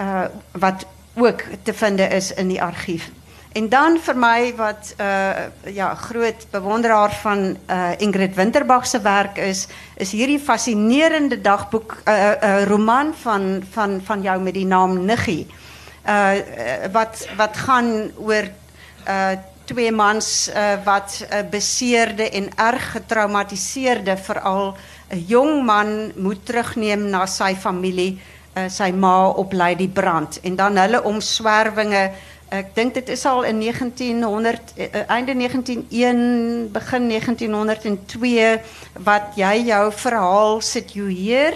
Uh 0.00 0.24
wat 0.50 0.86
ook 1.14 1.42
te 1.62 1.74
vinden 1.74 2.10
is 2.10 2.32
in 2.32 2.48
die 2.48 2.62
archief. 2.62 3.10
En 3.52 3.68
dan 3.68 3.98
voor 4.00 4.16
mij 4.16 4.54
wat 4.56 4.94
uh, 5.00 5.30
ja, 5.74 5.94
groot 5.94 6.46
bewonderaar 6.50 7.12
van 7.12 7.56
Ingrid 7.96 8.34
Winterbach 8.34 8.86
se 8.86 9.00
werk 9.00 9.36
is, 9.36 9.66
is 9.96 10.10
hierdie 10.10 10.38
fascinerende 10.40 11.40
dagboek 11.40 11.96
uh, 12.08 12.64
roman 12.64 13.14
van 13.20 13.62
van 13.70 14.00
van 14.04 14.22
jou 14.22 14.40
met 14.40 14.54
die 14.54 14.66
naam 14.66 15.04
Niggie. 15.04 15.46
Uh, 16.08 16.30
wat 16.92 17.28
wat 17.36 17.56
gaan 17.56 18.10
uh, 19.08 19.30
twee 19.64 19.92
mans 19.92 20.48
uh, 20.48 20.74
wat 20.84 21.24
uh, 21.24 21.40
beseerde 21.50 22.30
en 22.30 22.50
erg 22.56 22.90
getraumatiseerde 22.90 24.16
veral 24.16 24.76
'n 25.10 25.24
jong 25.26 25.64
man 25.64 26.12
moet 26.16 26.46
terugneem 26.46 27.10
na 27.10 27.26
sy 27.26 27.54
familie, 27.54 28.18
uh, 28.56 28.68
sy 28.68 28.90
ma 28.90 29.28
op 29.28 29.52
Lady 29.52 29.88
Brand 29.88 30.40
en 30.40 30.56
dan 30.56 30.76
hulle 30.76 31.02
omswervinge 31.02 32.10
ik 32.58 32.74
denk 32.74 32.94
dit 32.94 33.08
is 33.08 33.24
al 33.24 33.42
in 33.42 33.60
1900, 33.60 34.60
uh, 34.76 34.84
eh, 34.84 35.00
einde 35.06 35.34
1901, 35.34 36.68
begin 36.72 37.08
1902 37.08 38.60
wat 38.98 39.22
jij 39.34 39.62
jouw 39.62 39.92
verhaal 39.92 40.60
situeer. 40.60 41.54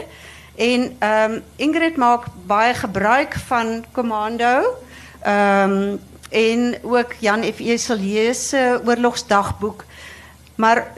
En 0.54 0.96
um, 1.08 1.42
Ingrid 1.56 1.96
maakt 1.96 2.28
baie 2.46 2.74
gebruik 2.74 3.34
van 3.46 3.84
commando. 3.92 4.76
Um, 5.26 6.00
en 6.28 6.78
ook 6.82 7.12
Jan 7.18 7.42
F. 7.42 7.58
Eselier 7.58 8.34
se 8.34 8.80
oorlogsdagboek. 8.84 9.84
Maar 10.54 10.92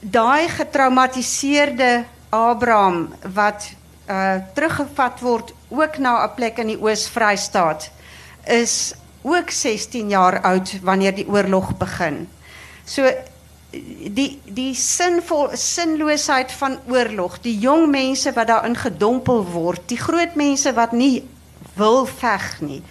daai 0.00 0.48
getraumatiseerde 0.48 2.04
Abraham 2.28 3.14
wat 3.34 3.70
uh, 4.10 4.34
teruggevat 4.54 5.20
wordt 5.20 5.52
ook 5.68 5.98
na 5.98 6.24
'n 6.24 6.34
plek 6.34 6.58
in 6.58 6.66
die 6.66 6.80
Oos-Vrystaat 6.80 7.90
is 8.44 8.94
ook 9.22 9.50
16 9.50 10.08
jaar 10.08 10.40
oud 10.40 10.80
wanneer 10.82 11.14
die 11.14 11.28
oorlog 11.28 11.76
begin. 11.76 12.28
So 12.84 13.10
die 14.14 14.40
die 14.44 14.74
sinvol 14.74 15.50
sinloosheid 15.52 16.52
van 16.52 16.78
oorlog, 16.88 17.40
die 17.40 17.58
jong 17.58 17.90
mense 17.90 18.32
wat 18.32 18.46
daarin 18.46 18.76
gedompel 18.76 19.44
word, 19.44 19.80
die 19.86 20.00
groot 20.00 20.34
mense 20.34 20.72
wat 20.72 20.92
nie 20.92 21.28
wil 21.74 22.06
veg 22.06 22.60
nie. 22.60 22.82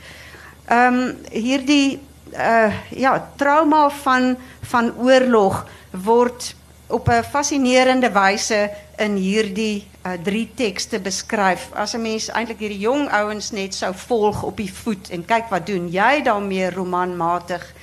Ehm 0.67 0.93
um, 0.93 1.17
hierdie 1.31 1.99
uh 2.35 2.73
ja, 2.91 3.29
trauma 3.35 3.89
van 3.89 4.37
van 4.67 4.91
oorlog 4.97 5.65
word 5.91 6.55
op 6.87 7.07
'n 7.09 7.23
fascinerende 7.23 8.11
wyse 8.11 8.69
in 8.97 9.15
hierdie 9.15 9.87
uh, 10.05 10.11
drie 10.23 10.51
tekste 10.55 10.99
beskryf. 10.99 11.69
As 11.73 11.93
'n 11.93 12.01
mens 12.01 12.27
eintlik 12.29 12.59
hierdie 12.59 12.79
jong 12.79 13.09
ouens 13.11 13.51
net 13.51 13.73
sou 13.73 13.93
volg 13.93 14.43
op 14.43 14.57
die 14.57 14.73
voet 14.73 15.09
en 15.09 15.25
kyk 15.25 15.49
wat 15.49 15.65
doen 15.65 15.89
jy 15.89 16.21
daarmee 16.23 16.69
romanmatig, 16.69 17.73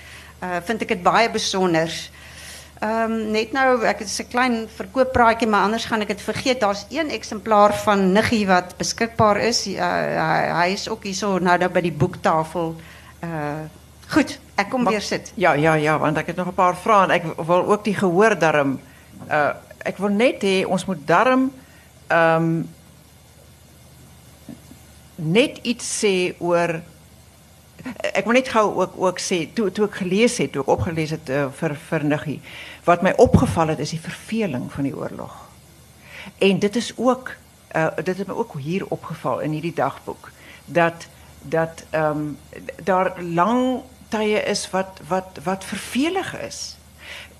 uh, 0.42 0.56
vind 0.64 0.82
ek 0.82 0.88
dit 0.88 1.02
baie. 1.02 1.30
Um, 2.82 3.30
net 3.30 3.52
nou, 3.52 3.82
ek 3.84 3.98
het 3.98 4.08
'n 4.20 4.28
klein 4.28 4.68
verkooppraatjie, 4.76 5.48
maar 5.48 5.62
anders 5.62 5.84
gaan 5.84 6.00
ek 6.00 6.08
dit 6.08 6.20
vergeet. 6.22 6.60
Daar's 6.60 6.86
een 6.90 7.10
eksemplaar 7.10 7.74
van 7.74 8.12
Niggie 8.12 8.46
wat 8.46 8.76
beskikbaar 8.76 9.36
is. 9.36 9.66
Uh, 9.66 9.80
hy, 9.80 10.66
hy 10.66 10.72
is 10.72 10.88
ook 10.88 11.02
hierso 11.04 11.38
nou 11.38 11.58
daar 11.58 11.70
by 11.70 11.80
die 11.80 11.92
boektafel 11.92 12.74
uh 13.22 13.64
Goed, 14.08 14.38
ek 14.54 14.68
kom 14.70 14.82
Maar- 14.82 14.92
weer 14.92 15.02
sit. 15.02 15.32
Ja, 15.34 15.52
ja, 15.52 15.74
ja, 15.74 15.98
want 15.98 16.16
ek 16.18 16.26
het 16.26 16.36
nog 16.36 16.46
'n 16.46 16.54
paar 16.54 16.76
vrae 16.76 17.04
en 17.04 17.10
ek 17.10 17.22
wil 17.46 17.66
ook 17.66 17.84
die 17.84 17.94
gehoor 17.94 18.38
darm 18.38 18.80
uh 19.30 19.52
ek 19.78 19.96
wil 19.98 20.08
net 20.10 20.42
hê 20.42 20.66
ons 20.66 20.84
moet 20.84 21.06
darm 21.06 21.52
ehm 22.08 22.62
net 25.14 25.58
iets 25.62 26.04
sê 26.04 26.34
oor 26.38 26.80
ek 28.00 28.24
wil 28.24 28.32
net 28.32 28.48
gou 28.48 28.64
ook 28.80 28.92
ook 28.96 29.20
sê 29.20 29.44
toe 29.52 29.70
toe 29.72 29.86
ek 29.86 30.00
gelees 30.02 30.38
het, 30.40 30.52
toe 30.52 30.62
ek 30.62 30.72
opgelees 30.72 31.10
het 31.10 31.28
uh, 31.28 31.46
wat 32.84 33.02
my 33.02 33.12
opgeval 33.16 33.68
het 33.68 33.78
is 33.78 33.90
die 33.90 34.00
verveling 34.00 34.72
van 34.72 34.84
die 34.88 34.96
oorlog. 34.96 35.34
En 36.38 36.58
dit 36.58 36.76
is 36.76 36.92
ook 36.96 37.34
uh 37.76 37.90
dit 38.04 38.18
het 38.18 38.26
my 38.26 38.34
ook 38.34 38.54
hier 38.58 38.86
opgeval 38.86 39.40
in 39.40 39.50
hierdie 39.50 39.74
dagboek 39.74 40.30
dat 40.64 41.06
dat 41.42 41.84
ehm 41.90 42.32
daar 42.82 43.22
lang 43.22 43.82
tye 44.08 44.42
is 44.42 44.70
wat 44.70 45.00
wat 45.08 45.38
wat 45.42 45.64
vervelig 45.64 46.40
is. 46.40 46.76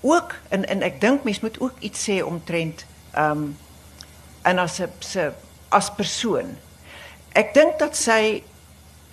Ook 0.01 0.35
en 0.49 0.67
en 0.67 0.81
ek 0.81 1.01
dink 1.01 1.23
mens 1.23 1.39
moet 1.39 1.59
ook 1.59 1.79
iets 1.79 2.09
sê 2.09 2.21
omtrent 2.23 2.85
ehm 3.11 3.55
en 4.41 4.69
se 4.99 5.31
as 5.69 5.91
persoon. 5.91 6.57
Ek 7.31 7.53
dink 7.53 7.79
dat 7.79 7.95
sy 7.97 8.43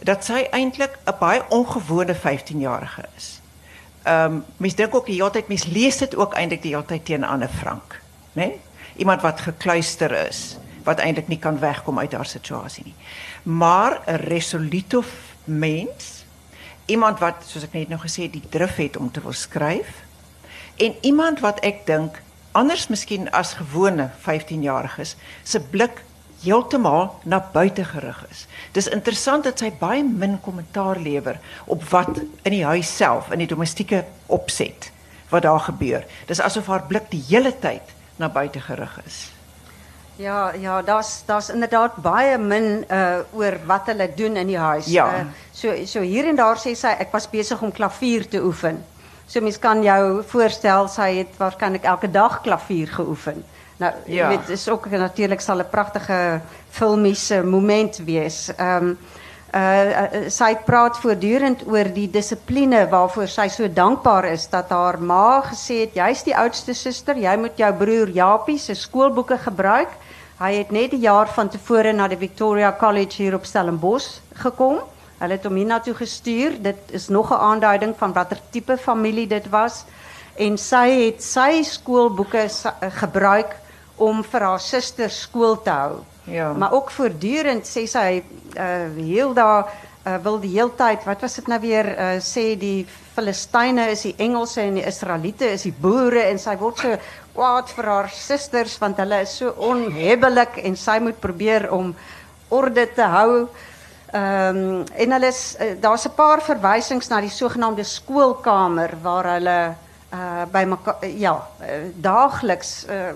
dat 0.03 0.25
sy 0.25 0.47
eintlik 0.51 0.99
'n 1.07 1.19
baie 1.19 1.43
ongewone 1.49 2.15
15-jarige 2.15 3.05
is. 3.17 3.41
Ehm 4.03 4.33
um, 4.33 4.45
mens 4.57 4.75
dink 4.75 4.95
ook 4.95 5.07
die 5.07 5.15
hele 5.15 5.31
tyd 5.31 5.49
mens 5.49 5.65
lees 5.65 5.97
dit 5.97 6.17
ook 6.17 6.35
eintlik 6.35 6.63
die 6.63 6.75
hele 6.75 6.85
tyd 6.85 7.05
teen 7.05 7.25
Anne 7.25 7.49
Frank, 7.49 8.01
né? 8.33 8.47
Nee? 8.47 8.61
Iemand 8.97 9.23
wat 9.23 9.41
gekluister 9.41 10.27
is, 10.29 10.59
wat 10.85 10.99
eintlik 10.99 11.29
nie 11.29 11.39
kan 11.39 11.59
wegkom 11.59 11.99
uit 11.99 12.13
haar 12.13 12.27
situasie 12.27 12.85
nie. 12.85 12.95
Maar 13.43 14.01
'n 14.07 14.15
resolute 14.15 15.03
mens, 15.45 16.25
iemand 16.87 17.19
wat 17.19 17.45
soos 17.47 17.63
ek 17.63 17.73
net 17.73 17.89
nou 17.89 18.01
gesê 18.01 18.23
het, 18.23 18.33
die 18.33 18.49
drif 18.49 18.77
het 18.77 18.97
om 18.97 19.11
te 19.11 19.21
wil 19.21 19.33
skryf 19.33 20.03
en 20.77 20.95
iemand 21.01 21.41
wat 21.41 21.61
ek 21.61 21.87
dink 21.87 22.23
anders 22.53 22.89
miskien 22.89 23.31
as 23.31 23.53
gewone 23.53 24.11
15-jariges 24.29 25.17
se 25.43 25.61
blik 25.61 26.03
heeltemal 26.43 27.21
na 27.25 27.41
buite 27.53 27.85
gerig 27.85 28.25
is. 28.31 28.47
Dis 28.73 28.89
interessant 28.89 29.45
dat 29.45 29.59
sy 29.59 29.71
baie 29.79 30.03
min 30.05 30.39
kommentaar 30.41 31.01
lewer 31.01 31.39
op 31.67 31.85
wat 31.91 32.19
in 32.43 32.53
die 32.53 32.65
huis 32.65 32.97
self, 32.97 33.31
in 33.33 33.45
die 33.45 33.51
domestieke 33.51 34.05
opset 34.27 34.91
wat 35.33 35.47
daar 35.47 35.61
gebeur. 35.61 36.05
Dis 36.29 36.41
asof 36.41 36.67
haar 36.69 36.85
blik 36.89 37.09
die 37.11 37.23
hele 37.29 37.55
tyd 37.61 37.95
na 38.21 38.29
buite 38.29 38.61
gerig 38.61 38.99
is. 39.07 39.31
Ja, 40.21 40.53
ja, 40.53 40.83
daar's 40.83 41.23
daar's 41.27 41.49
inderdaad 41.49 41.97
baie 42.05 42.39
min 42.39 42.85
uh 42.91 43.25
oor 43.33 43.57
wat 43.67 43.87
hulle 43.87 44.11
doen 44.15 44.37
in 44.37 44.47
die 44.47 44.59
huis. 44.59 44.87
Ja. 44.87 45.07
Uh, 45.07 45.25
so 45.53 45.73
so 45.87 46.01
hier 46.01 46.29
en 46.29 46.37
daar 46.37 46.61
sê 46.61 46.75
sy 46.77 46.93
ek 47.01 47.13
was 47.13 47.31
besig 47.31 47.63
om 47.63 47.73
klavier 47.73 48.29
te 48.29 48.43
oefen. 48.45 48.85
So 49.27 49.41
mens 49.41 49.59
kan 49.59 49.83
jou 49.83 50.23
voorstel 50.29 50.89
sy 50.89 51.09
het 51.23 51.39
waarskynlik 51.41 51.85
elke 51.89 52.11
dag 52.11 52.41
klavier 52.45 52.93
geoefen. 52.93 53.45
Nou, 53.83 53.93
Ja. 54.07 54.29
weet 54.29 54.49
is 54.49 54.69
ook 54.69 54.87
natuurlik 54.91 55.41
sal 55.41 55.59
'n 55.59 55.71
pragtige 55.71 56.41
filmiese 56.71 57.43
moment 57.43 57.97
wees. 58.05 58.51
Um, 58.61 58.99
uh, 59.55 60.29
sy 60.29 60.55
praat 60.65 60.97
voortdurend 61.03 61.65
oor 61.67 61.85
die 61.95 62.09
dissipline 62.11 62.87
waarvoor 62.91 63.29
sy 63.29 63.49
so 63.49 63.69
dankbaar 63.69 64.25
is 64.33 64.47
dat 64.49 64.71
haar 64.71 64.99
ma 65.03 65.43
gesê 65.43 65.81
het 65.81 65.95
jy's 65.95 66.23
die 66.23 66.37
oudste 66.37 66.75
suster, 66.75 67.17
jy 67.17 67.37
moet 67.37 67.57
jou 67.59 67.73
broer 67.73 68.09
Japie 68.09 68.59
se 68.59 68.75
skoolboeke 68.75 69.39
gebruik. 69.39 69.89
Hy 70.39 70.53
het 70.55 70.71
net 70.71 70.93
'n 70.93 71.01
jaar 71.01 71.29
van 71.29 71.49
tevore 71.49 71.93
na 71.93 72.09
die 72.09 72.17
Victoria 72.19 72.73
College 72.79 73.23
hier 73.23 73.35
op 73.35 73.45
Stellenbosch 73.45 74.21
gekom. 74.35 74.79
Hulle 75.19 75.33
het 75.33 75.45
hom 75.45 75.55
hiernatoe 75.55 75.95
gestuur. 75.95 76.63
Dit 76.63 76.77
is 76.91 77.09
nog 77.09 77.31
'n 77.31 77.35
aanduiding 77.41 77.95
van 77.99 78.13
watter 78.13 78.39
tipe 78.51 78.77
familie 78.79 79.27
dit 79.27 79.49
was. 79.51 79.85
En 80.39 80.59
sy 80.59 81.05
het 81.07 81.23
sy 81.23 81.63
skoolboeke 81.63 82.49
sa- 82.49 82.75
eh, 82.81 82.89
gebruik 82.91 83.57
om 83.97 84.23
vir 84.25 84.41
haar 84.41 84.61
suster 84.61 85.11
skool 85.11 85.63
te 85.63 85.71
hou. 85.71 86.03
Ja. 86.25 86.53
Maar 86.53 86.73
ook 86.73 86.91
voortdurend 86.91 87.67
sê 87.67 87.87
sy 87.87 88.23
uh 88.57 88.97
heel 88.97 89.35
daar 89.35 89.67
uh, 90.07 90.17
wil 90.23 90.39
die 90.41 90.53
heeltyd, 90.57 91.05
wat 91.07 91.21
was 91.21 91.35
dit 91.39 91.49
nou 91.51 91.59
weer 91.63 91.89
uh, 91.93 92.15
sê 92.23 92.53
die 92.59 92.87
Filistyne 93.15 93.89
is 93.93 94.07
die 94.07 94.15
Engelse 94.23 94.63
en 94.63 94.79
die 94.81 94.87
Israeliete 94.87 95.51
is 95.53 95.67
die 95.69 95.75
boere 95.75 96.25
en 96.31 96.41
sy 96.41 96.57
word 96.61 96.81
so 96.81 96.97
kwaad 97.35 97.71
vir 97.77 97.91
haar 97.91 98.09
susters 98.13 98.79
want 98.81 99.01
hulle 99.03 99.23
is 99.25 99.37
so 99.43 99.53
onhebbelik 99.69 100.59
en 100.65 100.77
sy 100.77 100.99
moet 101.05 101.21
probeer 101.21 101.69
om 101.73 101.95
orde 102.53 102.87
te 102.97 103.07
hou. 103.17 103.47
Ehm 104.13 104.59
um, 104.59 104.83
en 104.85 105.15
hulle 105.17 105.29
is 105.33 105.57
uh, 105.57 105.73
daar's 105.81 106.05
'n 106.07 106.17
paar 106.17 106.43
verwysings 106.45 107.09
na 107.09 107.21
die 107.21 107.33
sogenaamde 107.33 107.85
skoolkamer 107.85 108.97
waar 109.03 109.35
hulle 109.37 109.75
uh 110.13 110.45
by 110.53 110.65
mekaar 110.69 111.07
ja, 111.17 111.35
uh, 111.61 111.91
daagliks 111.95 112.87
uh, 112.89 113.13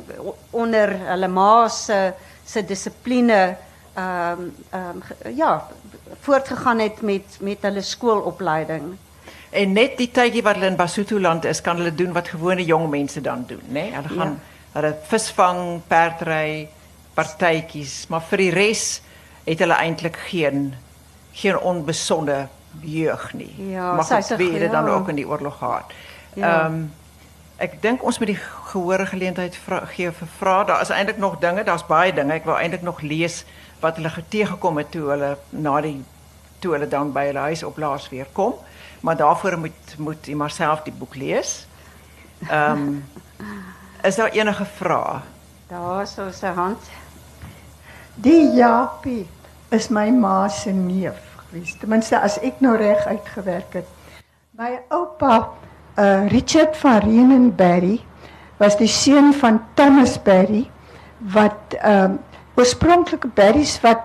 onder 0.50 0.96
hulle 1.10 1.28
ma 1.28 1.68
se 1.68 2.12
se 2.44 2.64
dissipline 2.64 3.56
ehm 3.94 4.40
um, 4.40 4.54
ehm 4.70 5.02
um, 5.24 5.34
ja, 5.36 5.66
voortgegaan 6.20 6.78
het 6.78 7.00
met 7.00 7.38
met 7.40 7.58
hulle 7.60 7.82
skoolopleiding. 7.82 8.96
En 9.50 9.72
net 9.72 9.96
die 9.96 10.10
tydjie 10.10 10.42
wat 10.42 10.58
hulle 10.58 10.70
in 10.70 10.76
Basotho 10.76 11.20
land 11.20 11.44
is, 11.44 11.60
kan 11.60 11.76
hulle 11.76 11.94
doen 11.94 12.12
wat 12.12 12.28
gewone 12.28 12.64
jong 12.64 12.88
mense 12.90 13.20
dan 13.20 13.44
doen, 13.46 13.62
né? 13.68 13.80
Nee? 13.80 13.92
Hulle 13.94 14.08
gaan 14.08 14.34
ja. 14.34 14.54
hulle 14.72 14.96
visvang, 15.08 15.62
perdry, 15.88 16.68
partytjies, 17.14 18.06
maar 18.12 18.24
vir 18.30 18.44
die 18.44 18.50
res 18.50 18.84
het 19.46 19.62
hulle 19.62 19.78
eintlik 19.80 20.18
geen 20.28 20.74
geen 21.36 21.58
onbesonde 21.58 22.46
jeug 22.80 23.32
nie. 23.32 23.52
Ja, 23.70 23.94
wie 24.36 24.50
het 24.52 24.60
dit 24.60 24.72
dan 24.72 24.88
ook 24.88 25.08
in 25.08 25.14
die 25.20 25.28
oorlog 25.28 25.58
gehad. 25.58 25.92
Ja. 26.36 26.66
Ehm 26.66 26.86
ek 27.56 27.78
dink 27.80 28.02
ons 28.04 28.18
moet 28.20 28.28
die 28.28 28.40
gehore 28.68 29.06
geleentheid 29.08 29.54
gee 29.94 30.10
vir 30.12 30.28
vrae. 30.38 30.64
Daar 30.68 30.82
is 30.84 30.90
eintlik 30.92 31.16
nog 31.16 31.38
dinge, 31.40 31.62
daar's 31.64 31.86
baie 31.88 32.12
dinge. 32.12 32.34
Ek 32.36 32.44
wou 32.44 32.56
eintlik 32.60 32.82
nog 32.84 33.00
lees 33.00 33.44
wat 33.80 33.96
hulle 33.96 34.12
getegekom 34.12 34.76
het 34.76 34.90
toe 34.92 35.06
hulle 35.08 35.30
na 35.50 35.80
die 35.80 36.02
toe 36.60 36.74
hulle 36.74 36.88
dan 36.88 37.14
by 37.14 37.24
hulle 37.30 37.46
huis 37.48 37.62
op 37.64 37.78
laas 37.80 38.10
weer 38.12 38.28
kom. 38.36 38.52
Maar 39.00 39.16
daarvoor 39.16 39.58
moet 39.58 39.96
moet 39.98 40.28
jy 40.28 40.36
maar 40.36 40.52
self 40.52 40.84
die 40.84 40.92
boek 40.92 41.16
lees. 41.16 41.66
Ehm 42.50 43.00
is 44.02 44.20
daar 44.20 44.36
enige 44.36 44.64
vrae? 44.76 45.20
Daar 45.68 46.06
so 46.06 46.30
sy 46.30 46.52
hand. 46.54 46.90
Die 48.14 48.52
Japie 48.54 49.26
is 49.68 49.88
my 49.88 50.10
ma 50.10 50.48
se 50.48 50.70
neef 50.70 51.18
gewees. 51.36 51.74
Ten 51.78 51.88
minste 51.88 52.20
as 52.20 52.38
ek 52.38 52.60
nou 52.60 52.76
reg 52.76 53.06
uitgewerk 53.06 53.80
het. 53.80 53.88
My 54.56 54.78
oupa, 54.88 55.48
uh 55.98 56.28
Richard 56.28 56.76
van 56.76 56.98
Renenberry, 56.98 58.00
was 58.56 58.76
die 58.76 58.88
seun 58.88 59.32
van 59.34 59.60
Thomas 59.74 60.18
Berry 60.22 60.66
wat 61.32 61.76
ehm 61.80 62.04
um, 62.04 62.18
oorspronklike 62.56 63.28
berries 63.36 63.76
wat 63.84 64.00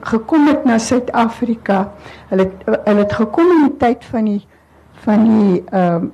gekom 0.00 0.46
het 0.48 0.64
na 0.64 0.78
Suid-Afrika. 0.78 1.90
Hulle 2.28 2.50
hulle 2.68 3.02
het 3.02 3.12
gekom 3.12 3.50
in 3.56 3.66
die 3.66 3.76
tyd 3.80 4.04
van 4.04 4.24
die 4.24 4.42
van 5.04 5.26
die 5.28 5.64
ehm 5.70 5.94
um, 5.94 6.12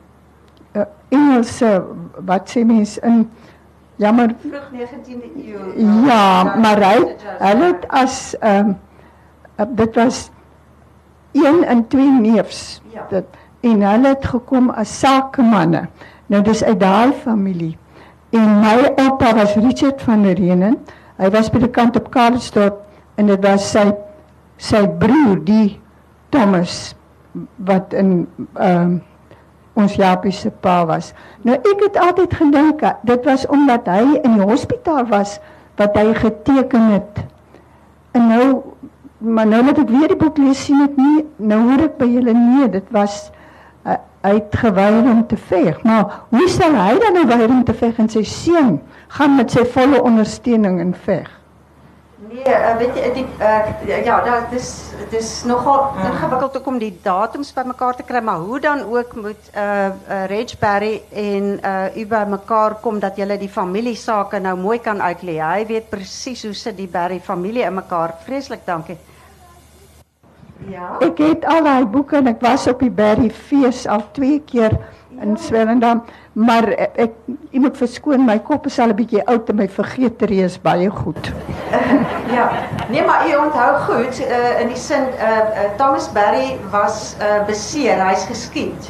uh, 0.76 0.86
Engelse 1.08 1.70
wat 2.26 2.50
sê 2.50 2.64
mense 2.64 3.00
in 3.06 3.30
jammer 3.96 4.34
Vroeg 4.40 4.70
19de 4.72 5.30
eeu. 5.44 6.06
Ja, 6.06 6.56
maar 6.56 6.82
hy 6.82 6.96
hulle 7.38 7.72
het 7.74 7.86
as 7.88 8.34
ehm 8.40 8.74
um, 8.74 9.74
dit 9.76 9.94
was 9.94 10.30
een 11.32 11.64
en 11.64 11.86
twee 11.88 12.10
neefs. 12.10 12.82
Ja. 12.92 13.06
Dit 13.08 13.24
en 13.62 13.84
hulle 13.86 14.14
het 14.14 14.26
gekom 14.26 14.70
as 14.70 14.92
sakemanne. 14.98 15.86
Nou 16.26 16.42
dis 16.42 16.64
uit 16.64 16.80
daai 16.80 17.12
familie. 17.22 17.76
En 18.32 18.58
my 18.62 18.92
oupa 18.96 19.34
was 19.36 19.54
Richard 19.54 20.02
van 20.02 20.22
der 20.22 20.38
Renen. 20.40 20.78
Hy 21.20 21.30
was 21.30 21.50
by 21.52 21.60
die 21.62 21.70
kant 21.70 21.96
op 21.96 22.10
Karlsdorp 22.14 22.80
en 23.20 23.28
dit 23.30 23.44
was 23.44 23.68
sy 23.74 23.90
sy 24.62 24.82
broer 24.98 25.40
die 25.44 25.78
Thomas 26.32 26.94
wat 27.68 27.94
in 27.96 28.22
ehm 28.54 28.82
um, 28.82 29.00
ons 29.72 29.94
Japie 29.96 30.32
se 30.36 30.50
pa 30.50 30.82
was. 30.84 31.14
Nou 31.48 31.56
ek 31.56 31.80
het 31.80 31.96
altyd 31.96 32.34
gedink 32.36 32.82
eh, 32.84 32.92
dit 33.08 33.24
was 33.24 33.46
omdat 33.48 33.86
hy 33.88 34.18
in 34.20 34.34
die 34.36 34.44
hospitaal 34.44 35.06
was 35.08 35.38
wat 35.80 35.96
hy 35.96 36.12
geteken 36.18 36.90
het. 36.92 37.22
En 38.12 38.28
nou 38.28 38.46
maar 39.18 39.46
nou 39.46 39.62
dat 39.70 39.78
ek 39.78 39.92
weer 39.94 40.10
die 40.12 40.18
boek 40.18 40.38
lees 40.42 40.64
sien 40.66 40.82
ek 40.84 40.98
nie 40.98 41.22
nou 41.38 41.60
hoor 41.68 41.86
ek 41.86 41.96
by 42.00 42.08
julle 42.10 42.34
nee 42.36 42.68
dit 42.74 42.88
was 42.94 43.30
uh, 44.22 44.30
hy 44.30 44.34
het 44.38 44.56
geweier 44.56 45.10
om 45.10 45.26
te 45.26 45.36
veg. 45.36 45.82
Maar 45.82 46.24
hoe 46.28 46.48
sal 46.48 46.74
hy 46.78 46.96
dan 46.98 47.12
nou 47.18 47.26
weier 47.26 47.50
om 47.50 47.64
te 47.64 47.74
veg 47.74 47.98
en 47.98 48.08
sy 48.08 48.24
seun 48.24 48.80
gaan 49.18 49.36
met 49.36 49.50
sy 49.50 49.64
volle 49.74 50.02
ondersteuning 50.02 50.80
in 50.80 50.94
veg? 50.94 51.30
Nee, 52.32 52.48
uh, 52.48 52.76
weet 52.80 52.96
jy 52.96 53.08
die 53.12 53.26
uh, 53.44 54.04
ja, 54.06 54.20
dat 54.24 54.54
is 54.56 54.68
dis 55.12 55.42
nogal 55.44 55.90
ingewikkeld 56.00 56.56
ook 56.56 56.68
om 56.70 56.78
die 56.80 56.94
datums 57.04 57.50
bymekaar 57.52 57.98
te 57.98 58.06
kry, 58.08 58.22
maar 58.24 58.40
hoe 58.40 58.60
dan 58.62 58.86
ook 58.88 59.12
moet 59.20 59.50
uh, 59.52 59.90
uh 59.90 60.22
Reg 60.30 60.54
Berry 60.58 61.02
en 61.12 61.58
uh 61.60 61.96
u 61.96 62.06
bymekaar 62.06 62.78
kom 62.80 63.02
dat 63.02 63.20
julle 63.20 63.36
die 63.38 63.52
familiesake 63.52 64.40
nou 64.40 64.56
mooi 64.56 64.78
kan 64.80 65.02
uitlei. 65.02 65.40
Hy 65.42 65.66
weet 65.68 65.90
presies 65.90 66.46
hoe 66.48 66.54
sit 66.56 66.76
die 66.76 66.88
Berry 66.88 67.20
familie 67.20 67.66
in 67.68 67.74
mekaar. 67.74 68.16
Vreeslik 68.24 68.64
dankie. 68.64 68.96
Ja. 70.70 70.96
Ek 71.00 71.18
het 71.18 71.44
al 71.44 71.64
daai 71.64 71.84
boeke 71.86 72.16
en 72.16 72.30
ek 72.30 72.42
was 72.44 72.66
op 72.70 72.82
die 72.84 72.90
Berry 72.90 73.30
fees 73.30 73.86
al 73.86 74.04
twee 74.12 74.40
keer 74.46 74.76
in 75.22 75.36
Swellendam, 75.36 76.02
maar 76.32 76.68
ek, 76.72 76.96
ek 76.96 77.12
jy 77.52 77.60
moet 77.62 77.76
verskoon 77.78 78.24
my 78.26 78.38
kop 78.46 78.66
is 78.66 78.78
al 78.80 78.94
'n 78.94 78.96
bietjie 78.96 79.22
oud 79.26 79.50
en 79.50 79.56
my 79.56 79.68
vergeeterie 79.68 80.42
is 80.44 80.58
baie 80.58 80.90
goed. 80.90 81.32
Ja, 82.32 82.48
nee, 82.88 83.02
maar 83.04 83.28
u 83.28 83.34
onthou 83.36 83.76
goed 83.78 84.20
uh, 84.24 84.60
in 84.60 84.68
die 84.72 84.76
sin 84.76 85.02
uh, 85.20 85.28
uh, 85.28 85.64
Thomas 85.76 86.08
Berry 86.12 86.56
was 86.70 87.14
uh, 87.20 87.44
beseer, 87.44 88.00
hy's 88.00 88.24
geskiet. 88.24 88.88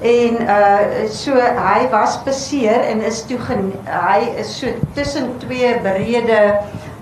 En 0.00 0.36
uh 0.48 1.08
so 1.12 1.36
hy 1.36 1.88
was 1.92 2.22
beseer 2.24 2.80
en 2.88 3.02
is 3.04 3.20
toe 3.28 3.38
gen, 3.38 3.66
hy 3.84 4.30
is 4.40 4.54
so 4.58 4.66
tussen 4.96 5.28
twee 5.38 5.74
berede 5.84 6.38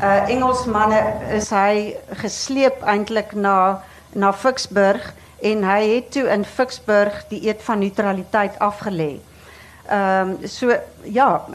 uh 0.03 0.29
Engelsmanne 0.29 0.99
is 1.37 1.53
hy 1.55 1.95
gesleep 2.19 2.83
eintlik 2.83 3.37
na 3.39 3.79
na 4.13 4.33
Ficksburg 4.33 5.15
en 5.41 5.65
hy 5.65 5.83
het 5.95 6.11
toe 6.13 6.27
in 6.29 6.45
Ficksburg 6.45 7.25
die 7.29 7.47
eed 7.49 7.63
van 7.63 7.79
neutraliteit 7.79 8.59
afgelê. 8.59 9.19
Ehm 9.89 10.47
so 10.47 10.75
ja, 11.03 11.47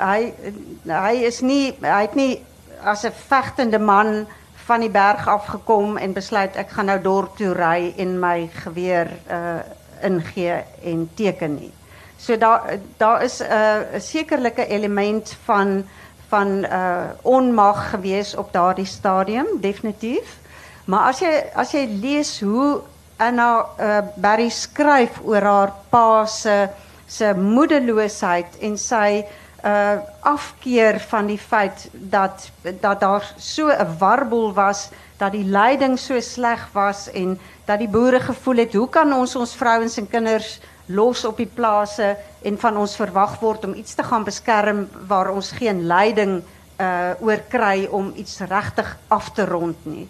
hy 0.87 1.25
is 1.25 1.41
nie 1.41 1.75
hy 1.81 2.01
het 2.01 2.15
nie 2.15 2.41
as 2.83 3.03
'n 3.05 3.11
vegtende 3.27 3.79
man 3.79 4.25
van 4.65 4.79
die 4.79 4.89
berg 4.89 5.27
afgekom 5.27 5.97
en 5.97 6.13
besluit 6.13 6.55
ek 6.55 6.69
gaan 6.69 6.85
nou 6.85 6.99
dorp 7.01 7.37
toe 7.37 7.53
ry 7.53 7.93
en 7.97 8.19
my 8.19 8.49
geweer 8.63 9.11
uh 9.29 9.59
ingee 10.03 10.63
en 10.83 11.09
teken 11.15 11.55
nie. 11.55 11.71
So 12.17 12.37
daar 12.37 12.79
daar 12.97 13.23
is 13.23 13.39
'n 13.39 13.45
uh, 13.45 14.69
element 14.69 15.37
van 15.43 15.83
van 16.27 16.65
uh 16.65 17.03
onmag 17.21 17.89
gewees 17.89 18.35
op 18.35 18.53
daardie 18.53 18.85
stadium 18.85 19.47
definitief. 19.59 20.37
Maar 20.85 21.13
as 21.13 21.21
jy 21.23 21.31
as 21.55 21.71
jy 21.71 21.85
lees 22.01 22.39
hoe 22.43 22.81
Anna 23.21 23.49
uh, 23.79 23.99
Barry 24.19 24.49
skryf 24.51 25.21
oor 25.23 25.45
haar 25.47 25.71
pa 25.89 26.25
se 26.27 26.67
se 27.07 27.29
moedeloosheid 27.37 28.59
en 28.67 28.77
sy 28.77 29.23
uh 29.63 30.01
afkeer 30.27 30.97
van 31.07 31.27
die 31.27 31.39
feit 31.39 31.85
dat 31.91 32.49
dat 32.81 32.99
daar 32.99 33.23
so 33.37 33.69
'n 33.71 33.97
warboel 33.99 34.53
was 34.53 34.89
dat 35.17 35.31
die 35.31 35.45
leiding 35.45 35.99
so 35.99 36.19
sleg 36.19 36.67
was 36.73 37.07
en 37.11 37.39
dat 37.65 37.79
die 37.79 37.87
boere 37.87 38.19
gevoel 38.19 38.57
het 38.57 38.73
hoe 38.73 38.89
kan 38.89 39.13
ons 39.13 39.35
ons 39.35 39.55
vrouens 39.55 39.97
en 39.97 40.07
kinders 40.07 40.59
los 40.85 41.25
op 41.25 41.37
die 41.37 41.51
plase 41.55 42.17
en 42.41 42.59
van 42.59 42.77
ons 42.77 42.95
verwag 42.95 43.39
word 43.39 43.65
om 43.65 43.73
iets 43.73 43.93
te 43.93 44.03
gaan 44.03 44.23
beskerm 44.23 44.89
waar 45.07 45.31
ons 45.31 45.51
geen 45.51 45.85
leiding 45.87 46.43
uh 46.79 47.11
oor 47.19 47.39
kry 47.47 47.87
om 47.91 48.11
iets 48.15 48.39
regtig 48.39 48.97
af 49.07 49.31
te 49.31 49.45
rond 49.45 49.85
nie. 49.85 50.09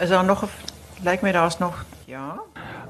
Is 0.00 0.08
daar 0.08 0.24
nog 0.24 0.44
lyk 1.02 1.20
my 1.20 1.32
daar's 1.32 1.58
nog 1.58 1.84
ja. 2.04 2.40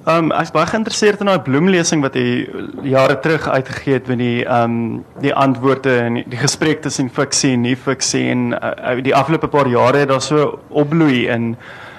Ehm 0.05 0.25
um, 0.25 0.33
ek's 0.33 0.51
baie 0.51 0.67
geïnteresseerd 0.67 1.21
in 1.21 1.29
daai 1.29 1.41
bloemlesing 1.45 2.03
wat 2.05 2.15
hy 2.15 2.47
jare 2.87 3.19
terug 3.21 3.49
uitgegee 3.49 3.99
het 3.99 4.07
met 4.09 4.19
die 4.19 4.45
ehm 4.45 4.63
um, 4.63 5.05
die 5.21 5.35
antwoorde 5.35 5.97
en 5.99 6.21
die, 6.21 6.25
die 6.29 6.41
gesprek 6.41 6.83
tussen 6.83 7.11
fiksie 7.11 7.53
en 7.57 7.67
nie 7.67 7.77
fiksie 7.77 8.29
en 8.31 8.53
uh, 8.53 8.95
die 9.03 9.15
afgelope 9.15 9.49
paar 9.49 9.69
jare 9.69 10.05
het 10.05 10.09
daar 10.09 10.23
so 10.23 10.61
opbloei 10.69 11.27
in 11.29 11.55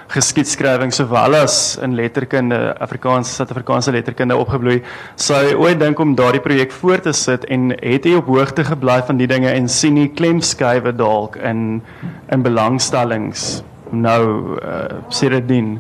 geskiedskrywing 0.10 0.94
sowel 0.94 1.36
as 1.36 1.78
in 1.86 1.94
letterkunde, 1.96 2.74
Afrikaanse 2.82 3.34
Suid-Afrikaanse 3.34 3.92
letterkunde 3.92 4.38
opgebloei. 4.38 4.80
Sou 5.16 5.38
hy 5.38 5.54
ooit 5.54 5.80
dink 5.80 6.00
om 6.00 6.16
daardie 6.18 6.42
projek 6.42 6.72
voort 6.72 7.06
te 7.06 7.14
sit 7.14 7.46
en 7.46 7.70
het 7.78 8.10
hy 8.10 8.16
op 8.18 8.30
hoogte 8.34 8.66
gebly 8.66 9.02
van 9.06 9.22
die 9.22 9.30
dinge 9.30 9.54
en 9.54 9.70
sien 9.70 9.98
hy 10.02 10.08
klemskuive 10.10 10.96
dalk 10.98 11.38
in 11.38 11.84
in 12.34 12.46
belangstellings 12.46 13.60
nou 13.92 14.24
uh, 14.62 14.86
sedertdien. 15.08 15.80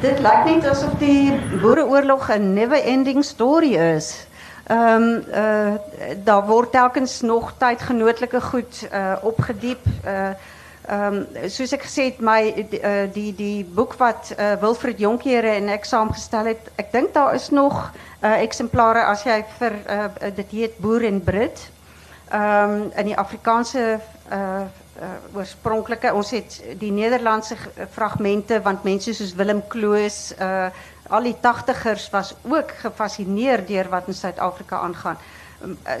Dit 0.00 0.18
lyk 0.20 0.44
net 0.44 0.66
asof 0.68 0.94
die 0.98 1.32
Boereoorlog 1.60 2.30
'n 2.30 2.52
never-ending 2.52 3.24
story 3.24 3.74
is. 3.74 4.26
Ehm 4.66 5.02
um, 5.02 5.24
uh, 5.34 5.74
daar 6.24 6.46
word 6.46 6.70
telkens 6.72 7.20
nog 7.20 7.54
tydgenootlike 7.58 8.40
goed 8.40 8.88
uh, 8.92 9.12
opgediep. 9.22 9.84
Uh, 10.06 10.34
Ehm 10.84 11.14
um, 11.16 11.48
soos 11.48 11.72
ek 11.72 11.86
gesê 11.86 12.10
het 12.10 12.18
my 12.20 12.50
die 12.68 12.78
uh, 12.84 13.06
die, 13.12 13.30
die 13.32 13.64
boek 13.64 13.94
wat 13.96 14.34
uh, 14.36 14.50
Wilfred 14.60 14.98
Jonkere 15.00 15.54
en 15.56 15.70
ek 15.72 15.86
saamgestel 15.88 16.50
het, 16.50 16.66
ek 16.76 16.90
dink 16.92 17.14
daar 17.14 17.32
is 17.32 17.46
nog 17.48 17.78
uh, 18.20 18.34
eksemplare 18.42 19.06
as 19.08 19.22
jy 19.24 19.38
vir 19.56 19.78
uh, 19.88 20.10
dit 20.36 20.52
heet 20.52 20.76
Boer 20.84 21.06
en 21.08 21.22
Brit. 21.24 21.62
Ehm 22.28 22.74
um, 22.74 22.84
in 23.00 23.08
die 23.14 23.16
Afrikaanse 23.16 23.96
uh, 25.00 26.14
ons 26.14 26.30
het 26.30 26.58
die 26.78 26.92
Nederlandse 26.92 27.56
fragmente 27.90 28.60
want 28.62 28.84
mense 28.84 29.14
soos 29.14 29.34
Willem 29.34 29.62
Kloos 29.68 30.34
uh, 30.38 30.68
al 31.08 31.22
die 31.28 31.36
80ers 31.36 32.10
was 32.10 32.34
ook 32.42 32.70
gefassineerd 32.80 33.68
deur 33.68 33.88
wat 33.88 34.06
in 34.06 34.14
Suid-Afrika 34.14 34.80
aangaan. 34.80 35.18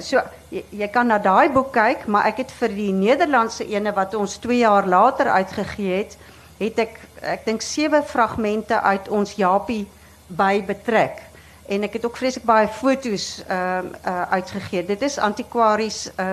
so 0.00 0.20
jy, 0.48 0.64
jy 0.70 0.88
kan 0.92 1.08
na 1.08 1.18
daai 1.18 1.48
boek 1.52 1.72
kyk, 1.72 2.06
maar 2.06 2.28
ek 2.28 2.42
het 2.44 2.54
vir 2.60 2.72
die 2.76 2.92
Nederlandse 2.92 3.66
ene 3.68 3.92
wat 3.96 4.14
ons 4.14 4.38
2 4.42 4.58
jaar 4.58 4.88
later 4.88 5.30
uitgegee 5.30 5.96
het, 6.02 6.16
het 6.58 6.78
ek 6.78 7.00
ek 7.24 7.44
dink 7.46 7.62
sewe 7.64 8.02
uit 8.84 9.08
ons 9.08 9.32
Japie 9.38 9.86
by 10.28 10.60
betrek. 10.66 11.22
En 11.66 11.82
ek 11.82 11.92
het 11.92 12.04
ook 12.04 12.16
vreeslik 12.16 12.44
baie 12.44 12.68
foto's 12.68 13.42
ehm 13.46 13.86
uh, 13.86 14.12
uh, 14.12 14.22
uitgegee. 14.30 14.84
Dit 14.84 15.02
is 15.02 15.18
antikwaries 15.18 16.10
uh, 16.20 16.30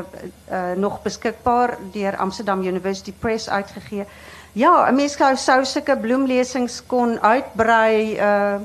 uh, 0.52 0.72
nog 0.76 1.02
beskikbaar 1.02 1.78
deur 1.92 2.18
Amsterdam 2.18 2.64
University 2.64 3.14
Press 3.20 3.50
uitgegee. 3.50 4.06
Ja, 4.52 4.90
'n 4.90 4.96
mens 4.96 5.18
sou 5.36 5.66
sulke 5.66 5.98
bloemlesings 5.98 6.84
kon 6.86 7.22
uitbrei 7.22 8.20
uh 8.20 8.56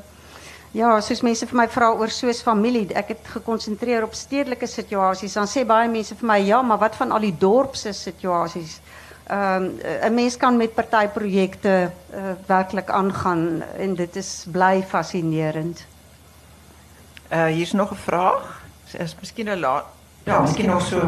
Ja, 0.76 1.00
soos 1.00 1.22
mense 1.24 1.46
vir 1.48 1.56
my 1.56 1.64
vra 1.72 1.86
oor 1.96 2.10
soos 2.12 2.42
familie, 2.44 2.90
ek 2.92 3.14
het 3.14 3.28
gekonsentreer 3.32 4.04
op 4.04 4.12
stedelike 4.14 4.66
situasies. 4.68 5.32
Dan 5.32 5.48
sê 5.48 5.64
baie 5.64 5.88
mense 5.88 6.14
vir 6.14 6.28
my, 6.28 6.36
ja, 6.44 6.58
maar 6.62 6.82
wat 6.82 6.98
van 6.98 7.14
al 7.16 7.24
die 7.24 7.36
dorpse 7.38 7.94
situasies? 7.96 8.80
Ehm 9.26 9.64
um, 9.64 9.80
'n 10.10 10.14
mens 10.14 10.36
kan 10.36 10.56
met 10.56 10.74
partyprojekte 10.74 11.90
uh, 12.14 12.20
werklik 12.46 12.90
aangaan 12.90 13.62
en 13.78 13.94
dit 13.94 14.16
is 14.16 14.44
bly 14.52 14.84
fascinerend. 14.88 15.86
Uh 17.32 17.44
hier's 17.44 17.72
nog 17.72 17.90
'n 17.90 17.96
vraag. 17.96 18.62
Is 18.98 19.16
miskien 19.20 19.48
'n 19.48 19.60
laat 19.60 19.84
Ja, 20.26 20.40
miskien 20.40 20.66
nog 20.66 20.82
so. 20.82 20.98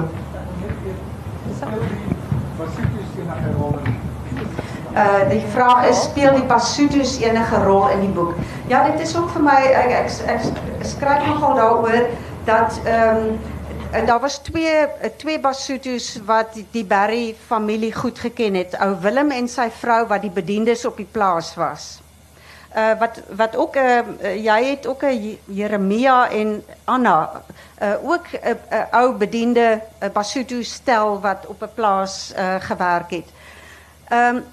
Sien 3.15 3.27
na 3.27 3.35
rol 3.57 3.79
in 3.85 3.97
Uh 4.95 5.29
die 5.31 5.43
vraag 5.51 5.89
is 5.89 6.03
speel 6.03 6.35
die 6.35 6.47
Basutos 6.47 7.19
enige 7.21 7.63
rol 7.65 7.89
in 7.89 8.01
die 8.01 8.15
boek? 8.15 8.35
Ja, 8.67 8.91
dit 8.91 9.01
is 9.01 9.17
ook 9.17 9.31
vir 9.31 9.43
my 9.43 9.59
ek 9.75 9.91
ek, 9.91 10.11
ek, 10.27 10.47
ek 10.79 10.87
skryf 10.87 11.27
nogal 11.27 11.55
daaroor 11.55 12.07
dat 12.45 12.81
ehm 12.85 13.27
um, 13.93 14.07
daar 14.07 14.21
was 14.21 14.39
twee 14.39 14.87
twee 15.17 15.41
Basutos 15.41 16.21
wat 16.25 16.55
die, 16.55 16.67
die 16.71 16.85
Berry 16.85 17.35
familie 17.47 17.93
goed 17.95 18.19
geken 18.19 18.55
het. 18.55 18.79
Ou 18.79 18.95
Willem 19.01 19.31
en 19.31 19.49
sy 19.49 19.71
vrou 19.71 20.07
wat 20.07 20.23
die 20.23 20.35
bediendes 20.35 20.87
op 20.87 20.97
die 20.97 21.09
plaas 21.11 21.55
was. 21.55 21.99
Uh 22.77 22.99
wat 22.99 23.21
wat 23.37 23.57
ook 23.57 23.77
uh, 23.77 24.01
jy 24.45 24.65
het 24.65 24.87
ook 24.87 25.03
'n 25.03 25.39
Jeremia 25.45 26.31
en 26.31 26.65
Anna 26.85 27.43
uh 27.83 27.95
ook 28.03 28.27
'n 28.33 28.49
uh, 28.49 28.79
uh, 28.79 28.85
ou 28.91 29.13
bediende 29.13 29.81
uh, 30.03 30.09
Basuto 30.13 30.63
stel 30.63 31.21
wat 31.21 31.47
op 31.47 31.63
'n 31.63 31.75
plaas 31.75 32.33
uh 32.37 32.55
gewerk 32.61 33.11
het. 33.11 33.29
Ehm 34.09 34.37
um, 34.37 34.45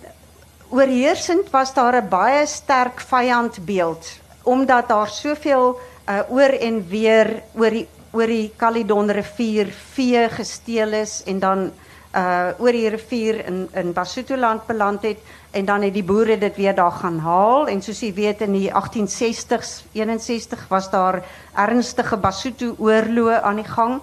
oorheersend 0.70 1.50
was 1.50 1.74
daar 1.74 2.02
'n 2.02 2.10
baie 2.10 2.46
sterk 2.46 3.00
vyandbeeld 3.00 4.08
omdat 4.44 4.88
daar 4.88 5.08
soveel 5.08 5.80
uh, 6.10 6.20
oor 6.30 6.54
en 6.60 6.88
weer 6.88 7.44
oor 7.54 7.70
die 7.70 7.88
oor 8.16 8.32
die 8.32 8.54
Caledon 8.56 9.12
rivier 9.12 9.68
vee 9.94 10.30
gesteel 10.30 10.94
is 10.94 11.22
en 11.26 11.40
dan 11.40 11.72
uh 12.16 12.56
oor 12.64 12.72
die 12.72 12.90
rivier 12.90 13.46
in 13.46 13.68
in 13.74 13.94
Basutoland 13.94 14.66
beland 14.68 15.04
het 15.04 15.18
en 15.52 15.66
dan 15.66 15.82
het 15.82 15.94
die 15.94 16.04
boere 16.04 16.38
dit 16.38 16.56
weer 16.56 16.76
daar 16.76 16.92
gaan 16.92 17.20
haal 17.20 17.68
en 17.68 17.82
soos 17.82 18.00
jy 18.00 18.14
weet 18.14 18.42
in 18.42 18.54
die 18.56 18.72
1860s 18.72 19.84
61 19.94 20.68
was 20.70 20.90
daar 20.90 21.24
ernstige 21.54 22.18
Basuto 22.18 22.76
oorloë 22.78 23.42
aan 23.42 23.56
die 23.56 23.68
gang. 23.68 24.00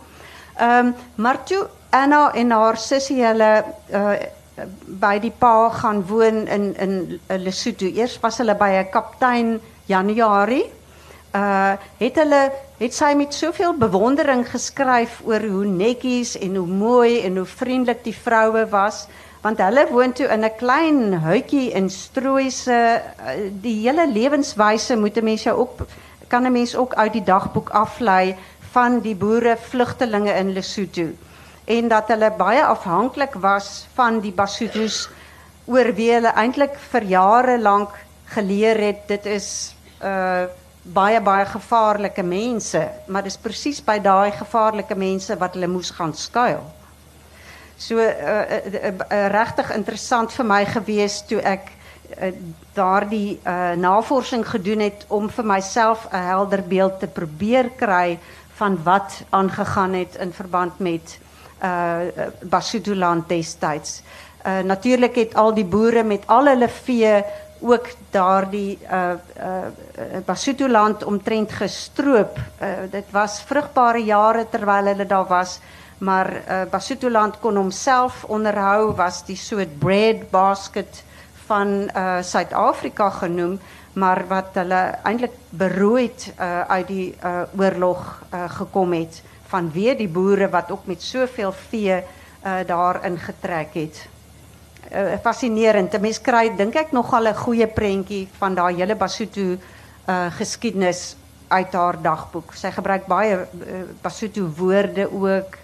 Ehm 0.57 0.87
um, 0.87 0.95
maar 1.15 1.45
toe 1.45 1.67
Anna 1.91 2.33
en 2.35 2.51
haar 2.51 2.77
sussie 2.77 3.25
hulle 3.25 3.65
uh 3.93 4.15
by 5.01 5.17
die 5.19 5.33
pa 5.33 5.71
gaan 5.73 6.03
woon 6.07 6.47
in 6.47 6.75
in 6.77 7.21
Lesotho. 7.27 7.87
Eers 7.87 8.19
was 8.21 8.39
hulle 8.39 8.55
by 8.55 8.69
'n 8.69 8.91
kaptein 8.91 9.61
Januarie. 9.87 10.65
Uh 11.35 11.73
het 11.99 12.17
hulle 12.17 12.53
het 12.83 12.95
sy 12.95 13.13
met 13.15 13.35
soveel 13.35 13.77
bewondering 13.79 14.43
geskryf 14.51 15.21
oor 15.25 15.45
hoe 15.47 15.67
netjies 15.71 16.35
en 16.39 16.57
hoe 16.59 16.67
mooi 16.67 17.21
en 17.23 17.37
hoe 17.39 17.47
vriendelik 17.47 18.01
die 18.03 18.17
vroue 18.17 18.65
was 18.73 19.05
want 19.43 19.59
hulle 19.59 19.85
woon 19.91 20.13
toe 20.15 20.27
in 20.31 20.45
'n 20.45 20.57
klein 20.59 21.15
huitjie 21.23 21.71
in 21.75 21.91
Strooise. 21.91 23.03
Die 23.63 23.87
hele 23.87 24.07
lewenswyse 24.07 24.97
moet 24.97 25.17
'n 25.17 25.25
mens 25.25 25.43
jou 25.43 25.57
ook 25.59 25.87
kan 26.29 26.47
'n 26.47 26.53
mens 26.53 26.77
ook 26.77 26.95
uit 26.95 27.13
die 27.13 27.25
dagboek 27.25 27.71
aflei 27.71 28.37
van 28.73 29.01
die 29.01 29.15
boere 29.15 29.57
vlugtelinge 29.57 30.33
in 30.33 30.53
Lesotho. 30.53 31.07
En 31.65 31.89
dat 31.89 32.09
hulle 32.09 32.31
baie 32.31 32.65
afhanklik 32.65 33.35
was 33.35 33.87
van 33.95 34.21
die 34.21 34.33
Basutos 34.33 35.09
oor 35.65 35.95
wie 35.95 36.13
hulle 36.13 36.33
eintlik 36.35 36.75
vir 36.91 37.03
jare 37.03 37.59
lank 37.59 37.91
geleer 38.25 38.79
het. 38.79 39.09
Dit 39.09 39.27
is 39.27 39.75
uh 40.03 40.45
baie 40.83 41.21
baie 41.21 41.47
gevaarlike 41.47 42.23
mense, 42.23 42.81
maar 43.07 43.23
dis 43.23 43.39
presies 43.39 43.81
by 43.85 43.99
daai 44.03 44.33
gevaarlike 44.35 44.95
mense 44.99 45.37
wat 45.39 45.55
hulle 45.55 45.71
moes 45.71 45.91
gaan 45.95 46.15
skuil. 46.15 46.63
So 47.79 47.99
uh, 47.99 48.09
uh, 48.09 48.91
uh, 48.91 49.27
regtig 49.31 49.71
interessant 49.75 50.33
vir 50.33 50.47
my 50.47 50.65
gewees 50.67 51.23
toe 51.27 51.41
ek 51.43 51.71
uh, 51.71 52.31
daardie 52.75 53.39
uh, 53.43 53.73
navorsing 53.79 54.45
gedoen 54.47 54.85
het 54.87 55.07
om 55.09 55.31
vir 55.31 55.47
myself 55.47 56.07
'n 56.11 56.27
helder 56.29 56.63
beeld 56.63 57.01
te 57.01 57.07
probeer 57.07 57.71
kry 57.79 58.19
van 58.59 58.79
wat 58.83 59.23
aangegaan 59.31 59.95
het 59.95 60.17
in 60.17 60.33
verband 60.33 60.79
met 60.79 61.19
uh 61.63 62.11
Basutoland 62.43 63.29
destyds. 63.29 64.03
Uh 64.47 64.63
natuurlik 64.67 65.15
het 65.15 65.35
al 65.35 65.55
die 65.55 65.65
boere 65.65 66.03
met 66.03 66.27
al 66.27 66.47
hulle 66.47 66.69
vee 66.69 67.23
ook 67.63 67.89
daardie 68.11 68.79
uh 68.91 69.15
uh 69.39 70.21
Basutoland 70.25 71.05
omtrent 71.05 71.53
gestroop. 71.53 72.39
Uh, 72.39 72.69
dit 72.91 73.11
was 73.11 73.43
vrugbare 73.47 74.05
jare 74.05 74.47
terwyl 74.51 74.91
hulle 74.91 75.07
daar 75.07 75.27
was, 75.27 75.61
maar 75.99 76.31
uh 76.33 76.63
Basutoland 76.71 77.39
kon 77.41 77.57
homself 77.57 78.25
onderhou 78.25 78.95
was 78.95 79.25
die 79.25 79.37
soort 79.37 79.79
bread 79.79 80.31
basket 80.31 81.05
van 81.47 81.91
uh 81.97 82.19
Suid-Afrika 82.23 83.11
genoem, 83.11 83.61
maar 83.93 84.25
wat 84.29 84.55
hulle 84.55 84.83
eintlik 85.03 85.37
berooid 85.51 86.33
uh 86.39 86.61
uit 86.61 86.87
die 86.87 87.15
uh 87.25 87.43
oorlog 87.59 88.23
uh 88.33 88.49
gekom 88.59 88.93
het 88.93 89.23
vanweë 89.53 89.97
die 89.97 90.09
boere 90.09 90.49
wat 90.49 90.71
ook 90.71 90.87
met 90.87 91.03
soveel 91.03 91.53
vee 91.69 92.01
uh 92.01 92.61
daar 92.67 93.05
ingetrek 93.07 93.75
het 93.75 94.09
uh, 94.95 95.19
fascinerend. 95.23 95.95
'n 95.95 96.01
Mens 96.01 96.21
kry 96.21 96.51
dink 96.57 96.77
ek 96.77 96.93
nogal 96.93 97.29
'n 97.29 97.35
goeie 97.35 97.67
prentjie 97.67 98.29
van 98.39 98.55
daai 98.55 98.75
hele 98.77 98.95
Basotho 98.95 99.57
uh 100.09 100.31
geskiedenis 100.39 101.17
uit 101.49 101.73
haar 101.73 102.03
dagboek. 102.03 102.55
Sy 102.55 102.71
gebruik 102.71 103.07
baie 103.07 103.37
uh, 103.37 103.83
Basotho 104.03 104.49
woorde 104.57 105.09
ook. 105.13 105.59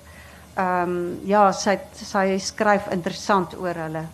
Ehm 0.55 0.91
um, 0.91 1.21
ja, 1.25 1.53
sy 1.53 1.79
sy 1.93 2.39
skryf 2.39 2.89
interessant 2.91 3.55
oor 3.59 3.75
hulle. 3.75 4.05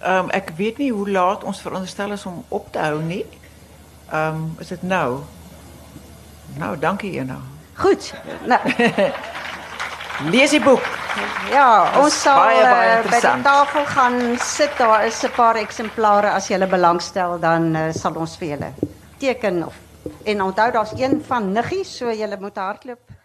Ehm 0.00 0.24
um, 0.24 0.30
ek 0.30 0.52
weet 0.56 0.78
nie 0.78 0.92
hoe 0.92 1.10
laat 1.10 1.44
ons 1.44 1.60
veronderstel 1.60 2.12
is 2.12 2.26
om 2.26 2.44
op 2.48 2.72
te 2.72 2.78
hou 2.78 3.02
nie. 3.02 3.24
Ehm 4.12 4.34
um, 4.34 4.56
is 4.58 4.68
dit 4.68 4.82
nou? 4.82 5.20
Nou, 6.58 6.78
dankie 6.78 7.12
Ena. 7.18 7.38
Goed. 7.74 8.14
Nou 8.46 8.60
Lees 10.28 10.50
die 10.50 10.60
boek. 10.60 10.84
Ja, 11.50 11.92
ons 12.00 12.16
sal 12.22 12.38
uh, 12.60 12.72
by 13.08 13.20
die 13.24 13.42
tafel 13.42 13.86
gaan 13.88 14.18
sit. 14.44 14.74
Daar 14.76 15.06
is 15.06 15.22
'n 15.24 15.32
paar 15.36 15.56
eksemplare 15.56 16.30
as 16.30 16.48
jy 16.48 16.58
belangstel, 16.66 17.38
dan 17.40 17.76
uh, 17.76 17.92
sal 17.92 18.14
ons 18.14 18.36
vir 18.36 18.48
julle 18.48 18.72
teken 19.18 19.64
of 19.66 19.74
en 20.24 20.42
onthou 20.42 20.70
daar's 20.72 20.92
een 20.96 21.22
van 21.26 21.52
Niggie, 21.52 21.84
so 21.84 22.12
julle 22.12 22.36
moet 22.40 22.56
hardloop 22.56 23.19